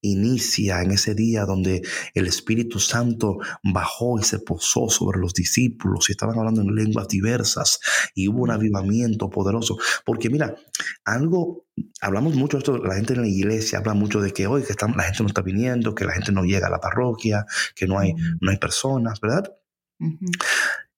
inicia 0.00 0.82
en 0.82 0.92
ese 0.92 1.14
día 1.14 1.44
donde 1.44 1.82
el 2.14 2.26
Espíritu 2.26 2.78
Santo 2.78 3.38
bajó 3.62 4.18
y 4.18 4.22
se 4.22 4.38
posó 4.38 4.88
sobre 4.88 5.18
los 5.18 5.32
discípulos 5.32 6.08
y 6.08 6.12
estaban 6.12 6.38
hablando 6.38 6.62
en 6.62 6.74
lenguas 6.74 7.08
diversas 7.08 7.80
y 8.14 8.28
hubo 8.28 8.42
un 8.42 8.50
avivamiento 8.50 9.30
poderoso. 9.30 9.76
Porque 10.04 10.30
mira, 10.30 10.56
algo, 11.04 11.66
hablamos 12.00 12.34
mucho 12.34 12.56
de 12.56 12.60
esto, 12.60 12.78
la 12.78 12.94
gente 12.94 13.14
en 13.14 13.22
la 13.22 13.28
iglesia 13.28 13.78
habla 13.78 13.94
mucho 13.94 14.20
de 14.20 14.32
que 14.32 14.46
hoy 14.46 14.62
que 14.62 14.74
la 14.74 15.04
gente 15.04 15.22
no 15.22 15.28
está 15.28 15.42
viniendo, 15.42 15.94
que 15.94 16.04
la 16.04 16.12
gente 16.12 16.32
no 16.32 16.44
llega 16.44 16.66
a 16.68 16.70
la 16.70 16.80
parroquia, 16.80 17.46
que 17.74 17.86
no 17.86 17.98
hay, 17.98 18.14
no 18.40 18.50
hay 18.50 18.58
personas, 18.58 19.20
¿verdad? 19.20 19.52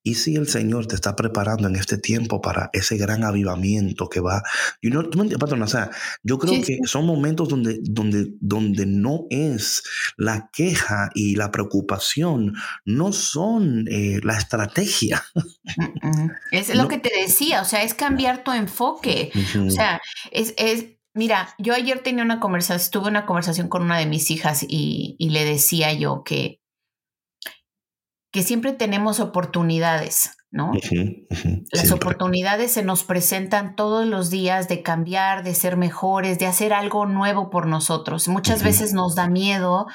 ¿Y 0.08 0.14
si 0.14 0.36
el 0.36 0.48
Señor 0.48 0.86
te 0.86 0.94
está 0.94 1.14
preparando 1.14 1.68
en 1.68 1.76
este 1.76 1.98
tiempo 1.98 2.40
para 2.40 2.70
ese 2.72 2.96
gran 2.96 3.24
avivamiento 3.24 4.08
que 4.08 4.20
va? 4.20 4.42
You 4.80 4.90
know, 4.90 5.04
o 5.04 5.66
sea, 5.66 5.90
yo 6.22 6.38
creo 6.38 6.62
que 6.64 6.78
son 6.84 7.04
momentos 7.04 7.50
donde, 7.50 7.78
donde, 7.82 8.28
donde 8.40 8.86
no 8.86 9.26
es 9.28 9.82
la 10.16 10.48
queja 10.50 11.10
y 11.14 11.36
la 11.36 11.50
preocupación, 11.50 12.54
no 12.86 13.12
son 13.12 13.86
eh, 13.90 14.20
la 14.22 14.38
estrategia. 14.38 15.22
Es 16.52 16.74
lo 16.74 16.88
que 16.88 16.96
te 16.96 17.10
decía, 17.20 17.60
o 17.60 17.66
sea, 17.66 17.82
es 17.82 17.92
cambiar 17.92 18.44
tu 18.44 18.52
enfoque. 18.52 19.30
O 19.66 19.70
sea, 19.70 20.00
es, 20.30 20.54
es 20.56 20.86
Mira, 21.12 21.54
yo 21.58 21.74
ayer 21.74 22.02
tenía 22.02 22.24
una 22.24 22.40
conversación, 22.40 22.90
tuve 22.90 23.10
una 23.10 23.26
conversación 23.26 23.68
con 23.68 23.82
una 23.82 23.98
de 23.98 24.06
mis 24.06 24.30
hijas 24.30 24.64
y, 24.66 25.16
y 25.18 25.30
le 25.30 25.44
decía 25.44 25.92
yo 25.92 26.22
que 26.24 26.60
que 28.38 28.44
siempre 28.44 28.72
tenemos 28.72 29.18
oportunidades, 29.18 30.30
¿no? 30.52 30.70
Las 31.72 31.90
oportunidades 31.90 32.70
se 32.70 32.84
nos 32.84 33.02
presentan 33.02 33.74
todos 33.74 34.06
los 34.06 34.30
días 34.30 34.68
de 34.68 34.84
cambiar, 34.84 35.42
de 35.42 35.56
ser 35.56 35.76
mejores, 35.76 36.38
de 36.38 36.46
hacer 36.46 36.72
algo 36.72 37.04
nuevo 37.04 37.50
por 37.50 37.66
nosotros. 37.66 38.28
Muchas 38.28 38.62
veces 38.62 38.92
nos 38.92 39.16
da 39.16 39.28
miedo 39.28 39.86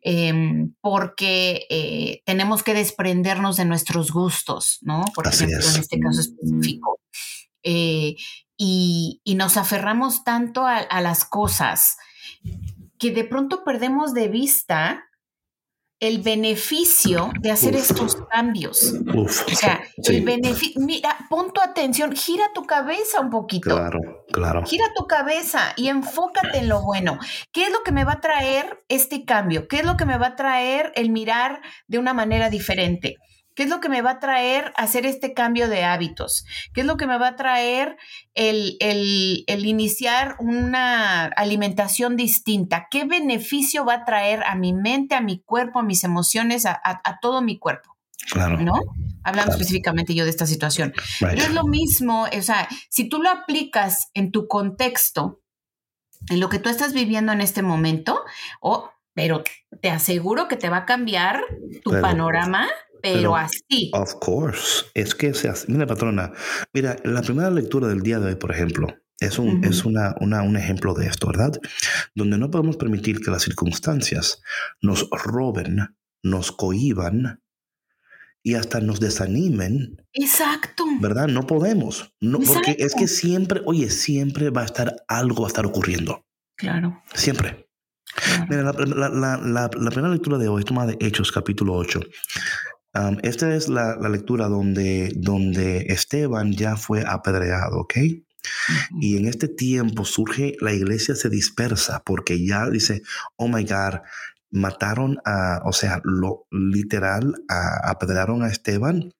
em, 0.00 0.72
porque 0.80 1.66
eh, 1.68 2.22
tenemos 2.24 2.62
que 2.62 2.72
desprendernos 2.72 3.58
de 3.58 3.66
nuestros 3.66 4.10
gustos, 4.10 4.78
¿no? 4.80 5.04
Por 5.14 5.26
ejemplo, 5.26 5.58
en 5.58 5.80
este 5.80 6.00
caso 6.00 6.22
específico. 6.22 6.98
Eh, 7.62 8.16
y, 8.56 9.20
nos 9.36 9.58
aferramos 9.58 10.24
tanto 10.24 10.64
a 10.66 11.00
las 11.02 11.26
cosas 11.26 11.98
que 12.98 13.10
de 13.10 13.24
pronto 13.24 13.64
perdemos 13.64 14.14
de 14.14 14.28
vista 14.28 15.04
el 16.02 16.20
beneficio 16.20 17.30
de 17.40 17.52
hacer 17.52 17.76
estos 17.76 18.16
cambios. 18.28 18.92
o 19.14 19.28
sea, 19.28 19.80
el 20.04 20.24
beneficio, 20.24 20.80
mira, 20.80 21.16
pon 21.30 21.52
tu 21.52 21.60
atención, 21.60 22.12
gira 22.16 22.46
tu 22.52 22.64
cabeza 22.64 23.20
un 23.20 23.30
poquito. 23.30 23.70
Claro, 23.70 24.00
claro. 24.32 24.66
Gira 24.66 24.86
tu 24.96 25.06
cabeza 25.06 25.72
y 25.76 25.86
enfócate 25.88 26.58
en 26.58 26.68
lo 26.68 26.82
bueno. 26.82 27.20
¿Qué 27.52 27.66
es 27.66 27.70
lo 27.70 27.84
que 27.84 27.92
me 27.92 28.04
va 28.04 28.14
a 28.14 28.20
traer 28.20 28.82
este 28.88 29.24
cambio? 29.24 29.68
¿Qué 29.68 29.76
es 29.76 29.84
lo 29.84 29.96
que 29.96 30.04
me 30.04 30.18
va 30.18 30.26
a 30.28 30.36
traer 30.36 30.92
el 30.96 31.10
mirar 31.10 31.62
de 31.86 32.00
una 32.00 32.14
manera 32.14 32.50
diferente? 32.50 33.18
¿Qué 33.54 33.64
es 33.64 33.68
lo 33.68 33.80
que 33.80 33.88
me 33.88 34.02
va 34.02 34.12
a 34.12 34.20
traer 34.20 34.72
hacer 34.76 35.06
este 35.06 35.34
cambio 35.34 35.68
de 35.68 35.84
hábitos? 35.84 36.44
¿Qué 36.72 36.82
es 36.82 36.86
lo 36.86 36.96
que 36.96 37.06
me 37.06 37.18
va 37.18 37.28
a 37.28 37.36
traer 37.36 37.96
el, 38.34 38.76
iniciar 39.48 40.36
una 40.38 41.24
alimentación 41.24 42.16
distinta? 42.16 42.88
¿Qué 42.90 43.04
beneficio 43.04 43.84
va 43.84 43.94
a 43.94 44.04
traer 44.04 44.42
a 44.44 44.54
mi 44.54 44.72
mente, 44.72 45.14
a 45.14 45.20
mi 45.20 45.40
cuerpo, 45.40 45.80
a 45.80 45.82
mis 45.82 46.04
emociones, 46.04 46.64
a, 46.66 47.18
todo 47.20 47.42
mi 47.42 47.58
cuerpo? 47.58 47.96
Claro. 48.30 48.58
¿No? 48.58 48.74
Hablando 49.24 49.52
específicamente 49.52 50.14
yo 50.14 50.24
de 50.24 50.30
esta 50.30 50.46
situación. 50.46 50.94
Pero 51.20 51.42
es 51.42 51.52
lo 51.52 51.64
mismo, 51.64 52.24
o 52.24 52.42
sea, 52.42 52.68
si 52.88 53.08
tú 53.08 53.20
lo 53.20 53.28
aplicas 53.28 54.10
en 54.14 54.30
tu 54.30 54.48
contexto, 54.48 55.40
en 56.30 56.40
lo 56.40 56.48
que 56.48 56.58
tú 56.58 56.68
estás 56.68 56.92
viviendo 56.92 57.32
en 57.32 57.40
este 57.40 57.62
momento, 57.62 58.22
o 58.60 58.90
pero 59.14 59.42
te 59.80 59.90
aseguro 59.90 60.48
que 60.48 60.56
te 60.56 60.70
va 60.70 60.78
a 60.78 60.86
cambiar 60.86 61.42
tu 61.84 61.90
panorama 62.00 62.68
pero, 63.02 63.36
así. 63.36 63.90
Of 63.92 64.14
course. 64.20 64.86
Es 64.94 65.14
que 65.14 65.34
se 65.34 65.48
hace. 65.48 65.70
Mira, 65.70 65.86
patrona, 65.86 66.32
mira, 66.72 66.96
la 67.04 67.22
primera 67.22 67.50
lectura 67.50 67.88
del 67.88 68.02
día 68.02 68.18
de 68.18 68.28
hoy, 68.28 68.36
por 68.36 68.52
ejemplo, 68.52 68.88
es, 69.20 69.38
un, 69.38 69.64
es 69.64 69.84
una, 69.84 70.14
una, 70.20 70.42
un 70.42 70.56
ejemplo 70.56 70.94
de 70.94 71.06
esto, 71.06 71.26
¿verdad? 71.26 71.52
Donde 72.14 72.38
no 72.38 72.50
podemos 72.50 72.76
permitir 72.76 73.20
que 73.20 73.30
las 73.30 73.42
circunstancias 73.42 74.42
nos 74.80 75.08
roben, 75.10 75.96
nos 76.22 76.52
cohiban 76.52 77.42
y 78.42 78.54
hasta 78.54 78.80
nos 78.80 79.00
desanimen. 79.00 80.04
Exacto. 80.12 80.84
¿Verdad? 81.00 81.28
No 81.28 81.46
podemos. 81.46 82.12
No, 82.20 82.40
porque 82.40 82.76
es 82.78 82.94
que 82.94 83.06
siempre, 83.06 83.62
oye, 83.64 83.90
siempre 83.90 84.50
va 84.50 84.62
a 84.62 84.66
estar 84.66 84.96
algo, 85.08 85.42
va 85.42 85.48
a 85.48 85.52
estar 85.52 85.66
ocurriendo. 85.66 86.26
Claro. 86.56 87.02
Siempre. 87.14 87.68
Mira, 88.48 88.62
la, 88.62 88.72
la, 88.72 89.08
la, 89.08 89.70
la, 89.74 89.90
primera 89.90 90.12
lectura 90.12 90.36
de 90.36 90.48
hoy, 90.48 90.64
toma 90.64 90.86
de 90.86 90.98
Hechos, 91.00 91.32
capítulo 91.32 91.74
8 91.74 92.00
esta 93.22 93.54
es 93.54 93.68
la, 93.68 93.96
lectura 94.08 94.48
donde, 94.48 95.12
donde 95.16 95.86
Esteban 95.88 96.52
ya 96.52 96.76
fue 96.76 97.04
apedreado, 97.06 97.80
¿ok? 97.80 97.94
Y 99.00 99.16
en 99.16 99.26
este 99.26 99.48
tiempo 99.48 100.04
surge, 100.04 100.56
la 100.60 100.72
iglesia 100.72 101.14
se 101.14 101.30
dispersa 101.30 102.02
porque 102.04 102.44
ya 102.44 102.68
dice, 102.68 103.02
oh 103.36 103.48
my 103.48 103.64
God, 103.64 104.00
mataron 104.50 105.18
a, 105.24 105.62
o 105.64 105.72
sea, 105.72 106.00
lo 106.04 106.46
literal, 106.50 107.34
a, 107.48 107.90
apedrearon 107.90 108.42
a 108.42 108.48
Esteban. 108.48 109.12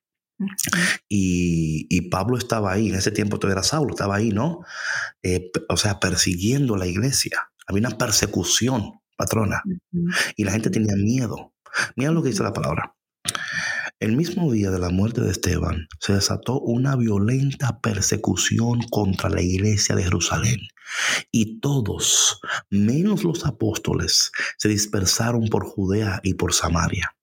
Y, 1.09 2.11
Pablo 2.11 2.37
estaba 2.37 2.73
ahí, 2.73 2.89
en 2.89 2.97
ese 2.97 3.11
tiempo 3.11 3.39
todavía 3.39 3.61
era 3.61 3.63
Saulo, 3.63 3.95
estaba 3.95 4.17
ahí, 4.17 4.31
¿no? 4.31 4.61
Eh, 5.23 5.51
o 5.69 5.77
sea, 5.77 6.01
persiguiendo 6.01 6.77
la 6.77 6.87
iglesia. 6.87 7.51
Había 7.67 7.87
una 7.87 7.97
persecución, 7.97 9.01
patrona. 9.17 9.63
Y 10.37 10.45
la 10.45 10.53
gente 10.53 10.69
tenía 10.69 10.95
miedo. 10.97 11.55
Mira 11.97 12.11
lo 12.11 12.23
que 12.23 12.31
dice 12.31 12.43
la 12.43 12.53
palabra. 12.53 12.95
El 14.03 14.17
mismo 14.17 14.51
día 14.51 14.73
de 14.73 14.81
la 14.81 14.91
muerte 14.91 15.21
de 15.21 15.31
Esteban 15.31 15.87
se 16.01 16.13
desató 16.13 16.59
una 16.59 16.97
violenta 16.97 17.79
persecución 17.81 18.81
contra 18.91 19.31
la 19.31 19.43
iglesia 19.43 19.95
de 19.95 20.03
Jerusalén 20.03 20.59
y 21.31 21.61
todos, 21.61 22.41
menos 22.69 23.23
los 23.23 23.47
apóstoles, 23.47 24.33
se 24.59 24.69
dispersaron 24.69 25.47
por 25.49 25.65
Judea 25.65 26.19
y 26.25 26.35
por 26.35 26.53
Samaria. 26.53 27.15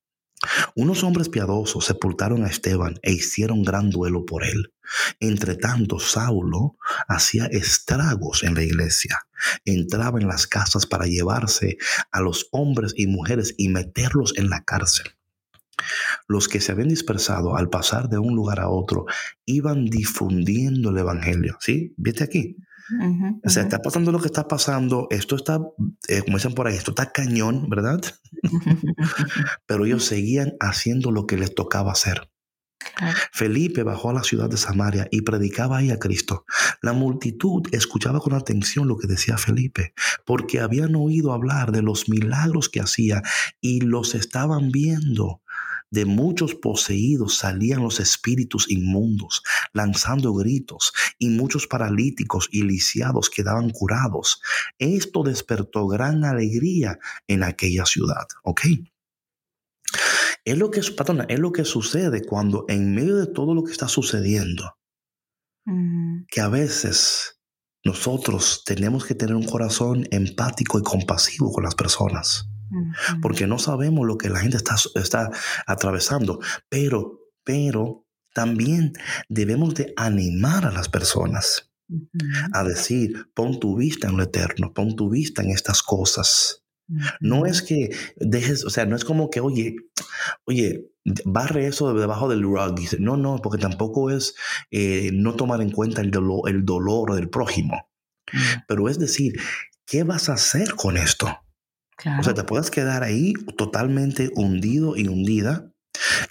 Unos 0.73 1.03
hombres 1.03 1.27
piadosos 1.27 1.83
sepultaron 1.83 2.45
a 2.45 2.47
Esteban 2.47 2.97
e 3.01 3.11
hicieron 3.11 3.63
gran 3.63 3.89
duelo 3.89 4.25
por 4.25 4.45
él. 4.45 4.73
Entre 5.19 5.55
tanto, 5.55 5.99
Saulo 5.99 6.77
hacía 7.09 7.47
estragos 7.47 8.43
en 8.43 8.55
la 8.55 8.63
iglesia. 8.63 9.19
Entraba 9.65 10.17
en 10.17 10.29
las 10.29 10.47
casas 10.47 10.85
para 10.85 11.07
llevarse 11.07 11.77
a 12.11 12.21
los 12.21 12.47
hombres 12.51 12.93
y 12.95 13.07
mujeres 13.07 13.53
y 13.57 13.67
meterlos 13.67 14.33
en 14.37 14.49
la 14.49 14.63
cárcel. 14.63 15.18
Los 16.27 16.47
que 16.47 16.61
se 16.61 16.71
habían 16.71 16.89
dispersado 16.89 17.55
al 17.55 17.69
pasar 17.69 18.09
de 18.09 18.19
un 18.19 18.35
lugar 18.35 18.59
a 18.59 18.69
otro 18.69 19.05
iban 19.45 19.85
difundiendo 19.85 20.89
el 20.89 20.97
Evangelio. 20.97 21.57
¿Sí? 21.59 21.93
Vete 21.97 22.23
aquí. 22.23 22.57
O 23.43 23.49
sea, 23.49 23.63
está 23.63 23.79
pasando 23.81 24.11
lo 24.11 24.19
que 24.19 24.27
está 24.27 24.47
pasando, 24.47 25.07
esto 25.11 25.35
está, 25.35 25.59
eh, 26.07 26.21
como 26.23 26.37
dicen 26.37 26.53
por 26.53 26.67
ahí, 26.67 26.75
esto 26.75 26.91
está 26.91 27.11
cañón, 27.11 27.69
¿verdad? 27.69 28.01
Pero 29.67 29.85
ellos 29.85 30.05
seguían 30.05 30.53
haciendo 30.59 31.11
lo 31.11 31.27
que 31.27 31.37
les 31.37 31.53
tocaba 31.53 31.91
hacer. 31.91 32.29
Felipe 33.31 33.83
bajó 33.83 34.09
a 34.09 34.13
la 34.13 34.23
ciudad 34.23 34.49
de 34.49 34.57
Samaria 34.57 35.07
y 35.11 35.21
predicaba 35.21 35.77
ahí 35.77 35.91
a 35.91 35.99
Cristo. 35.99 36.45
La 36.81 36.93
multitud 36.93 37.63
escuchaba 37.71 38.19
con 38.19 38.33
atención 38.33 38.87
lo 38.87 38.97
que 38.97 39.07
decía 39.07 39.37
Felipe, 39.37 39.93
porque 40.25 40.59
habían 40.59 40.95
oído 40.95 41.33
hablar 41.33 41.71
de 41.71 41.81
los 41.81 42.09
milagros 42.09 42.69
que 42.69 42.81
hacía 42.81 43.21
y 43.61 43.81
los 43.81 44.15
estaban 44.15 44.71
viendo. 44.71 45.41
De 45.91 46.05
muchos 46.05 46.55
poseídos 46.55 47.37
salían 47.37 47.81
los 47.81 47.99
espíritus 47.99 48.69
inmundos, 48.69 49.41
lanzando 49.73 50.33
gritos, 50.33 50.93
y 51.17 51.29
muchos 51.29 51.67
paralíticos 51.67 52.47
y 52.51 52.63
lisiados 52.63 53.29
quedaban 53.29 53.71
curados. 53.71 54.41
Esto 54.77 55.23
despertó 55.23 55.87
gran 55.87 56.23
alegría 56.23 56.99
en 57.27 57.43
aquella 57.43 57.85
ciudad. 57.85 58.27
¿Ok? 58.43 58.61
Es 60.45 60.57
lo 60.57 60.71
que, 60.71 60.81
patrona, 60.95 61.25
es 61.29 61.39
lo 61.39 61.51
que 61.51 61.65
sucede 61.65 62.25
cuando 62.25 62.65
en 62.67 62.93
medio 62.93 63.17
de 63.17 63.27
todo 63.27 63.53
lo 63.53 63.63
que 63.63 63.71
está 63.71 63.87
sucediendo, 63.87 64.77
que 66.27 66.41
a 66.41 66.49
veces 66.49 67.39
nosotros 67.83 68.63
tenemos 68.65 69.05
que 69.05 69.15
tener 69.15 69.35
un 69.35 69.45
corazón 69.45 70.07
empático 70.11 70.79
y 70.79 70.83
compasivo 70.83 71.51
con 71.51 71.63
las 71.63 71.75
personas, 71.75 72.49
porque 73.21 73.47
no 73.47 73.59
sabemos 73.59 74.05
lo 74.05 74.17
que 74.17 74.29
la 74.29 74.39
gente 74.39 74.57
está, 74.57 74.75
está 74.95 75.31
atravesando, 75.65 76.39
pero, 76.69 77.19
pero 77.43 78.05
también 78.33 78.93
debemos 79.27 79.73
de 79.75 79.93
animar 79.97 80.65
a 80.65 80.71
las 80.71 80.89
personas 80.89 81.71
a 82.53 82.63
decir, 82.63 83.27
pon 83.33 83.59
tu 83.59 83.75
vista 83.75 84.07
en 84.07 84.17
lo 84.17 84.23
eterno, 84.23 84.73
pon 84.73 84.95
tu 84.95 85.09
vista 85.09 85.41
en 85.41 85.49
estas 85.49 85.81
cosas. 85.81 86.63
No 87.19 87.45
es 87.45 87.61
que 87.61 87.95
dejes, 88.17 88.65
o 88.65 88.69
sea, 88.69 88.85
no 88.85 88.95
es 88.95 89.05
como 89.05 89.29
que, 89.29 89.41
oye, 89.41 89.75
oye, 90.45 90.89
barre 91.25 91.67
eso 91.67 91.93
debajo 91.93 92.27
del 92.27 92.43
rug. 92.43 92.75
Dice, 92.75 92.97
no, 92.99 93.15
no, 93.15 93.37
porque 93.37 93.61
tampoco 93.61 94.09
es 94.09 94.35
eh, 94.71 95.11
no 95.13 95.35
tomar 95.35 95.61
en 95.61 95.71
cuenta 95.71 96.01
el 96.01 96.11
dolor, 96.11 96.49
el 96.49 96.65
dolor 96.65 97.15
del 97.15 97.29
prójimo. 97.29 97.89
Pero 98.67 98.89
es 98.89 98.99
decir, 98.99 99.39
¿qué 99.85 100.03
vas 100.03 100.29
a 100.29 100.33
hacer 100.33 100.75
con 100.75 100.97
esto? 100.97 101.27
O 102.19 102.23
sea, 102.23 102.33
te 102.33 102.43
puedes 102.43 102.71
quedar 102.71 103.03
ahí 103.03 103.33
totalmente 103.57 104.31
hundido 104.35 104.95
y 104.95 105.07
hundida, 105.07 105.71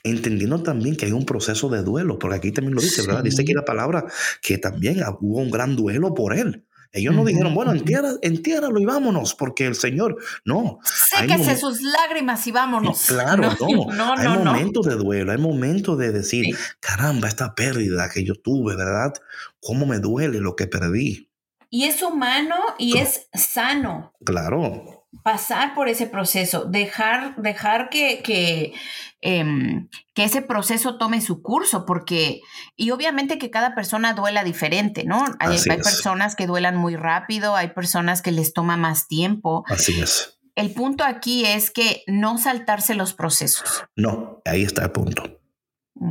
entendiendo 0.03 0.63
también 0.63 0.97
que 0.97 1.07
hay 1.07 1.13
un 1.13 1.27
proceso 1.27 1.69
de 1.69 1.83
duelo, 1.83 2.19
porque 2.19 2.37
aquí 2.37 2.53
también 2.53 2.75
lo 2.75 2.81
dice, 2.81 3.07
¿verdad? 3.07 3.23
Dice 3.23 3.43
aquí 3.43 3.53
la 3.53 3.65
palabra 3.65 4.07
que 4.43 4.59
también 4.59 5.03
hubo 5.21 5.39
un 5.39 5.51
gran 5.51 5.77
duelo 5.77 6.15
por 6.15 6.35
él. 6.35 6.65
Ellos 6.91 7.15
no 7.15 7.23
dijeron, 7.23 7.55
bueno, 7.55 7.73
entierra, 7.73 8.13
entiérralo 8.23 8.81
y 8.81 8.87
vámonos, 8.87 9.35
porque 9.35 9.67
el 9.67 9.75
Señor, 9.75 10.17
no. 10.47 10.79
Séquese 10.85 11.55
sus 11.59 11.83
lágrimas 11.83 12.47
y 12.47 12.53
vámonos. 12.53 12.99
Claro, 13.09 13.55
no. 13.95 14.15
hay 14.15 14.29
momentos 14.29 14.87
de 14.87 14.95
duelo, 14.95 15.33
hay 15.33 15.39
momentos 15.39 15.99
de 15.99 16.13
decir, 16.13 16.57
caramba, 16.81 17.29
esta 17.29 17.55
pérdida 17.55 18.09
que 18.09 18.25
yo 18.25 18.35
tuve, 18.37 18.75
¿verdad? 18.75 19.13
¿Cómo 19.61 19.85
me 19.85 19.99
duele 19.99 20.41
lo 20.41 20.57
que 20.57 20.67
perdí? 20.67 21.31
Y 21.69 21.85
es 21.85 22.01
humano 22.03 22.57
y 22.79 22.97
es 22.97 23.29
sano. 23.35 24.15
Claro 24.25 24.98
pasar 25.23 25.75
por 25.75 25.89
ese 25.89 26.07
proceso, 26.07 26.65
dejar, 26.65 27.37
dejar 27.37 27.89
que, 27.91 28.23
que, 28.23 28.73
em, 29.21 29.89
que, 30.15 30.25
ese 30.25 30.43
proceso 30.43 30.99
tome 30.99 31.21
su 31.21 31.43
curso, 31.43 31.85
porque, 31.87 32.41
y 32.77 32.91
obviamente 32.91 33.39
que 33.39 33.51
cada 33.51 33.75
persona 33.75 34.15
duela 34.15 34.45
diferente, 34.45 35.05
¿no? 35.05 35.25
Hay, 35.41 35.59
hay 35.71 35.77
personas 35.79 36.37
que 36.37 36.47
duelan 36.47 36.77
muy 36.77 36.97
rápido, 36.97 37.57
hay 37.57 37.69
personas 37.69 38.23
que 38.23 38.33
les 38.33 38.53
toma 38.53 38.77
más 38.77 39.09
tiempo. 39.09 39.65
Así 39.69 40.01
es. 40.01 40.39
El 40.55 40.73
punto 40.73 41.05
aquí 41.05 41.45
es 41.45 41.71
que 41.71 42.03
no 42.09 42.37
saltarse 42.37 42.95
los 42.95 43.15
procesos. 43.15 43.85
No, 43.95 44.43
ahí 44.45 44.65
está 44.65 44.83
el 44.83 44.91
punto. 44.91 45.38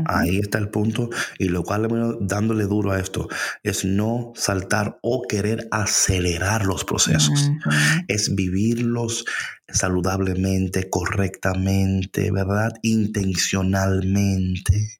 Ahí 0.05 0.39
está 0.39 0.57
el 0.57 0.69
punto 0.69 1.09
y 1.39 1.49
lo 1.49 1.63
cual 1.63 2.17
dándole 2.21 2.65
duro 2.65 2.91
a 2.91 2.99
esto 2.99 3.27
es 3.63 3.85
no 3.85 4.33
saltar 4.35 4.99
o 5.01 5.23
querer 5.27 5.67
acelerar 5.71 6.65
los 6.65 6.83
procesos. 6.83 7.51
Es 8.07 8.35
vivirlos 8.35 9.25
saludablemente, 9.67 10.89
correctamente, 10.89 12.31
¿verdad? 12.31 12.73
Intencionalmente. 12.81 14.99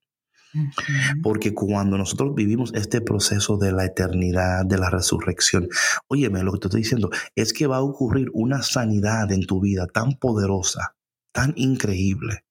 Porque 1.22 1.54
cuando 1.54 1.98
nosotros 1.98 2.34
vivimos 2.34 2.74
este 2.74 3.02
proceso 3.02 3.58
de 3.58 3.72
la 3.72 3.86
eternidad, 3.86 4.66
de 4.66 4.78
la 4.78 4.90
resurrección, 4.90 5.68
óyeme, 6.08 6.44
lo 6.44 6.54
que 6.54 6.60
te 6.60 6.68
estoy 6.68 6.82
diciendo 6.82 7.10
es 7.36 7.54
que 7.54 7.68
va 7.68 7.78
a 7.78 7.82
ocurrir 7.82 8.30
una 8.34 8.64
sanidad 8.64 9.32
en 9.32 9.46
tu 9.46 9.62
vida 9.62 9.88
tan 9.88 10.14
poderosa, 10.14 10.96
tan 11.32 11.54
increíble, 11.58 12.47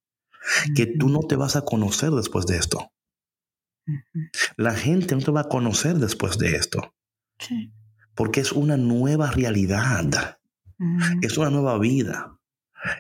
que 0.75 0.87
tú 0.87 1.09
no 1.09 1.21
te 1.21 1.37
vas 1.37 1.57
a 1.57 1.63
conocer 1.63 2.11
después 2.11 2.47
de 2.47 2.59
esto. 2.59 2.93
La 4.57 4.75
gente 4.75 5.15
no 5.15 5.23
te 5.23 5.31
va 5.31 5.43
a 5.43 5.49
conocer 5.49 5.97
después 5.97 6.39
de 6.39 6.57
esto. 6.57 6.95
Porque 8.15 8.41
es 8.41 8.53
una 8.53 8.77
nueva 8.77 9.31
realidad. 9.31 10.39
Es 11.23 11.39
una 11.39 11.51
nueva 11.51 11.79
vida. 11.79 12.39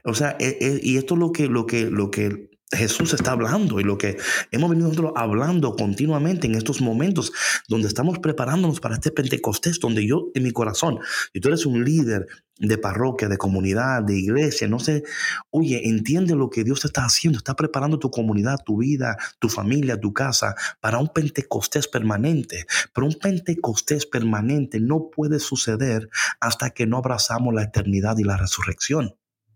O 0.04 0.14
sea, 0.14 0.36
e, 0.38 0.58
e, 0.60 0.80
y 0.82 0.96
esto 0.96 1.14
es 1.14 1.20
lo 1.20 1.32
que, 1.32 1.46
lo 1.48 1.66
que, 1.66 1.90
lo 1.90 2.10
que 2.10 2.50
Jesús 2.72 3.14
está 3.14 3.30
hablando 3.30 3.78
y 3.78 3.84
lo 3.84 3.96
que 3.96 4.16
hemos 4.50 4.70
venido 4.70 5.16
hablando 5.16 5.76
continuamente 5.76 6.48
en 6.48 6.56
estos 6.56 6.80
momentos 6.80 7.32
donde 7.68 7.86
estamos 7.86 8.18
preparándonos 8.18 8.80
para 8.80 8.96
este 8.96 9.12
Pentecostés, 9.12 9.78
donde 9.78 10.04
yo 10.04 10.30
en 10.34 10.42
mi 10.42 10.50
corazón, 10.50 10.98
y 11.32 11.40
tú 11.40 11.48
eres 11.48 11.64
un 11.64 11.84
líder 11.84 12.26
de 12.58 12.78
parroquia, 12.78 13.28
de 13.28 13.38
comunidad, 13.38 14.02
de 14.02 14.18
iglesia, 14.18 14.66
no 14.66 14.80
sé, 14.80 15.04
oye, 15.50 15.88
entiende 15.88 16.34
lo 16.34 16.50
que 16.50 16.64
Dios 16.64 16.84
está 16.84 17.04
haciendo, 17.04 17.38
está 17.38 17.54
preparando 17.54 18.00
tu 18.00 18.10
comunidad, 18.10 18.58
tu 18.64 18.78
vida, 18.78 19.16
tu 19.38 19.48
familia, 19.48 20.00
tu 20.00 20.12
casa 20.12 20.56
para 20.80 20.98
un 20.98 21.08
Pentecostés 21.08 21.86
permanente, 21.86 22.66
pero 22.92 23.06
un 23.06 23.14
Pentecostés 23.14 24.06
permanente 24.06 24.80
no 24.80 25.08
puede 25.14 25.38
suceder 25.38 26.08
hasta 26.40 26.70
que 26.70 26.86
no 26.86 26.96
abrazamos 26.96 27.54
la 27.54 27.62
eternidad 27.62 28.18
y 28.18 28.24
la 28.24 28.36
resurrección. 28.36 29.14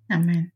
Amén. 0.08 0.52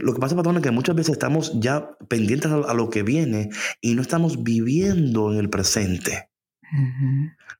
Lo 0.00 0.14
que 0.14 0.20
pasa, 0.20 0.36
patrón, 0.36 0.56
es 0.56 0.62
que 0.62 0.70
muchas 0.70 0.96
veces 0.96 1.12
estamos 1.12 1.52
ya 1.60 1.96
pendientes 2.08 2.50
a, 2.50 2.74
lo 2.74 2.88
que 2.88 3.02
viene 3.02 3.50
y 3.80 3.94
no 3.94 4.02
estamos 4.02 4.42
viviendo 4.42 5.32
en 5.32 5.38
el 5.38 5.50
presente. 5.50 6.30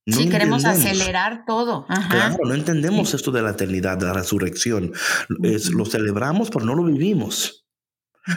sí, 0.07 0.29
queremos 0.31 0.65
acelerar 0.65 1.45
todo. 1.45 1.87
Claro, 2.09 2.39
no 2.45 2.55
entendemos 2.55 3.13
esto 3.13 3.31
de 3.31 3.43
la 3.43 3.51
eternidad, 3.51 3.99
de 3.99 4.07
la 4.07 4.15
resurrección. 4.15 4.93
lo 5.29 5.85
celebramos, 5.85 6.51
pero 6.51 6.65
no 6.65 6.75
lo 6.75 6.85
vivimos. 6.85 7.67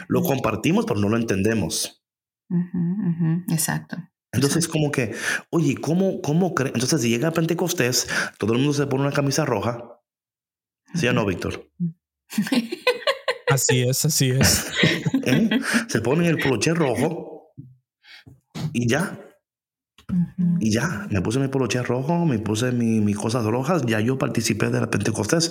Lo 0.08 0.22
compartimos, 0.22 0.84
pero 0.84 1.00
no 1.00 1.08
lo 1.08 1.16
entendemos. 1.16 2.02
Exacto. 3.48 3.96
Entonces, 4.32 4.68
como 4.68 4.90
que, 4.90 5.14
oye, 5.50 5.76
¿cómo, 5.76 6.20
cómo 6.20 6.54
cree? 6.54 6.72
Entonces, 6.74 7.00
si 7.00 7.08
llega 7.08 7.28
a 7.28 7.32
Pentecostés, 7.32 8.06
todo 8.38 8.52
el 8.52 8.58
mundo 8.58 8.74
se 8.74 8.86
pone 8.86 9.04
una 9.04 9.12
camisa 9.12 9.46
roja. 9.46 10.00
¿Sí 10.94 11.06
o 11.06 11.12
no, 11.12 11.24
Víctor? 11.24 11.70
Así 13.46 13.82
es, 13.82 14.04
así 14.04 14.30
es. 14.30 14.66
¿Eh? 15.24 15.48
Se 15.88 16.00
ponen 16.00 16.26
el 16.26 16.38
poloche 16.38 16.74
rojo 16.74 17.52
y 18.72 18.88
ya. 18.88 19.20
Y 20.60 20.72
ya, 20.72 21.06
me 21.10 21.20
puse 21.20 21.38
mi 21.38 21.48
poloche 21.48 21.82
rojo, 21.82 22.24
me 22.24 22.38
puse 22.38 22.72
mis 22.72 23.16
cosas 23.16 23.44
rojas, 23.44 23.82
ya 23.86 24.00
yo 24.00 24.18
participé 24.18 24.70
de 24.70 24.80
la 24.80 24.90
Pentecostés. 24.90 25.50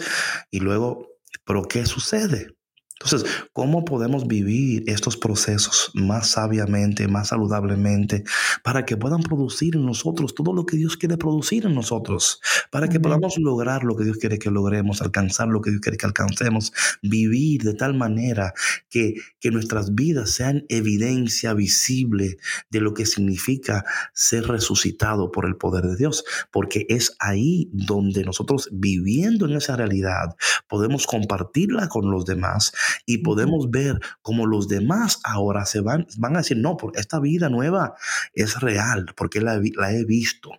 Y 0.52 0.60
luego, 0.60 1.20
¿pero 1.46 1.64
qué 1.64 1.86
sucede? 1.86 2.56
Entonces, 2.98 3.30
¿cómo 3.52 3.84
podemos 3.84 4.26
vivir 4.26 4.86
estos 4.88 5.18
procesos 5.18 5.91
más 5.93 6.30
sabiamente, 6.30 7.10
más 7.10 7.28
saludablemente, 7.28 8.24
para 8.64 8.86
que 8.86 8.96
puedan 8.96 9.22
producir 9.22 9.76
en 9.76 9.86
nosotros 9.86 10.34
todo 10.34 10.54
lo 10.54 10.66
que 10.66 10.78
Dios 10.78 10.96
quiere 10.96 11.18
producir 11.18 11.66
en 11.66 11.76
nosotros? 11.76 12.39
Para 12.72 12.88
que 12.88 13.02
podamos 13.02 13.38
lograr 13.38 13.84
lo 13.84 13.98
que 13.98 14.06
Dios 14.06 14.16
quiere 14.16 14.39
que 14.39 14.50
logremos, 14.50 15.02
alcanzar 15.02 15.50
lo 15.50 15.60
que 15.60 15.72
Dios 15.72 15.82
quiere 15.82 15.98
que 15.98 16.06
alcancemos, 16.06 16.72
vivir 17.02 17.64
de 17.64 17.74
tal 17.74 17.96
manera 17.96 18.54
que, 18.89 19.16
que 19.41 19.52
nuestras 19.52 19.93
vidas 19.93 20.32
sean 20.32 20.66
evidencia 20.70 21.54
visible 21.54 22.38
de 22.70 22.80
lo 22.80 22.93
que 22.93 23.06
significa 23.06 23.84
ser 24.14 24.48
resucitado 24.48 25.34
por 25.34 25.46
el 25.46 25.58
poder 25.58 25.84
de 25.84 25.98
Dios. 25.98 26.24
Porque 26.50 26.86
es 26.88 27.14
ahí 27.20 27.70
donde 27.74 28.24
nosotros, 28.24 28.70
viviendo 28.72 29.48
en 29.48 29.58
esa 29.58 29.76
realidad, 29.76 30.38
podemos 30.70 31.06
compartirla 31.08 31.89
con 31.89 32.10
los 32.10 32.26
demás 32.26 32.72
y 33.06 33.20
podemos 33.20 33.70
ver 33.70 34.00
cómo 34.22 34.46
los 34.46 34.68
demás 34.68 35.20
ahora 35.24 35.66
se 35.66 35.82
van, 35.82 36.08
van 36.18 36.36
a 36.36 36.40
decir, 36.40 36.58
no, 36.58 36.78
porque 36.78 37.00
esta 37.00 37.20
vida 37.20 37.50
nueva 37.50 37.96
es 38.34 38.60
real, 38.60 39.14
porque 39.16 39.42
la, 39.42 39.62
la 39.76 39.92
he 39.92 40.06
visto. 40.06 40.52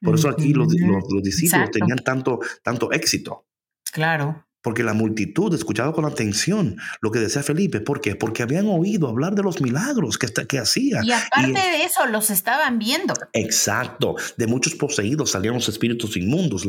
Por 0.00 0.14
eso 0.14 0.28
aquí 0.28 0.52
los, 0.52 0.72
los, 0.72 1.22
discípulos 1.22 1.70
tenían 1.70 1.98
tanto, 1.98 2.40
tanto 2.62 2.92
éxito. 2.92 3.46
Claro. 3.92 4.46
Porque 4.62 4.82
la 4.82 4.94
multitud 4.94 5.54
escuchaba 5.54 5.92
con 5.92 6.04
atención 6.04 6.76
lo 7.00 7.10
que 7.10 7.18
decía 7.18 7.42
Felipe. 7.42 7.80
¿Por 7.80 8.00
qué? 8.00 8.14
Porque 8.14 8.42
habían 8.42 8.66
oído 8.66 9.08
hablar 9.08 9.34
de 9.34 9.42
los 9.42 9.60
milagros 9.60 10.18
que, 10.18 10.28
que 10.46 10.58
hacía. 10.58 11.00
Y 11.02 11.12
aparte 11.12 11.52
de 11.52 11.84
eso, 11.84 12.06
los 12.06 12.30
estaban 12.30 12.78
viendo. 12.78 13.14
Exacto. 13.32 14.14
De 14.36 14.46
muchos 14.46 14.74
poseídos 14.74 15.30
salían 15.30 15.54
los 15.54 15.68
espíritus 15.68 16.16
inmundos. 16.16 16.66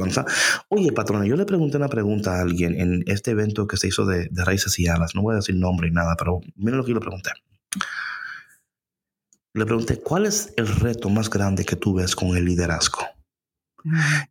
Oye, 0.69 0.91
patrona, 0.91 1.25
yo 1.25 1.35
le 1.35 1.45
pregunté 1.45 1.77
una 1.77 1.87
pregunta 1.87 2.37
a 2.37 2.41
alguien 2.41 2.79
en 2.79 3.03
este 3.07 3.31
evento 3.31 3.67
que 3.67 3.77
se 3.77 3.87
hizo 3.87 4.05
de, 4.05 4.29
Raíces 4.33 4.77
y 4.79 4.87
Alas. 4.87 5.15
No 5.15 5.21
voy 5.21 5.33
a 5.33 5.37
decir 5.37 5.55
nombre 5.55 5.87
ni 5.87 5.95
nada, 5.95 6.15
pero 6.17 6.41
mira 6.55 6.77
lo 6.77 6.83
que 6.83 6.89
yo 6.89 6.95
le 6.95 7.01
pregunté. 7.01 7.31
Le 9.53 9.65
pregunté, 9.65 9.99
¿cuál 9.99 10.25
es 10.25 10.51
el 10.57 10.67
reto 10.67 11.09
más 11.09 11.29
grande 11.29 11.63
que 11.63 11.75
tú 11.75 11.93
ves 11.93 12.15
con 12.15 12.35
el 12.35 12.45
liderazgo? 12.45 12.99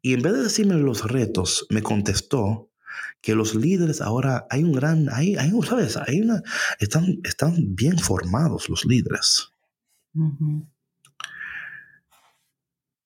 Y 0.00 0.14
en 0.14 0.22
vez 0.22 0.32
de 0.32 0.42
decirme 0.42 0.74
los 0.74 1.08
retos, 1.08 1.66
me 1.70 1.82
contestó 1.82 2.71
que 3.22 3.36
los 3.36 3.54
líderes 3.54 4.00
ahora 4.00 4.46
hay 4.50 4.64
un 4.64 4.72
gran, 4.72 5.08
hay, 5.10 5.36
hay 5.36 5.50
¿sabes? 5.62 5.96
Hay 5.96 6.20
una, 6.20 6.42
están, 6.80 7.20
están 7.22 7.54
bien 7.74 7.98
formados 7.98 8.68
los 8.68 8.84
líderes. 8.84 9.52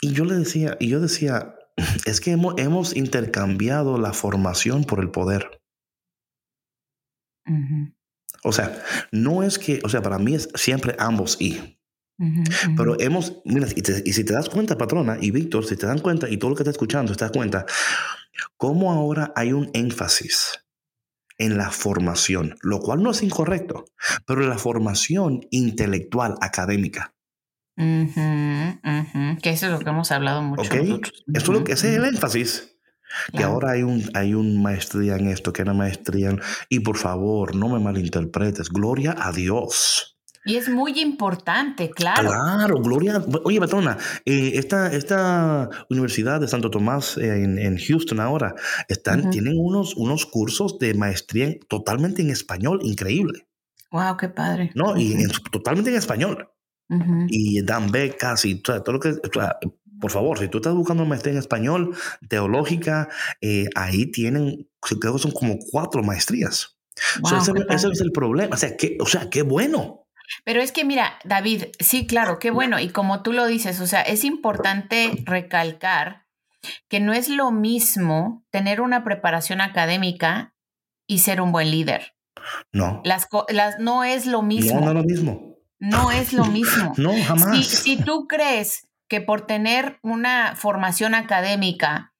Y 0.00 0.12
yo 0.12 0.24
le 0.24 0.34
decía, 0.34 0.76
y 0.80 0.88
yo 0.88 1.00
decía, 1.00 1.54
es 2.06 2.20
que 2.20 2.32
hemos, 2.32 2.54
hemos 2.56 2.96
intercambiado 2.96 3.98
la 3.98 4.14
formación 4.14 4.84
por 4.84 5.00
el 5.00 5.10
poder. 5.10 5.60
O 8.42 8.52
sea, 8.52 8.82
no 9.12 9.42
es 9.42 9.58
que, 9.58 9.80
o 9.84 9.88
sea, 9.88 10.02
para 10.02 10.18
mí 10.18 10.34
es 10.34 10.48
siempre 10.54 10.96
ambos 10.98 11.36
y. 11.40 11.78
Pero 12.76 12.98
hemos, 12.98 13.42
mira, 13.44 13.68
y, 13.76 13.82
y, 14.08 14.12
si 14.14 14.24
te 14.24 14.32
das 14.32 14.48
cuenta, 14.48 14.78
patrona, 14.78 15.18
y 15.20 15.30
Víctor, 15.30 15.66
si 15.66 15.76
te 15.76 15.86
dan 15.86 15.98
cuenta, 15.98 16.28
y 16.30 16.38
todo 16.38 16.50
lo 16.50 16.56
que 16.56 16.62
está 16.62 16.70
escuchando, 16.70 17.14
te 17.14 17.24
das 17.24 17.30
cuenta, 17.30 17.66
cómo 18.56 18.92
ahora 18.92 19.32
hay 19.36 19.52
un 19.52 19.70
énfasis 19.74 20.64
en 21.38 21.58
la 21.58 21.70
formación, 21.70 22.56
lo 22.62 22.80
cual 22.80 23.02
no 23.02 23.10
es 23.10 23.22
incorrecto, 23.22 23.84
pero 24.26 24.42
en 24.42 24.48
la 24.48 24.58
formación 24.58 25.40
intelectual, 25.50 26.34
académica. 26.40 27.14
Que 27.76 29.50
eso 29.50 29.66
es 29.66 29.72
lo 29.72 29.78
que 29.78 29.90
hemos 29.90 30.10
hablado 30.10 30.42
mucho. 30.42 30.62
Eso 30.62 31.02
es 31.34 31.48
lo 31.48 31.64
que 31.64 31.72
ese 31.72 31.90
es 31.90 31.96
el 31.96 32.04
énfasis. 32.06 32.72
Que 33.32 33.44
ahora 33.44 33.72
hay 33.72 33.82
un, 33.82 34.10
hay 34.14 34.34
un 34.34 34.62
maestría 34.62 35.16
en 35.16 35.28
esto, 35.28 35.52
que 35.52 35.62
una 35.62 35.74
maestría. 35.74 36.30
En, 36.30 36.40
y 36.68 36.80
por 36.80 36.96
favor, 36.96 37.54
no 37.54 37.68
me 37.68 37.78
malinterpretes. 37.78 38.68
Gloria 38.70 39.14
a 39.18 39.32
Dios. 39.32 40.15
Y 40.46 40.56
es 40.56 40.68
muy 40.68 40.98
importante, 41.00 41.90
claro. 41.90 42.28
Claro, 42.28 42.80
Gloria. 42.80 43.22
Oye, 43.44 43.58
patrona, 43.58 43.98
eh, 44.24 44.52
esta, 44.54 44.92
esta 44.92 45.68
Universidad 45.90 46.40
de 46.40 46.46
Santo 46.46 46.70
Tomás 46.70 47.18
eh, 47.18 47.42
en, 47.42 47.76
Houston 47.78 48.20
ahora 48.20 48.54
están, 48.88 49.30
tienen 49.30 49.54
unos, 49.58 49.96
unos 49.96 50.24
cursos 50.24 50.78
de 50.78 50.94
maestría 50.94 51.56
totalmente 51.68 52.22
en 52.22 52.30
español, 52.30 52.78
increíble. 52.82 53.48
Wow, 53.90 54.16
qué 54.16 54.28
padre. 54.28 54.70
No, 54.74 54.96
y 54.96 55.16
totalmente 55.50 55.90
en 55.90 55.96
español. 55.96 56.48
Y 57.28 57.62
dan 57.62 57.90
becas 57.90 58.44
y 58.44 58.56
todo, 58.56 58.92
lo 58.92 59.00
que. 59.00 59.14
por 60.00 60.10
favor, 60.10 60.38
si 60.38 60.46
tú 60.46 60.58
estás 60.58 60.74
buscando 60.74 61.04
maestría 61.04 61.32
en 61.32 61.40
español, 61.40 61.96
teológica, 62.28 63.08
eh, 63.40 63.66
ahí 63.74 64.06
tienen, 64.06 64.68
creo 64.80 65.14
que 65.14 65.18
son 65.18 65.32
como 65.32 65.58
cuatro 65.70 66.04
maestrías. 66.04 66.78
ese, 67.70 67.88
es 67.88 68.00
el 68.00 68.12
problema. 68.12 68.54
O 68.54 68.58
sea, 68.58 68.76
que, 68.76 68.96
o 69.00 69.06
sea, 69.06 69.28
qué 69.28 69.42
bueno. 69.42 70.05
Pero 70.44 70.60
es 70.60 70.72
que 70.72 70.84
mira, 70.84 71.18
David, 71.24 71.64
sí, 71.78 72.06
claro, 72.06 72.38
qué 72.38 72.50
bueno. 72.50 72.78
Y 72.78 72.90
como 72.90 73.22
tú 73.22 73.32
lo 73.32 73.46
dices, 73.46 73.80
o 73.80 73.86
sea, 73.86 74.02
es 74.02 74.24
importante 74.24 75.12
recalcar 75.24 76.26
que 76.88 77.00
no 77.00 77.12
es 77.12 77.28
lo 77.28 77.50
mismo 77.50 78.44
tener 78.50 78.80
una 78.80 79.04
preparación 79.04 79.60
académica 79.60 80.54
y 81.06 81.20
ser 81.20 81.40
un 81.40 81.52
buen 81.52 81.70
líder. 81.70 82.16
No. 82.72 83.00
Las, 83.04 83.28
las 83.48 83.78
no 83.78 84.04
es 84.04 84.26
lo 84.26 84.42
mismo. 84.42 84.80
No, 84.80 84.92
no 84.94 85.00
es 85.00 85.06
lo 85.06 85.24
mismo. 85.24 85.56
No 85.78 86.10
es 86.10 86.32
lo 86.32 86.44
mismo. 86.46 86.94
no, 86.96 87.12
jamás. 87.24 87.56
Si, 87.56 87.64
si, 87.64 88.02
tú 88.02 88.26
crees 88.26 88.88
que 89.08 89.20
por 89.20 89.46
tener 89.46 89.98
una 90.02 90.54
formación 90.56 91.14
académica 91.14 92.14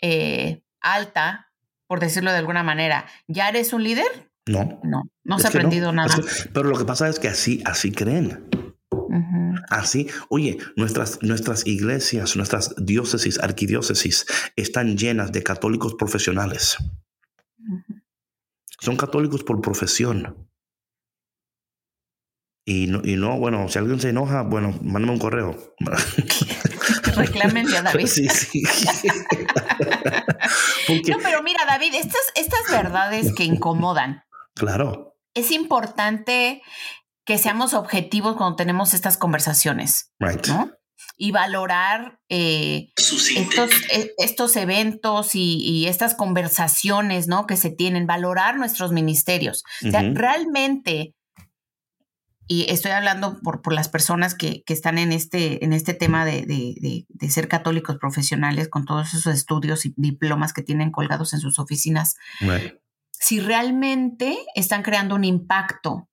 eh, 0.00 0.62
alta, 0.80 1.52
por 1.86 2.00
decirlo 2.00 2.32
de 2.32 2.38
alguna 2.38 2.62
manera, 2.62 3.06
ya 3.26 3.48
eres 3.48 3.72
un 3.72 3.82
líder, 3.82 4.31
no. 4.46 4.80
No, 4.82 5.04
no 5.24 5.38
se 5.38 5.46
ha 5.46 5.50
aprendido 5.50 5.92
nada. 5.92 6.14
pero 6.52 6.68
lo 6.68 6.76
que 6.76 6.84
pasa 6.84 7.08
es 7.08 7.18
que 7.18 7.28
así, 7.28 7.62
así 7.64 7.92
creen. 7.92 8.48
Así, 9.68 10.08
oye, 10.28 10.58
nuestras, 10.76 11.22
nuestras 11.22 11.66
iglesias, 11.66 12.36
nuestras 12.36 12.74
diócesis, 12.78 13.38
arquidiócesis 13.38 14.26
están 14.56 14.96
llenas 14.96 15.32
de 15.32 15.42
católicos 15.42 15.94
profesionales. 15.94 16.76
Son 18.80 18.96
católicos 18.96 19.44
por 19.44 19.60
profesión. 19.60 20.48
Y 22.64 22.86
no, 22.86 23.02
y 23.04 23.16
no, 23.16 23.38
bueno, 23.38 23.68
si 23.68 23.78
alguien 23.78 24.00
se 24.00 24.10
enoja, 24.10 24.42
bueno, 24.42 24.78
mándame 24.82 25.12
un 25.12 25.18
correo. 25.18 25.74
Reclámenle 27.16 27.76
a 27.78 27.82
David. 27.82 28.06
Sí, 28.06 28.28
sí. 28.28 28.62
No, 31.08 31.18
pero 31.22 31.42
mira, 31.42 31.64
David, 31.64 31.94
estas, 31.94 32.20
estas 32.34 32.60
verdades 32.70 33.32
que 33.34 33.44
incomodan, 33.44 34.24
Claro. 34.54 35.16
Es 35.34 35.50
importante 35.50 36.62
que 37.24 37.38
seamos 37.38 37.74
objetivos 37.74 38.36
cuando 38.36 38.56
tenemos 38.56 38.94
estas 38.94 39.16
conversaciones. 39.16 40.12
¿no? 40.48 40.70
Y 41.16 41.30
valorar 41.30 42.20
eh, 42.28 42.90
estos, 42.96 43.80
e, 43.90 44.12
estos, 44.18 44.56
eventos 44.56 45.34
y, 45.34 45.86
estas 45.86 46.14
conversaciones 46.14 47.28
¿no? 47.28 47.46
que 47.46 47.56
se 47.56 47.70
tienen, 47.70 48.06
valorar 48.06 48.56
nuestros 48.56 48.92
ministerios. 48.92 49.62
O 49.86 49.90
sea, 49.90 50.02
realmente, 50.14 51.14
y 52.48 52.66
estoy 52.70 52.90
hablando 52.90 53.40
por, 53.40 53.62
por 53.62 53.72
las 53.72 53.88
personas 53.88 54.34
que, 54.34 54.62
que, 54.64 54.72
están 54.72 54.98
en 54.98 55.12
este, 55.12 55.64
en 55.64 55.72
este 55.72 55.94
tema 55.94 56.24
de, 56.24 56.42
de, 56.42 57.06
de, 57.08 57.30
ser 57.30 57.46
católicos 57.46 57.98
profesionales 57.98 58.68
con 58.68 58.84
todos 58.84 59.14
esos 59.14 59.32
estudios 59.32 59.86
y 59.86 59.94
diplomas 59.96 60.52
que 60.52 60.62
tienen 60.62 60.90
colgados 60.90 61.32
en 61.34 61.40
sus 61.40 61.58
oficinas 61.58 62.16
si 63.22 63.38
realmente 63.38 64.36
están 64.56 64.82
creando 64.82 65.14
un 65.14 65.22
impacto 65.22 66.08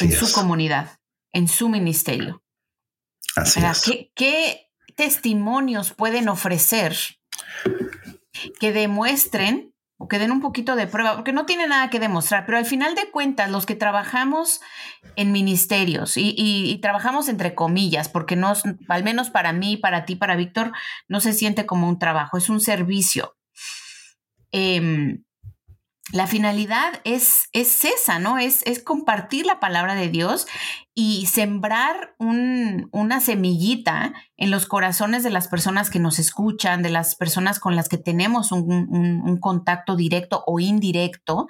en 0.00 0.12
su 0.12 0.30
comunidad, 0.32 0.98
en 1.32 1.48
su 1.48 1.70
ministerio. 1.70 2.42
Así 3.36 3.60
¿qué, 3.84 4.12
¿Qué 4.14 4.70
testimonios 4.94 5.94
pueden 5.94 6.28
ofrecer 6.28 6.94
que 8.60 8.72
demuestren 8.72 9.72
o 9.96 10.08
que 10.08 10.18
den 10.18 10.30
un 10.30 10.42
poquito 10.42 10.76
de 10.76 10.86
prueba, 10.86 11.14
porque 11.14 11.32
no 11.32 11.46
tiene 11.46 11.66
nada 11.68 11.88
que 11.88 12.00
demostrar, 12.00 12.44
pero 12.44 12.58
al 12.58 12.66
final 12.66 12.94
de 12.94 13.10
cuentas, 13.10 13.50
los 13.50 13.64
que 13.64 13.74
trabajamos 13.74 14.60
en 15.16 15.32
ministerios 15.32 16.18
y, 16.18 16.78
trabajamos 16.82 17.30
entre 17.30 17.54
comillas, 17.54 18.10
porque 18.10 18.36
no, 18.36 18.52
al 18.88 19.04
menos 19.04 19.30
para 19.30 19.54
mí, 19.54 19.78
para 19.78 20.04
ti, 20.04 20.16
para 20.16 20.36
Víctor, 20.36 20.72
no 21.08 21.20
se 21.20 21.32
siente 21.32 21.64
como 21.64 21.88
un 21.88 21.98
trabajo, 21.98 22.36
es 22.36 22.50
un 22.50 22.60
servicio. 22.60 23.38
Eh, 24.52 25.18
la 26.12 26.28
finalidad 26.28 27.00
es, 27.02 27.48
es 27.52 27.84
esa, 27.84 28.20
¿no? 28.20 28.38
Es, 28.38 28.62
es, 28.64 28.82
compartir 28.82 29.44
la 29.44 29.58
palabra 29.58 29.96
de 29.96 30.08
Dios 30.08 30.46
y 30.94 31.26
sembrar 31.26 32.14
una 32.18 33.20
semillita 33.20 34.14
en 34.36 34.50
los 34.50 34.66
corazones 34.66 35.24
de 35.24 35.30
las 35.30 35.48
personas 35.48 35.90
que 35.90 35.98
nos 35.98 36.20
escuchan, 36.20 36.82
de 36.82 36.90
las 36.90 37.16
personas 37.16 37.58
con 37.58 37.74
las 37.74 37.88
que 37.88 37.98
tenemos 37.98 38.52
un, 38.52 39.38
contacto 39.40 39.96
directo 39.96 40.44
o 40.46 40.60
indirecto, 40.60 41.48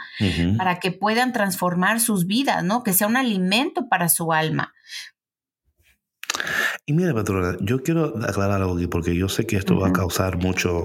para 0.56 0.80
que 0.80 0.90
puedan 0.90 1.32
transformar 1.32 2.00
sus 2.00 2.26
vidas, 2.26 2.64
¿no? 2.64 2.82
Que 2.82 2.94
sea 2.94 3.06
un 3.06 3.16
alimento 3.16 3.88
para 3.88 4.08
su 4.08 4.32
alma. 4.32 4.72
Y 6.86 6.92
mira, 6.92 7.14
patrona, 7.14 7.56
yo 7.60 7.82
quiero 7.82 8.14
aclarar 8.26 8.62
algo 8.62 8.76
aquí 8.76 8.86
porque 8.86 9.14
yo 9.14 9.28
sé 9.28 9.46
que 9.46 9.56
esto 9.56 9.78
va 9.78 9.88
a 9.88 9.92
causar 9.92 10.38
mucho 10.38 10.82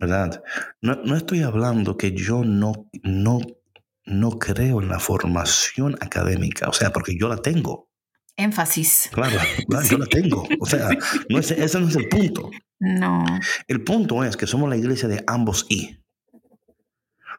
¿verdad? 0.00 0.42
No, 0.80 1.14
estoy 1.14 1.42
hablando 1.42 1.96
que 1.96 2.12
yo 2.12 2.42
no, 2.42 2.88
no, 3.02 3.38
no 4.06 4.30
creo 4.38 4.80
en 4.80 4.88
la 4.88 4.98
formación 4.98 5.96
académica, 6.00 6.68
o 6.68 6.72
sea, 6.72 6.90
porque 6.90 7.16
yo 7.18 7.28
la 7.28 7.36
tengo. 7.36 7.90
Énfasis. 8.34 9.10
Claro, 9.12 9.38
yo 9.90 9.98
la 9.98 10.06
tengo. 10.06 10.48
O 10.58 10.66
sea, 10.66 10.88
no 11.28 11.38
ese 11.38 11.80
no 11.80 11.88
es 11.88 11.96
el 11.96 12.08
punto. 12.08 12.50
No. 12.78 13.24
El 13.68 13.84
punto 13.84 14.24
es 14.24 14.38
que 14.38 14.46
somos 14.46 14.70
la 14.70 14.78
iglesia 14.78 15.06
de 15.06 15.22
ambos 15.26 15.66
y. 15.68 15.98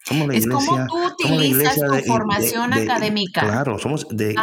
Somos 0.06 0.28
la 0.28 0.36
iglesia, 0.36 0.60
es 0.60 0.66
como 0.68 0.88
tú 0.88 1.28
utilizas 1.28 1.76
tu 1.76 2.12
formación 2.12 2.74
académica. 2.74 3.42
Claro, 3.42 3.80
somos 3.80 4.08
de, 4.10 4.36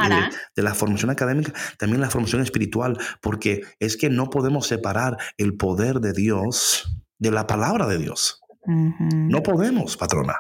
de, 0.57 0.62
la 0.62 0.75
formación 0.75 1.11
académica, 1.11 1.53
también 1.79 2.01
la 2.01 2.11
formación 2.11 2.43
espiritual, 2.43 2.97
porque 3.21 3.62
es 3.79 3.97
que 3.97 4.09
no 4.09 4.31
podemos 4.31 4.66
separar 4.66 5.16
el 5.37 5.57
poder 5.57 6.01
de 6.01 6.12
Dios 6.12 6.99
de 7.19 7.31
la 7.31 7.47
palabra 7.47 7.87
de 7.87 7.99
Dios. 7.99 8.41
No 8.66 9.43
podemos, 9.43 9.97
patrona. 9.97 10.37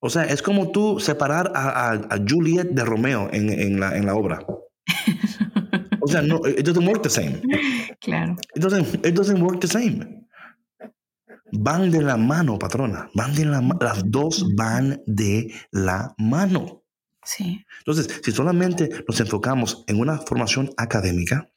O 0.00 0.10
sea, 0.10 0.24
es 0.24 0.42
como 0.42 0.72
tú 0.72 0.98
separar 0.98 1.52
a, 1.54 2.18
Juliet 2.28 2.70
de 2.70 2.84
Romeo 2.84 3.28
en, 3.32 3.78
la, 3.78 3.96
en 3.96 4.06
la 4.06 4.14
obra. 4.14 4.44
o 6.00 6.08
sea, 6.08 6.22
no, 6.22 6.40
it 6.46 6.66
doesn't 6.66 6.86
work 6.86 7.02
the 7.02 7.10
same. 7.10 7.40
Claro. 8.00 8.36
It 8.54 8.62
doesn't, 8.62 9.06
it 9.06 9.14
doesn't 9.14 9.40
work 9.40 9.60
the 9.60 9.68
same. 9.68 10.26
Van 11.52 11.90
de 11.90 12.00
la 12.00 12.16
mano, 12.16 12.58
patrona. 12.58 13.10
Van 13.14 13.34
de 13.34 13.44
la 13.44 13.62
Las 13.80 14.02
dos 14.06 14.46
van 14.56 15.02
de 15.06 15.54
la 15.70 16.14
mano. 16.18 16.82
Sí. 17.22 17.64
Entonces, 17.78 18.20
si 18.24 18.32
solamente 18.32 19.04
nos 19.06 19.20
enfocamos 19.20 19.84
en 19.86 20.00
una 20.00 20.18
formación 20.18 20.70
académica, 20.76 21.48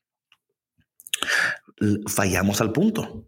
fallamos 2.07 2.61
al 2.61 2.72
punto. 2.72 3.28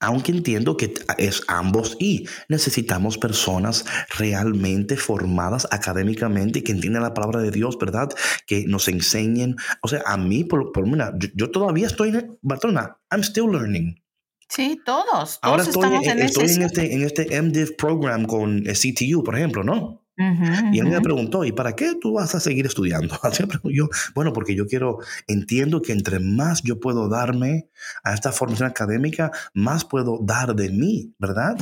Aunque 0.00 0.32
entiendo 0.32 0.76
que 0.76 0.94
es 1.18 1.42
ambos 1.48 1.96
y 1.98 2.26
necesitamos 2.48 3.18
personas 3.18 3.84
realmente 4.18 4.96
formadas 4.96 5.66
académicamente 5.70 6.62
que 6.62 6.72
entiendan 6.72 7.02
la 7.02 7.14
palabra 7.14 7.40
de 7.40 7.50
Dios, 7.50 7.78
¿verdad? 7.78 8.08
Que 8.46 8.64
nos 8.66 8.88
enseñen. 8.88 9.56
O 9.82 9.88
sea, 9.88 10.02
a 10.06 10.16
mí, 10.16 10.44
por, 10.44 10.72
por 10.72 10.84
una, 10.84 11.12
yo, 11.34 11.50
todavía 11.50 11.86
estoy 11.86 12.10
en, 12.10 12.38
patrona, 12.46 12.98
I'm 13.10 13.22
still 13.22 13.50
learning. 13.50 14.02
Sí, 14.48 14.80
todos. 14.84 15.38
Ahora 15.42 15.62
estoy, 15.62 16.04
en, 16.04 16.18
estoy 16.18 16.50
en, 16.50 16.62
este, 16.62 16.94
en 16.94 17.02
este 17.02 17.40
MDiv 17.40 17.76
program 17.76 18.26
con 18.26 18.62
CTU, 18.62 19.22
por 19.22 19.36
ejemplo, 19.36 19.62
¿no? 19.62 20.04
Y 20.72 20.78
él 20.78 20.86
me 20.86 21.00
preguntó, 21.00 21.44
¿y 21.44 21.52
para 21.52 21.74
qué 21.74 21.94
tú 22.00 22.14
vas 22.14 22.34
a 22.34 22.40
seguir 22.40 22.66
estudiando? 22.66 23.18
yo, 23.64 23.88
bueno, 24.14 24.32
porque 24.32 24.54
yo 24.54 24.66
quiero, 24.66 24.98
entiendo 25.26 25.82
que 25.82 25.92
entre 25.92 26.20
más 26.20 26.62
yo 26.62 26.80
puedo 26.80 27.08
darme 27.08 27.70
a 28.04 28.14
esta 28.14 28.32
formación 28.32 28.68
académica, 28.68 29.30
más 29.54 29.84
puedo 29.84 30.18
dar 30.22 30.54
de 30.54 30.70
mí, 30.70 31.14
¿verdad? 31.18 31.56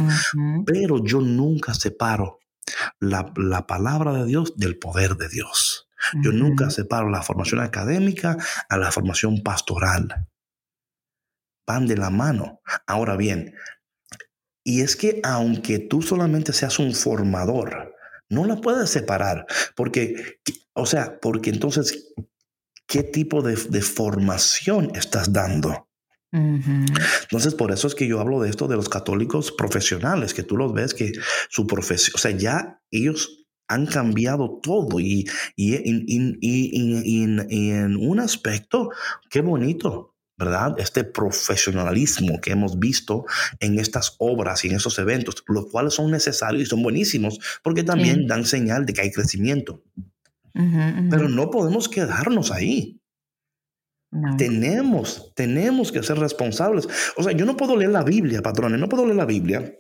Pero 0.67 1.03
yo 1.05 1.21
nunca 1.21 1.75
separo 1.75 2.39
la, 3.01 3.33
la, 3.37 3.67
palabra 3.67 4.13
de 4.13 4.27
Dios 4.27 4.57
del 4.57 4.79
poder 4.79 5.17
de 5.17 5.29
Dios. 5.29 5.89
Yo 6.23 6.33
nunca 6.33 6.71
separo 6.71 7.11
la 7.11 7.23
formación 7.23 7.61
académica 7.61 8.37
a 8.69 8.77
la 8.77 8.93
formación 8.93 9.43
pastoral. 9.43 10.29
Van 11.67 11.87
de 11.87 11.97
la 11.97 12.11
mano. 12.11 12.61
Ahora 12.87 13.17
bien, 13.17 13.55
y 14.69 14.83
es 14.83 14.97
que 14.97 15.21
aunque 15.25 15.79
tú 15.79 16.03
solamente 16.03 16.53
seas 16.53 16.79
un 16.79 16.95
formador, 16.95 17.97
no 18.29 18.45
la 18.45 18.57
puedes 18.57 18.91
separar, 18.91 19.47
porque, 19.75 20.41
o 20.75 20.87
sea, 20.87 21.19
porque 21.21 21.51
entonces, 21.51 22.13
¿qué 22.87 23.03
tipo 23.03 23.43
de, 23.43 23.57
formación 23.57 24.91
estás 24.95 25.33
dando? 25.33 25.89
Entonces, 26.31 27.55
por 27.55 27.73
eso 27.73 27.87
es 27.87 27.95
que 27.95 28.07
yo 28.07 28.21
hablo 28.21 28.41
de 28.41 28.51
esto 28.51 28.69
de 28.69 28.77
los 28.77 28.91
católicos 28.91 29.51
profesionales, 29.51 30.35
que 30.35 30.43
tú 30.43 30.57
los 30.57 30.75
ves 30.75 30.93
que 30.93 31.13
su 31.49 31.67
profesión, 31.67 32.13
o 32.17 32.19
sea, 32.19 32.33
ya 32.33 32.83
ellos 32.91 33.47
han 33.67 33.87
cambiado 33.87 34.61
todo 34.63 35.01
y, 35.01 35.27
y, 35.57 35.75
y 36.41 37.23
en 37.23 37.97
un 37.97 38.21
aspecto, 38.21 38.91
qué 39.31 39.41
bonito, 39.41 40.18
¿verdad? 40.39 40.77
Este 40.79 41.03
profesionalismo 41.03 42.41
que 42.41 42.53
hemos 42.53 42.79
visto 42.79 43.27
en 43.59 43.79
estas 43.79 44.15
obras 44.19 44.65
y 44.65 44.69
en 44.69 44.77
esos 44.77 44.99
eventos, 44.99 45.43
los 45.49 45.67
cuales 45.67 45.95
son 45.95 46.11
necesarios 46.11 46.63
y 46.63 46.67
son 46.67 46.83
buenísimos 46.83 47.41
porque 47.63 47.83
también 47.83 48.27
dan 48.27 48.45
señal 48.45 48.87
de 48.87 48.93
que 48.93 49.01
hay 49.01 49.11
crecimiento. 49.11 49.83
Pero 50.53 51.29
no 51.29 51.51
podemos 51.51 51.89
quedarnos 51.89 52.51
ahí. 52.51 53.01
Tenemos, 54.39 55.33
tenemos 55.35 55.93
que 55.93 56.03
ser 56.03 56.19
responsables. 56.19 56.89
O 57.17 57.23
sea, 57.23 57.33
yo 57.33 57.45
no 57.45 57.57
puedo 57.57 57.77
leer 57.77 57.91
la 57.91 58.05
Biblia, 58.05 58.41
patrones, 58.41 58.81
no 58.81 58.89
puedo 58.89 59.05
leer 59.05 59.17
la 59.17 59.27
Biblia 59.27 59.75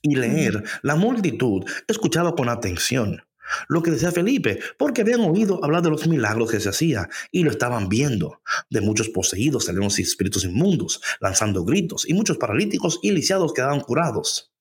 y 0.00 0.14
leer 0.14 0.64
la 0.82 0.96
multitud, 0.96 1.64
escuchado 1.86 2.34
con 2.34 2.48
atención 2.48 3.22
lo 3.68 3.82
que 3.82 3.90
decía 3.90 4.12
Felipe, 4.12 4.58
porque 4.78 5.02
habían 5.02 5.20
oído 5.20 5.64
hablar 5.64 5.82
de 5.82 5.90
los 5.90 6.06
milagros 6.06 6.50
que 6.50 6.60
se 6.60 6.68
hacía 6.68 7.08
y 7.30 7.42
lo 7.42 7.50
estaban 7.50 7.88
viendo. 7.88 8.40
De 8.68 8.80
muchos 8.80 9.08
poseídos 9.08 9.64
salieron 9.66 9.90
espíritus 9.98 10.44
inmundos, 10.44 11.00
lanzando 11.20 11.64
gritos, 11.64 12.08
y 12.08 12.14
muchos 12.14 12.38
paralíticos 12.38 13.00
y 13.02 13.12
lisiados 13.12 13.52
quedaban 13.52 13.80
curados. 13.80 14.52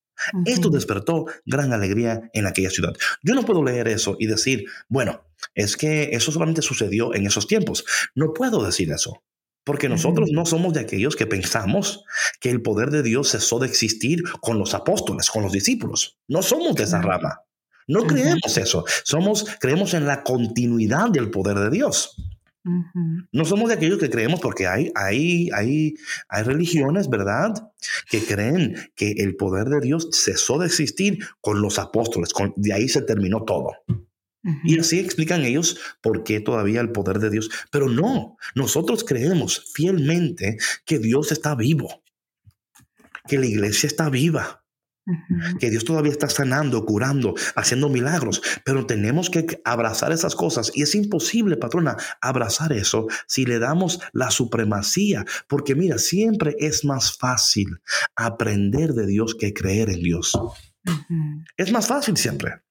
Esto 0.45 0.69
despertó 0.69 1.27
gran 1.45 1.71
alegría 1.71 2.29
en 2.33 2.45
aquella 2.45 2.69
ciudad. 2.69 2.93
Yo 3.23 3.35
no 3.35 3.45
puedo 3.45 3.63
leer 3.63 3.87
eso 3.87 4.17
y 4.19 4.27
decir, 4.27 4.65
bueno, 4.89 5.23
es 5.55 5.77
que 5.77 6.09
eso 6.11 6.31
solamente 6.31 6.61
sucedió 6.61 7.15
en 7.15 7.25
esos 7.25 7.47
tiempos. 7.47 7.85
No 8.15 8.33
puedo 8.33 8.63
decir 8.63 8.91
eso. 8.91 9.23
Porque 9.63 9.87
nosotros 9.87 10.29
no 10.31 10.45
somos 10.45 10.73
de 10.73 10.81
aquellos 10.81 11.15
que 11.15 11.27
pensamos 11.27 12.03
que 12.39 12.49
el 12.49 12.61
poder 12.61 12.89
de 12.89 13.03
Dios 13.03 13.29
cesó 13.29 13.59
de 13.59 13.67
existir 13.67 14.23
con 14.41 14.57
los 14.57 14.73
apóstoles, 14.73 15.29
con 15.29 15.43
los 15.43 15.51
discípulos. 15.51 16.17
No 16.27 16.41
somos 16.41 16.75
de 16.75 16.83
esa 16.83 17.01
rama. 17.01 17.43
No 17.89 18.03
creemos 18.05 18.55
eso. 18.55 18.85
Somos, 19.03 19.45
creemos 19.59 19.95
en 19.95 20.05
la 20.05 20.23
continuidad 20.23 21.09
del 21.09 21.31
poder 21.31 21.57
de 21.57 21.71
Dios. 21.71 22.15
No 23.31 23.45
somos 23.45 23.69
de 23.69 23.75
aquellos 23.75 23.97
que 23.97 24.11
creemos 24.11 24.39
porque 24.41 24.67
hay, 24.67 24.91
hay, 24.93 25.49
hay, 25.55 25.95
hay 26.27 26.43
religiones, 26.43 27.09
¿verdad? 27.09 27.51
Que 28.07 28.23
creen 28.23 28.75
que 28.95 29.13
el 29.17 29.35
poder 29.35 29.69
de 29.69 29.79
Dios 29.79 30.07
cesó 30.11 30.59
de 30.59 30.67
existir 30.67 31.17
con 31.41 31.63
los 31.63 31.79
apóstoles. 31.79 32.29
de 32.57 32.73
ahí 32.73 32.87
se 32.87 33.01
terminó 33.01 33.43
todo. 33.43 33.71
Y 34.63 34.79
así 34.79 34.99
explican 34.99 35.43
ellos 35.43 35.79
por 36.01 36.23
qué 36.23 36.39
todavía 36.39 36.81
el 36.81 36.91
poder 36.91 37.17
de 37.17 37.31
Dios. 37.31 37.49
Pero 37.71 37.89
no, 37.89 38.37
nosotros 38.53 39.03
creemos 39.03 39.71
fielmente 39.73 40.57
que 40.85 40.99
Dios 40.99 41.31
está 41.31 41.55
vivo, 41.55 42.03
que 43.27 43.39
la 43.39 43.47
iglesia 43.47 43.87
está 43.87 44.09
viva, 44.09 44.58
que 45.59 45.69
Dios 45.69 45.85
todavía 45.85 46.11
está 46.11 46.29
sanando, 46.29 46.85
curando, 46.85 47.35
haciendo 47.55 47.89
milagros, 47.89 48.41
pero 48.63 48.85
tenemos 48.85 49.29
que 49.29 49.61
abrazar 49.63 50.11
esas 50.11 50.35
cosas 50.35 50.71
y 50.73 50.83
es 50.83 50.95
imposible, 50.95 51.57
patrona, 51.57 51.97
abrazar 52.21 52.73
eso 52.73 53.07
si 53.27 53.45
le 53.45 53.59
damos 53.59 53.99
la 54.13 54.31
supremacía, 54.31 55.25
porque 55.47 55.75
mira, 55.75 55.97
siempre 55.97 56.55
es 56.59 56.85
más 56.85 57.17
fácil 57.17 57.81
aprender 58.15 58.93
de 58.93 59.07
Dios 59.07 59.35
que 59.35 59.53
creer 59.53 59.89
en 59.89 60.01
Dios. 60.01 60.37
Es 61.57 61.71
más 61.71 61.87
fácil 61.87 62.17
siempre. 62.17 62.61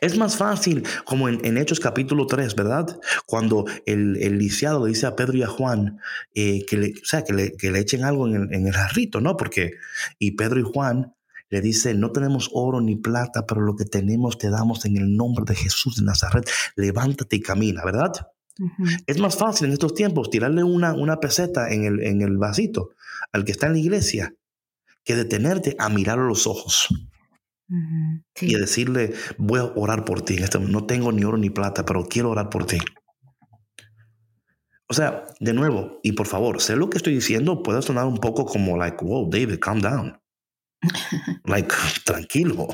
Es 0.00 0.16
más 0.16 0.36
fácil, 0.36 0.84
como 1.04 1.28
en, 1.28 1.58
Hechos 1.58 1.80
capítulo 1.80 2.26
3, 2.26 2.54
¿verdad? 2.54 3.00
Cuando 3.26 3.64
el, 3.84 4.16
el, 4.22 4.38
lisiado 4.38 4.84
le 4.84 4.90
dice 4.90 5.06
a 5.06 5.16
Pedro 5.16 5.36
y 5.36 5.42
a 5.42 5.48
Juan 5.48 5.98
eh, 6.34 6.64
que, 6.66 6.76
le, 6.76 6.94
sea, 7.02 7.24
que, 7.24 7.32
le, 7.32 7.56
que 7.56 7.72
le 7.72 7.80
echen 7.80 8.04
algo 8.04 8.28
en 8.28 8.34
el, 8.34 8.54
en 8.54 8.68
el 8.68 8.72
jarrito, 8.72 9.20
¿no? 9.20 9.36
Porque, 9.36 9.72
y 10.20 10.32
Pedro 10.32 10.60
y 10.60 10.62
Juan 10.62 11.14
le 11.50 11.60
dice, 11.60 11.94
no 11.94 12.12
tenemos 12.12 12.48
oro 12.52 12.80
ni 12.80 12.96
plata, 12.96 13.44
pero 13.46 13.60
lo 13.60 13.76
que 13.76 13.84
tenemos 13.84 14.38
te 14.38 14.50
damos 14.50 14.84
en 14.84 14.96
el 14.96 15.16
nombre 15.16 15.44
de 15.46 15.54
Jesús 15.54 15.96
de 15.96 16.04
Nazaret. 16.04 16.48
Levántate 16.76 17.36
y 17.36 17.40
camina, 17.40 17.84
¿verdad? 17.84 18.12
Es 19.06 19.18
más 19.18 19.36
fácil 19.36 19.66
en 19.66 19.72
estos 19.72 19.94
tiempos 19.94 20.30
tirarle 20.30 20.62
una, 20.62 20.92
una 20.92 21.18
peseta 21.18 21.70
en 21.70 21.84
el, 21.84 22.02
en 22.02 22.22
el 22.22 22.36
vasito 22.36 22.90
al 23.32 23.44
que 23.44 23.52
está 23.52 23.66
en 23.66 23.72
la 23.72 23.78
iglesia 23.78 24.34
que 25.04 25.16
detenerte 25.16 25.76
a 25.78 25.88
mirar 25.88 26.18
a 26.18 26.24
los 26.24 26.46
ojos. 26.46 26.88
Y 28.40 28.54
decirle, 28.56 29.12
voy 29.38 29.60
a 29.60 29.64
orar 29.64 30.04
por 30.04 30.22
ti. 30.22 30.36
No 30.60 30.86
tengo 30.86 31.12
ni 31.12 31.24
oro 31.24 31.36
ni 31.36 31.50
plata, 31.50 31.84
pero 31.84 32.04
quiero 32.04 32.30
orar 32.30 32.50
por 32.50 32.66
ti. 32.66 32.78
O 34.88 34.92
sea, 34.92 35.24
de 35.38 35.52
nuevo, 35.52 36.00
y 36.02 36.12
por 36.12 36.26
favor, 36.26 36.60
sé 36.60 36.74
lo 36.74 36.90
que 36.90 36.96
estoy 36.96 37.14
diciendo, 37.14 37.62
puede 37.62 37.80
sonar 37.80 38.06
un 38.06 38.18
poco 38.18 38.44
como 38.44 38.76
like, 38.76 39.04
wow, 39.04 39.30
David, 39.30 39.60
calm 39.60 39.80
down. 39.80 40.19
Like, 41.44 41.74
tranquilo, 42.04 42.68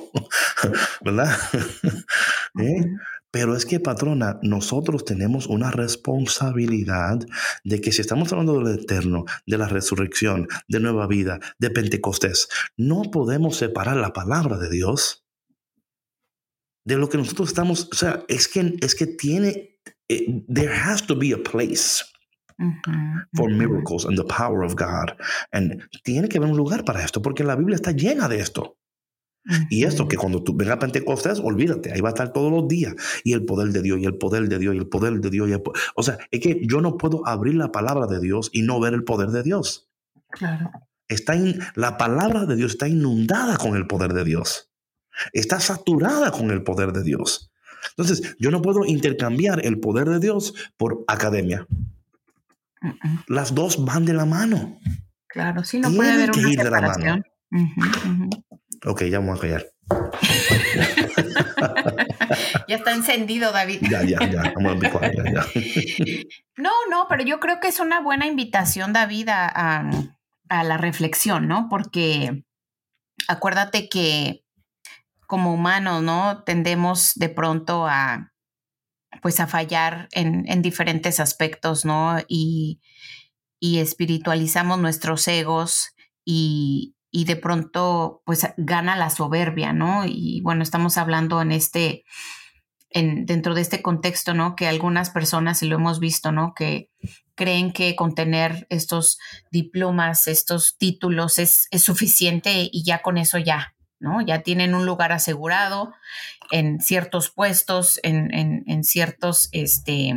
¿verdad? 1.05 1.37
¿Eh? 2.61 2.85
Pero 3.31 3.55
es 3.55 3.67
que, 3.67 3.81
patrona, 3.81 4.39
nosotros 4.43 5.05
tenemos 5.05 5.47
una 5.47 5.71
responsabilidad 5.71 7.19
de 7.65 7.81
que 7.81 7.93
si 7.93 8.01
estamos 8.01 8.33
hablando 8.33 8.63
del 8.63 8.79
eterno, 8.79 9.25
de 9.47 9.59
la 9.59 9.69
resurrección, 9.69 10.49
de 10.69 10.81
nueva 10.81 11.07
vida, 11.07 11.39
de 11.59 11.71
Pentecostés, 11.71 12.49
no 12.77 13.03
podemos 13.03 13.57
separar 13.57 13.97
la 13.97 14.13
palabra 14.13 14.57
de 14.57 14.71
Dios 14.71 15.27
de 16.87 16.97
lo 16.97 17.09
que 17.09 17.19
nosotros 17.19 17.49
estamos, 17.49 17.89
o 17.93 17.97
sea, 17.97 18.25
es 18.29 18.47
que, 18.47 18.77
es 18.81 18.95
que 18.95 19.07
tiene, 19.07 19.81
eh, 20.09 20.45
there 20.49 20.73
has 20.73 21.05
to 21.05 21.19
be 21.19 21.35
a 21.35 21.39
place 21.39 22.05
for 23.35 23.51
miracles 23.51 24.05
and 24.07 24.17
the 24.17 24.25
power 24.25 24.65
of 24.65 24.75
God. 24.77 25.17
And 25.53 25.83
tiene 26.05 26.29
que 26.29 26.39
haber 26.39 26.51
un 26.51 26.57
lugar 26.57 26.85
para 26.85 27.05
esto, 27.05 27.23
porque 27.23 27.45
la 27.45 27.57
Biblia 27.57 27.77
está 27.77 27.93
llena 27.93 28.29
de 28.29 28.41
esto. 28.41 28.77
Y 29.71 29.85
esto 29.85 30.09
que 30.09 30.17
cuando 30.17 30.43
tú 30.43 30.57
vengas 30.57 30.77
a 30.77 30.79
Pentecostés, 30.81 31.39
olvídate, 31.39 31.93
ahí 31.93 32.01
va 32.01 32.09
a 32.09 32.13
estar 32.13 32.33
todos 32.33 32.51
los 32.51 32.67
días. 32.67 32.95
Y 33.23 33.33
el 33.33 33.45
poder 33.45 33.69
de 33.69 33.83
Dios, 33.83 34.01
y 34.01 34.05
el 34.05 34.17
poder 34.17 34.49
de 34.49 34.59
Dios, 34.59 34.75
y 34.75 34.79
el 34.79 34.89
poder 34.89 35.21
de 35.21 35.31
Dios. 35.31 35.49
o 35.95 36.03
sea, 36.03 36.19
es 36.31 36.41
que 36.41 36.61
yo 36.67 36.81
no 36.81 36.97
puedo 36.97 37.27
abrir 37.27 37.55
la 37.55 37.71
palabra 37.71 38.07
de 38.07 38.19
Dios 38.21 38.51
y 38.53 38.63
no 38.63 38.81
ver 38.81 38.95
el 38.95 39.05
poder 39.05 39.29
de 39.31 39.43
Dios. 39.43 39.89
Claro. 40.31 40.71
Está 41.09 41.37
la 41.77 41.97
palabra 41.97 42.47
de 42.47 42.57
Dios 42.57 42.73
está 42.73 42.89
inundada 42.89 43.57
con 43.59 43.77
el 43.77 43.87
poder 43.87 44.13
de 44.13 44.25
Dios. 44.25 44.73
Está 45.33 45.61
saturada 45.61 46.33
con 46.33 46.51
el 46.51 46.65
poder 46.65 46.93
de 46.93 47.05
Dios. 47.05 47.53
Entonces, 47.91 48.37
yo 48.41 48.51
no 48.51 48.63
puedo 48.63 48.85
intercambiar 48.85 49.65
el 49.65 49.79
poder 49.79 50.09
de 50.09 50.19
Dios 50.19 50.55
por 50.77 51.05
academia. 51.07 51.69
Las 53.29 53.55
dos 53.55 53.85
van 53.85 54.05
de 54.05 54.15
la 54.15 54.25
mano. 54.25 54.79
Claro, 55.29 55.65
sí, 55.65 55.81
no 55.81 55.93
puede 55.93 56.13
haber 56.13 56.31
una 56.31 56.51
separación. 56.51 57.25
Ok, 58.85 59.05
ya 59.05 59.19
vamos 59.19 59.39
a 59.39 59.43
callar. 59.43 59.67
ya 62.69 62.77
está 62.77 62.93
encendido, 62.93 63.53
David. 63.53 63.81
Ya, 63.91 64.03
ya, 64.03 64.19
ya. 64.31 64.53
Vamos 64.55 64.85
a 64.85 65.13
ya, 65.13 65.47
No, 66.57 66.71
no, 66.91 67.07
pero 67.09 67.25
yo 67.25 67.41
creo 67.41 67.61
que 67.61 67.69
es 67.69 67.81
una 67.81 68.01
buena 68.01 68.27
invitación, 68.27 68.93
David, 68.93 69.29
a, 69.31 69.91
a 70.49 70.65
la 70.65 70.77
reflexión, 70.77 71.49
¿no? 71.49 71.69
Porque 71.69 72.45
acuérdate 73.29 73.89
que 73.89 74.45
como 75.27 75.53
humanos, 75.53 76.03
¿no? 76.03 76.43
Tendemos 76.45 77.13
de 77.15 77.29
pronto 77.29 77.87
a, 77.87 78.33
pues 79.23 79.41
a 79.41 79.47
fallar 79.47 80.09
en, 80.13 80.45
en 80.49 80.63
diferentes 80.63 81.21
aspectos, 81.21 81.85
¿no? 81.85 82.19
Y, 82.29 82.81
y, 83.61 83.79
espiritualizamos 83.79 84.79
nuestros 84.79 85.27
egos 85.29 85.95
y, 86.25 86.95
y, 87.11 87.25
de 87.25 87.37
pronto, 87.37 88.23
pues 88.25 88.49
gana 88.57 88.97
la 88.97 89.11
soberbia, 89.11 89.73
¿no? 89.73 90.05
Y 90.07 90.41
bueno, 90.43 90.63
estamos 90.63 90.99
hablando 90.99 91.41
en 91.41 91.53
este, 91.53 92.05
en, 92.91 93.27
dentro 93.27 93.55
de 93.55 93.61
este 93.61 93.83
contexto, 93.83 94.35
¿no? 94.35 94.57
Que 94.57 94.67
algunas 94.67 95.11
personas, 95.11 95.63
y 95.63 95.69
lo 95.69 95.77
hemos 95.77 96.01
visto, 96.01 96.33
¿no? 96.33 96.55
Que 96.55 96.91
creen 97.35 97.73
que 97.73 97.95
con 97.95 98.15
tener 98.15 98.67
estos 98.71 99.19
diplomas, 99.51 100.27
estos 100.27 100.77
títulos 100.79 101.39
es, 101.39 101.69
es 101.71 101.83
suficiente 101.83 102.69
y 102.73 102.85
ya 102.85 103.03
con 103.03 103.19
eso 103.19 103.39
ya, 103.39 103.76
¿no? 103.99 104.21
Ya 104.21 104.43
tienen 104.43 104.75
un 104.75 104.87
lugar 104.87 105.13
asegurado 105.13 105.95
en 106.51 106.81
ciertos 106.81 107.31
puestos, 107.31 107.99
en, 108.03 108.31
en, 108.67 108.85
ciertos, 108.85 109.49
este, 109.53 110.15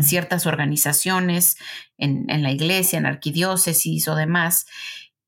ciertas 0.00 0.46
organizaciones, 0.46 1.56
en, 1.98 2.26
la 2.42 2.50
iglesia, 2.50 2.98
en 2.98 3.06
arquidiócesis 3.06 4.08
o 4.08 4.14
demás, 4.14 4.66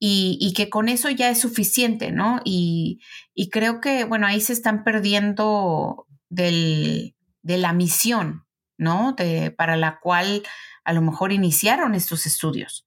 y, 0.00 0.52
que 0.54 0.70
con 0.70 0.88
eso 0.88 1.10
ya 1.10 1.28
es 1.28 1.40
suficiente, 1.40 2.12
¿no? 2.12 2.40
Y, 2.44 3.00
creo 3.50 3.80
que, 3.80 4.04
bueno, 4.04 4.26
ahí 4.26 4.40
se 4.40 4.52
están 4.52 4.84
perdiendo 4.84 6.06
del, 6.28 7.16
de 7.42 7.58
la 7.58 7.72
misión, 7.72 8.44
¿no? 8.76 9.14
De, 9.16 9.50
para 9.50 9.76
la 9.76 9.98
cual 9.98 10.44
a 10.84 10.92
lo 10.92 11.02
mejor 11.02 11.32
iniciaron 11.32 11.94
estos 11.94 12.26
estudios. 12.26 12.86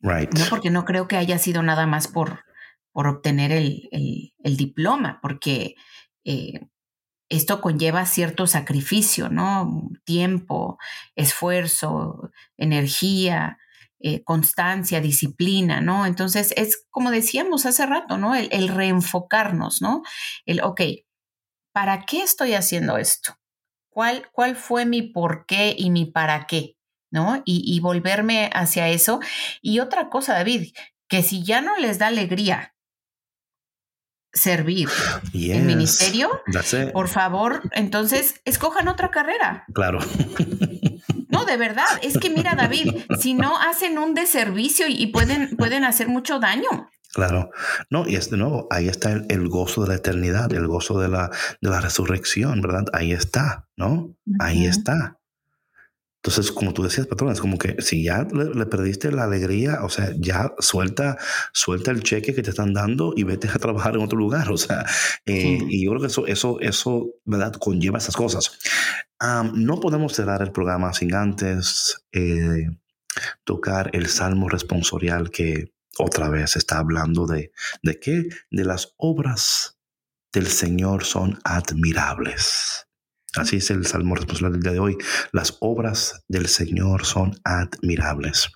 Right. 0.00 0.36
No, 0.36 0.46
porque 0.50 0.70
no 0.70 0.84
creo 0.84 1.06
que 1.06 1.16
haya 1.16 1.38
sido 1.38 1.62
nada 1.62 1.86
más 1.86 2.08
por, 2.08 2.44
por 2.92 3.06
obtener 3.06 3.52
el, 3.52 4.32
diploma, 4.56 5.20
porque 5.22 5.74
eh, 6.24 6.60
esto 7.28 7.60
conlleva 7.60 8.04
cierto 8.06 8.46
sacrificio, 8.46 9.28
¿no? 9.28 9.88
Tiempo, 10.04 10.78
esfuerzo, 11.14 12.30
energía, 12.56 13.58
eh, 14.00 14.24
constancia, 14.24 15.00
disciplina, 15.00 15.80
¿no? 15.80 16.06
Entonces 16.06 16.52
es 16.56 16.86
como 16.90 17.10
decíamos 17.10 17.66
hace 17.66 17.86
rato, 17.86 18.18
¿no? 18.18 18.34
El, 18.34 18.68
reenfocarnos, 18.68 19.80
¿no? 19.80 20.02
El, 20.44 20.62
ok, 20.62 20.80
¿para 21.72 22.04
qué 22.04 22.22
estoy 22.22 22.54
haciendo 22.54 22.98
esto? 22.98 23.36
¿Cuál, 23.90 24.28
cuál 24.32 24.56
fue 24.56 24.84
mi 24.84 25.02
por 25.02 25.46
qué 25.46 25.74
y 25.78 25.90
mi 25.90 26.06
para 26.06 26.46
qué? 26.46 26.76
¿No? 27.12 27.42
Y 27.44 27.80
volverme 27.80 28.50
hacia 28.54 28.88
eso. 28.88 29.18
Y 29.60 29.80
otra 29.80 30.10
cosa, 30.10 30.34
David, 30.34 30.72
que 31.08 31.24
si 31.24 31.42
ya 31.42 31.60
no 31.60 31.76
les 31.76 31.98
da 31.98 32.06
alegría 32.06 32.72
servir 34.32 34.88
el 35.34 35.62
ministerio, 35.62 36.30
por 36.92 37.08
favor, 37.08 37.62
entonces 37.72 38.40
escojan 38.44 38.88
otra 38.88 39.10
carrera. 39.10 39.64
Claro. 39.74 39.98
No, 41.28 41.44
de 41.44 41.56
verdad, 41.56 41.86
es 42.02 42.18
que 42.18 42.28
mira, 42.28 42.54
David, 42.56 43.04
si 43.18 43.34
no 43.34 43.56
hacen 43.56 43.98
un 43.98 44.14
deservicio 44.14 44.86
y 44.88 45.06
pueden, 45.06 45.56
pueden 45.56 45.84
hacer 45.84 46.08
mucho 46.08 46.40
daño. 46.40 46.90
Claro, 47.12 47.50
no, 47.88 48.06
y 48.08 48.16
es 48.16 48.30
de 48.30 48.36
nuevo, 48.36 48.68
ahí 48.70 48.88
está 48.88 49.12
el, 49.12 49.48
gozo 49.48 49.82
de 49.82 49.88
la 49.88 49.94
eternidad, 49.94 50.52
el 50.52 50.66
gozo 50.68 51.00
de 51.00 51.08
la, 51.08 51.30
de 51.60 51.70
la 51.70 51.80
resurrección, 51.80 52.60
¿verdad? 52.60 52.84
Ahí 52.92 53.12
está, 53.12 53.68
¿no? 53.76 54.16
Ahí 54.38 54.66
está. 54.66 55.19
Entonces, 56.22 56.52
como 56.52 56.74
tú 56.74 56.82
decías, 56.82 57.06
patrón, 57.06 57.32
es 57.32 57.40
como 57.40 57.56
que 57.56 57.80
si 57.80 58.04
ya 58.04 58.26
le, 58.30 58.66
perdiste 58.66 59.10
la 59.10 59.24
alegría, 59.24 59.82
o 59.82 59.88
sea, 59.88 60.12
ya 60.18 60.52
suelta, 60.58 61.16
suelta 61.54 61.90
el 61.92 62.02
cheque 62.02 62.34
que 62.34 62.42
te 62.42 62.50
están 62.50 62.74
dando 62.74 63.14
y 63.16 63.24
vete 63.24 63.48
a 63.48 63.58
trabajar 63.58 63.94
en 63.94 64.02
otro 64.02 64.18
lugar. 64.18 64.50
O 64.50 64.58
sea, 64.58 64.84
eh, 65.24 65.58
y 65.68 65.84
yo 65.84 65.92
creo 65.92 66.02
que 66.02 66.08
eso, 66.08 66.26
eso, 66.26 66.60
eso, 66.60 67.06
¿verdad? 67.24 67.54
Conlleva 67.54 67.96
esas 67.96 68.16
cosas. 68.16 68.58
no 69.54 69.80
podemos 69.80 70.12
cerrar 70.12 70.42
el 70.42 70.52
programa 70.52 70.92
sin 70.92 71.14
antes 71.14 72.04
eh, 72.12 72.68
tocar 73.44 73.88
el 73.94 74.06
salmo 74.06 74.50
responsorial 74.50 75.30
que 75.30 75.72
otra 75.96 76.28
vez 76.28 76.54
está 76.54 76.78
hablando 76.78 77.26
de, 77.26 77.50
de 77.82 77.98
qué? 77.98 78.28
De 78.50 78.64
las 78.64 78.92
obras 78.98 79.78
del 80.34 80.48
Señor 80.48 81.04
son 81.04 81.38
admirables. 81.44 82.89
Así 83.36 83.56
es 83.56 83.70
el 83.70 83.86
salmo 83.86 84.16
responsable 84.16 84.52
del 84.54 84.62
día 84.62 84.72
de 84.72 84.80
hoy. 84.80 84.96
Las 85.32 85.56
obras 85.60 86.24
del 86.28 86.48
Señor 86.48 87.04
son 87.04 87.36
admirables. 87.44 88.50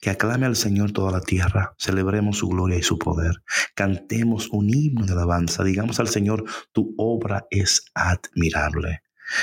Que 0.00 0.10
aclame 0.10 0.46
al 0.46 0.54
Señor 0.54 0.92
toda 0.92 1.10
la 1.10 1.20
tierra, 1.20 1.74
celebremos 1.78 2.38
su 2.38 2.48
gloria 2.48 2.78
y 2.78 2.82
su 2.82 2.98
poder, 2.98 3.42
cantemos 3.74 4.48
un 4.52 4.70
himno 4.72 5.06
de 5.06 5.12
alabanza, 5.12 5.64
digamos 5.64 5.98
al 5.98 6.08
Señor, 6.08 6.44
tu 6.72 6.94
obra 6.98 7.46
es 7.50 7.84
admirable. 7.94 9.02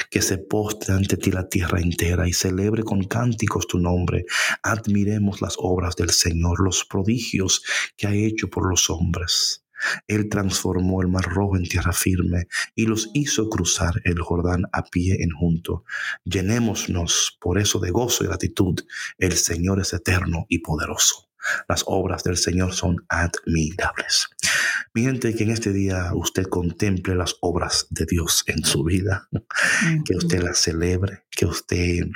Que 0.10 0.22
se 0.22 0.38
postre 0.38 0.94
ante 0.94 1.18
ti 1.18 1.30
la 1.30 1.50
tierra 1.50 1.82
entera 1.82 2.26
y 2.26 2.32
celebre 2.32 2.84
con 2.84 3.04
cánticos 3.04 3.68
tu 3.68 3.80
nombre. 3.80 4.24
Admiremos 4.62 5.42
las 5.42 5.56
obras 5.58 5.98
del 5.98 6.12
Señor, 6.12 6.64
los 6.64 6.86
prodigios 6.86 7.64
que 7.98 8.08
ha 8.08 8.14
hecho 8.14 8.50
por 8.50 8.70
los 8.70 8.90
hombres. 8.90 9.63
Él 10.08 10.30
transformó 10.30 11.02
el 11.02 11.08
mar 11.08 11.26
rojo 11.26 11.58
en 11.58 11.64
tierra 11.64 11.94
firme 11.94 12.48
y 12.76 12.86
los 12.86 13.10
hizo 13.14 13.50
cruzar 13.50 14.02
el 14.04 14.20
Jordán 14.20 14.64
a 14.72 14.84
pie 14.84 15.18
en 15.22 15.32
junto. 15.32 15.84
Llenémonos 16.24 17.38
por 17.40 17.60
eso 17.60 17.80
de 17.80 17.92
gozo 17.92 18.24
y 18.24 18.28
gratitud. 18.28 18.80
El 19.18 19.34
Señor 19.34 19.80
es 19.80 19.94
eterno 19.94 20.46
y 20.50 20.60
poderoso. 20.60 21.30
Las 21.68 21.84
obras 21.88 22.24
del 22.24 22.38
Señor 22.38 22.74
son 22.74 23.06
admirables. 23.10 24.28
Mi 24.94 25.04
gente, 25.04 25.36
que 25.36 25.44
en 25.44 25.52
este 25.52 25.74
día 25.74 26.12
usted 26.14 26.44
contemple 26.44 27.16
las 27.16 27.36
obras 27.42 27.88
de 27.90 28.06
Dios 28.06 28.44
en 28.48 28.64
su 28.64 28.84
vida, 28.84 29.28
que 30.06 30.16
usted 30.16 30.42
las 30.42 30.60
celebre, 30.60 31.26
que 31.30 31.46
usted 31.46 32.08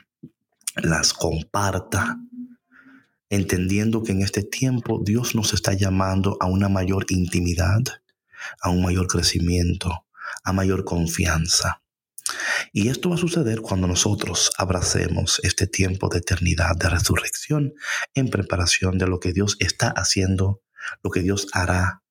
las 0.75 1.13
comparta, 1.13 2.17
entendiendo 3.29 4.03
que 4.03 4.13
en 4.13 4.21
este 4.21 4.43
tiempo 4.43 5.01
Dios 5.03 5.35
nos 5.35 5.53
está 5.53 5.73
llamando 5.73 6.37
a 6.39 6.45
una 6.45 6.69
mayor 6.69 7.05
intimidad, 7.09 7.81
a 8.61 8.69
un 8.69 8.81
mayor 8.81 9.07
crecimiento, 9.07 10.05
a 10.43 10.53
mayor 10.53 10.85
confianza. 10.85 11.81
Y 12.73 12.89
esto 12.89 13.09
va 13.09 13.15
a 13.15 13.19
suceder 13.19 13.61
cuando 13.61 13.87
nosotros 13.87 14.51
abracemos 14.57 15.39
este 15.43 15.67
tiempo 15.67 16.09
de 16.09 16.19
eternidad, 16.19 16.75
de 16.75 16.89
resurrección, 16.89 17.73
en 18.13 18.29
preparación 18.29 18.97
de 18.97 19.07
lo 19.07 19.19
que 19.19 19.33
Dios 19.33 19.55
está 19.59 19.89
haciendo, 19.89 20.61
lo 21.03 21.11
que 21.11 21.21
Dios 21.21 21.47
hará. 21.53 22.03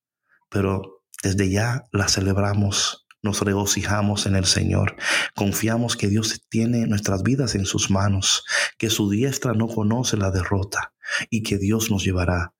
Pero 0.48 1.02
desde 1.22 1.50
ya 1.50 1.84
la 1.92 2.08
celebramos 2.08 3.05
nos 3.22 3.40
regocijamos 3.40 4.26
en 4.26 4.36
el 4.36 4.44
Señor. 4.44 4.96
Confiamos 5.34 5.96
que 5.96 6.08
Dios 6.08 6.42
tiene 6.48 6.86
nuestras 6.86 7.22
vidas 7.22 7.54
en 7.54 7.64
sus 7.64 7.90
manos, 7.90 8.44
que 8.78 8.90
su 8.90 9.10
diestra 9.10 9.52
no 9.52 9.68
conoce 9.68 10.16
la 10.16 10.30
derrota 10.30 10.94
y 11.30 11.42
que 11.42 11.58
Dios 11.58 11.90
nos 11.90 12.04
llevará 12.04 12.54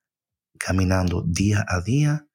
caminando 0.58 1.22
día 1.26 1.64
a 1.68 1.80
día, 1.80 2.26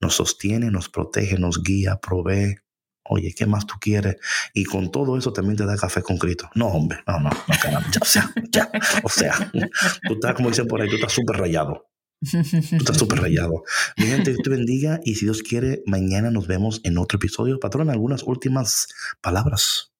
nos 0.00 0.14
sostiene, 0.14 0.70
nos 0.70 0.88
protege, 0.88 1.38
nos 1.38 1.62
guía, 1.62 1.96
provee. 1.96 2.56
Oye, 3.04 3.34
¿qué 3.36 3.46
más 3.46 3.66
tú 3.66 3.74
quieres? 3.80 4.16
Y 4.54 4.64
con 4.64 4.92
todo 4.92 5.18
eso 5.18 5.32
también 5.32 5.56
te 5.56 5.66
da 5.66 5.76
café 5.76 6.02
con 6.02 6.18
Cristo. 6.18 6.48
No, 6.54 6.68
hombre, 6.68 7.00
no, 7.06 7.18
no, 7.18 7.30
no, 7.30 7.54
caramba, 7.60 7.88
ya, 8.12 8.32
ya, 8.50 8.70
o 9.02 9.08
sea, 9.08 9.50
tú 10.06 10.14
estás, 10.14 10.34
como 10.34 10.50
dicen 10.50 10.68
por 10.68 10.80
ahí, 10.80 10.88
tú 10.88 10.96
estás 10.96 11.12
súper 11.12 11.36
rayado. 11.36 11.91
Tú 12.30 12.76
estás 12.76 12.96
súper 12.96 13.20
rayado. 13.20 13.64
Mi 13.96 14.06
gente, 14.06 14.30
Dios 14.30 14.42
te 14.42 14.50
bendiga 14.56 15.00
y 15.04 15.16
si 15.16 15.26
Dios 15.26 15.42
quiere, 15.42 15.82
mañana 15.86 16.30
nos 16.30 16.46
vemos 16.46 16.80
en 16.84 16.98
otro 16.98 17.16
episodio. 17.16 17.58
Patrón, 17.58 17.90
algunas 17.90 18.22
últimas 18.22 18.88
palabras. 19.20 19.92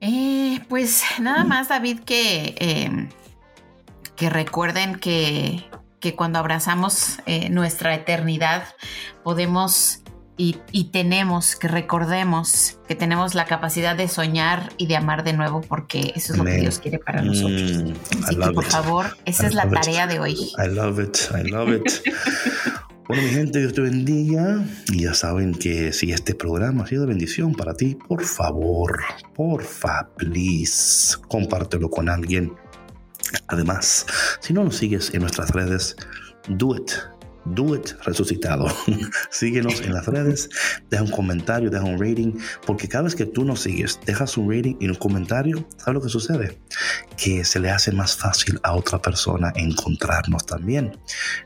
Eh, 0.00 0.60
pues 0.68 1.02
nada 1.20 1.44
más, 1.44 1.68
David, 1.68 2.00
que, 2.00 2.54
em, 2.58 3.08
que 4.16 4.28
recuerden 4.28 4.96
que, 4.96 5.64
que 6.00 6.14
cuando 6.14 6.38
abrazamos 6.38 7.18
eh, 7.26 7.48
nuestra 7.50 7.94
eternidad 7.94 8.64
podemos 9.22 10.02
y, 10.38 10.84
tenemos 10.92 11.56
que 11.56 11.68
recordemos 11.68 12.78
que 12.86 12.94
tenemos 12.94 13.34
la 13.34 13.46
capacidad 13.46 13.96
de 13.96 14.06
soñar 14.06 14.70
y 14.76 14.86
de 14.86 14.96
amar 14.96 15.24
de 15.24 15.32
nuevo 15.32 15.62
porque 15.62 16.12
eso 16.14 16.32
es 16.32 16.38
lo 16.38 16.44
que 16.44 16.58
Dios 16.58 16.78
quiere 16.78 16.98
para 16.98 17.22
nosotros. 17.22 17.84
Mm, 17.84 18.24
Así 18.24 18.36
que 18.36 18.50
por 18.52 18.64
favor, 18.64 19.16
esa 19.24 19.46
es 19.46 19.54
la 19.54 19.68
tarea 19.68 20.06
de 20.06 20.20
hoy. 20.20 20.34
I 20.58 20.68
love 20.68 21.00
it, 21.00 21.16
I 21.34 21.48
love 21.48 21.70
it. 21.70 21.90
bueno, 23.08 23.22
mi 23.22 23.30
gente, 23.30 23.60
Dios 23.60 23.72
te 23.72 23.80
bendiga. 23.80 24.62
Y 24.92 25.04
ya 25.04 25.14
saben 25.14 25.54
que 25.54 25.92
si 25.92 26.12
este 26.12 26.34
programa 26.34 26.84
ha 26.84 26.86
sido 26.86 27.02
de 27.02 27.08
bendición 27.08 27.54
para 27.54 27.74
ti, 27.74 27.96
por 28.06 28.22
favor, 28.22 29.00
porfa, 29.34 30.10
please, 30.16 31.16
compártelo 31.28 31.88
con 31.88 32.10
alguien. 32.10 32.52
Además, 33.48 34.06
si 34.40 34.52
no 34.52 34.64
nos 34.64 34.76
sigues 34.76 35.12
en 35.14 35.22
nuestras 35.22 35.50
redes, 35.50 35.96
do 36.48 36.76
it 36.76 36.92
Do 37.54 37.74
It 37.74 37.92
Resucitado. 38.04 38.66
Síguenos 39.30 39.80
en 39.82 39.94
las 39.94 40.06
redes, 40.06 40.48
deja 40.90 41.02
un 41.02 41.10
comentario, 41.10 41.70
deja 41.70 41.84
un 41.84 42.00
rating, 42.00 42.32
porque 42.66 42.88
cada 42.88 43.04
vez 43.04 43.14
que 43.14 43.26
tú 43.26 43.44
nos 43.44 43.60
sigues, 43.60 44.00
dejas 44.04 44.36
un 44.36 44.50
rating 44.50 44.76
y 44.80 44.88
un 44.88 44.94
comentario, 44.96 45.66
¿sabes 45.76 45.94
lo 45.94 46.02
que 46.02 46.08
sucede? 46.08 46.58
Que 47.16 47.44
se 47.44 47.60
le 47.60 47.70
hace 47.70 47.92
más 47.92 48.16
fácil 48.16 48.60
a 48.62 48.74
otra 48.74 49.00
persona 49.00 49.52
encontrarnos 49.54 50.44
también. 50.46 50.98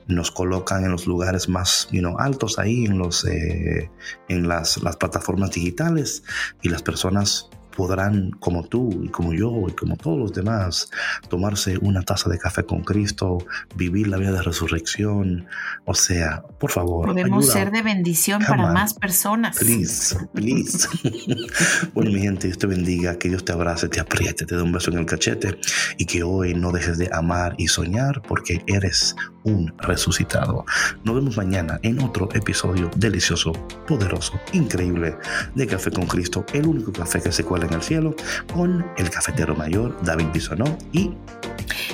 Nos 0.07 0.31
colocan 0.31 0.85
en 0.85 0.93
los 0.93 1.07
lugares 1.07 1.49
más 1.49 1.89
altos 2.19 2.59
ahí, 2.59 2.85
en, 2.85 2.99
los, 2.99 3.25
eh, 3.25 3.91
en 4.29 4.49
las, 4.49 4.83
las 4.83 4.97
plataformas 4.97 5.51
digitales 5.51 6.23
y 6.63 6.69
las 6.69 6.83
personas 6.83 7.51
podrán, 7.77 8.31
como 8.33 8.65
tú 8.65 9.03
y 9.05 9.09
como 9.09 9.33
yo 9.33 9.67
y 9.69 9.73
como 9.73 9.97
todos 9.97 10.19
los 10.19 10.33
demás, 10.33 10.91
tomarse 11.29 11.79
una 11.81 12.03
taza 12.03 12.31
de 12.31 12.39
café 12.39 12.65
con 12.65 12.83
Cristo, 12.83 13.39
vivir 13.77 14.09
la 14.09 14.17
vida 14.17 14.33
de 14.33 14.43
resurrección. 14.43 15.47
O 15.85 15.95
sea, 15.95 16.43
por 16.59 16.71
favor. 16.71 17.07
Podemos 17.07 17.47
ser 17.47 17.71
de 17.71 17.83
bendición 17.83 18.43
para 18.47 18.73
más 18.73 18.95
personas. 18.95 19.59
Please, 19.59 20.17
please. 20.35 20.89
bueno, 21.95 22.11
mi 22.11 22.21
gente, 22.21 22.49
Dios 22.49 22.59
te 22.59 22.67
bendiga, 22.67 23.19
que 23.19 23.29
Dios 23.29 23.45
te 23.45 23.53
abrace, 23.53 23.89
te 23.89 24.01
apriete, 24.01 24.47
te 24.47 24.57
dé 24.57 24.63
un 24.63 24.73
beso 24.73 24.91
en 24.91 24.99
el 24.99 25.07
cachete 25.07 25.59
y 25.99 26.05
que 26.05 26.23
hoy 26.23 26.55
no 26.55 26.73
dejes 26.73 26.99
de 26.99 27.09
amar 27.13 27.55
y 27.59 27.69
soñar 27.69 28.23
porque 28.23 28.63
eres 28.67 29.17
un 29.45 29.75
resucitado. 29.79 30.65
Nos 31.05 31.15
vemos 31.15 31.37
mañana 31.37 31.79
en 31.83 32.01
otro 32.01 32.29
episodio 32.35 32.91
delicioso, 32.97 33.53
poderoso, 33.87 34.41
increíble 34.53 35.17
de 35.55 35.67
Café 35.67 35.91
con 35.91 36.07
Cristo, 36.07 36.45
el 36.53 36.67
único 36.67 36.93
café 36.93 37.21
que 37.21 37.33
se 37.33 37.45
cuela 37.45 37.67
en 37.67 37.75
el 37.75 37.83
cielo, 37.83 38.15
con 38.53 38.87
el 38.97 39.11
cafetero 39.11 39.55
mayor 39.55 39.97
David 40.03 40.27
Bisonó 40.33 40.79
y 40.93 41.13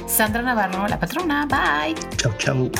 Sandra 0.06 0.42
Navarro, 0.42 0.86
la 0.88 0.98
patrona. 0.98 1.46
Bye. 1.46 1.94
Chao, 2.16 2.32
chao. 2.38 2.70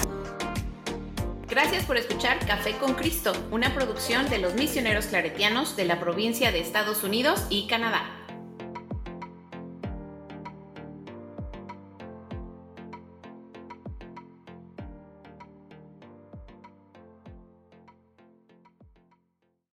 Gracias 1.49 1.85
por 1.85 1.97
escuchar 1.97 2.39
Café 2.47 2.77
con 2.77 2.95
Cristo, 2.95 3.33
una 3.51 3.73
producción 3.75 4.29
de 4.29 4.39
los 4.39 4.55
misioneros 4.55 5.07
claretianos 5.07 5.77
de 5.77 5.85
la 5.85 6.01
provincia 6.01 6.51
de 6.51 6.61
Estados 6.61 7.05
Unidos 7.05 7.47
y 7.51 7.67
Canadá. 7.67 8.26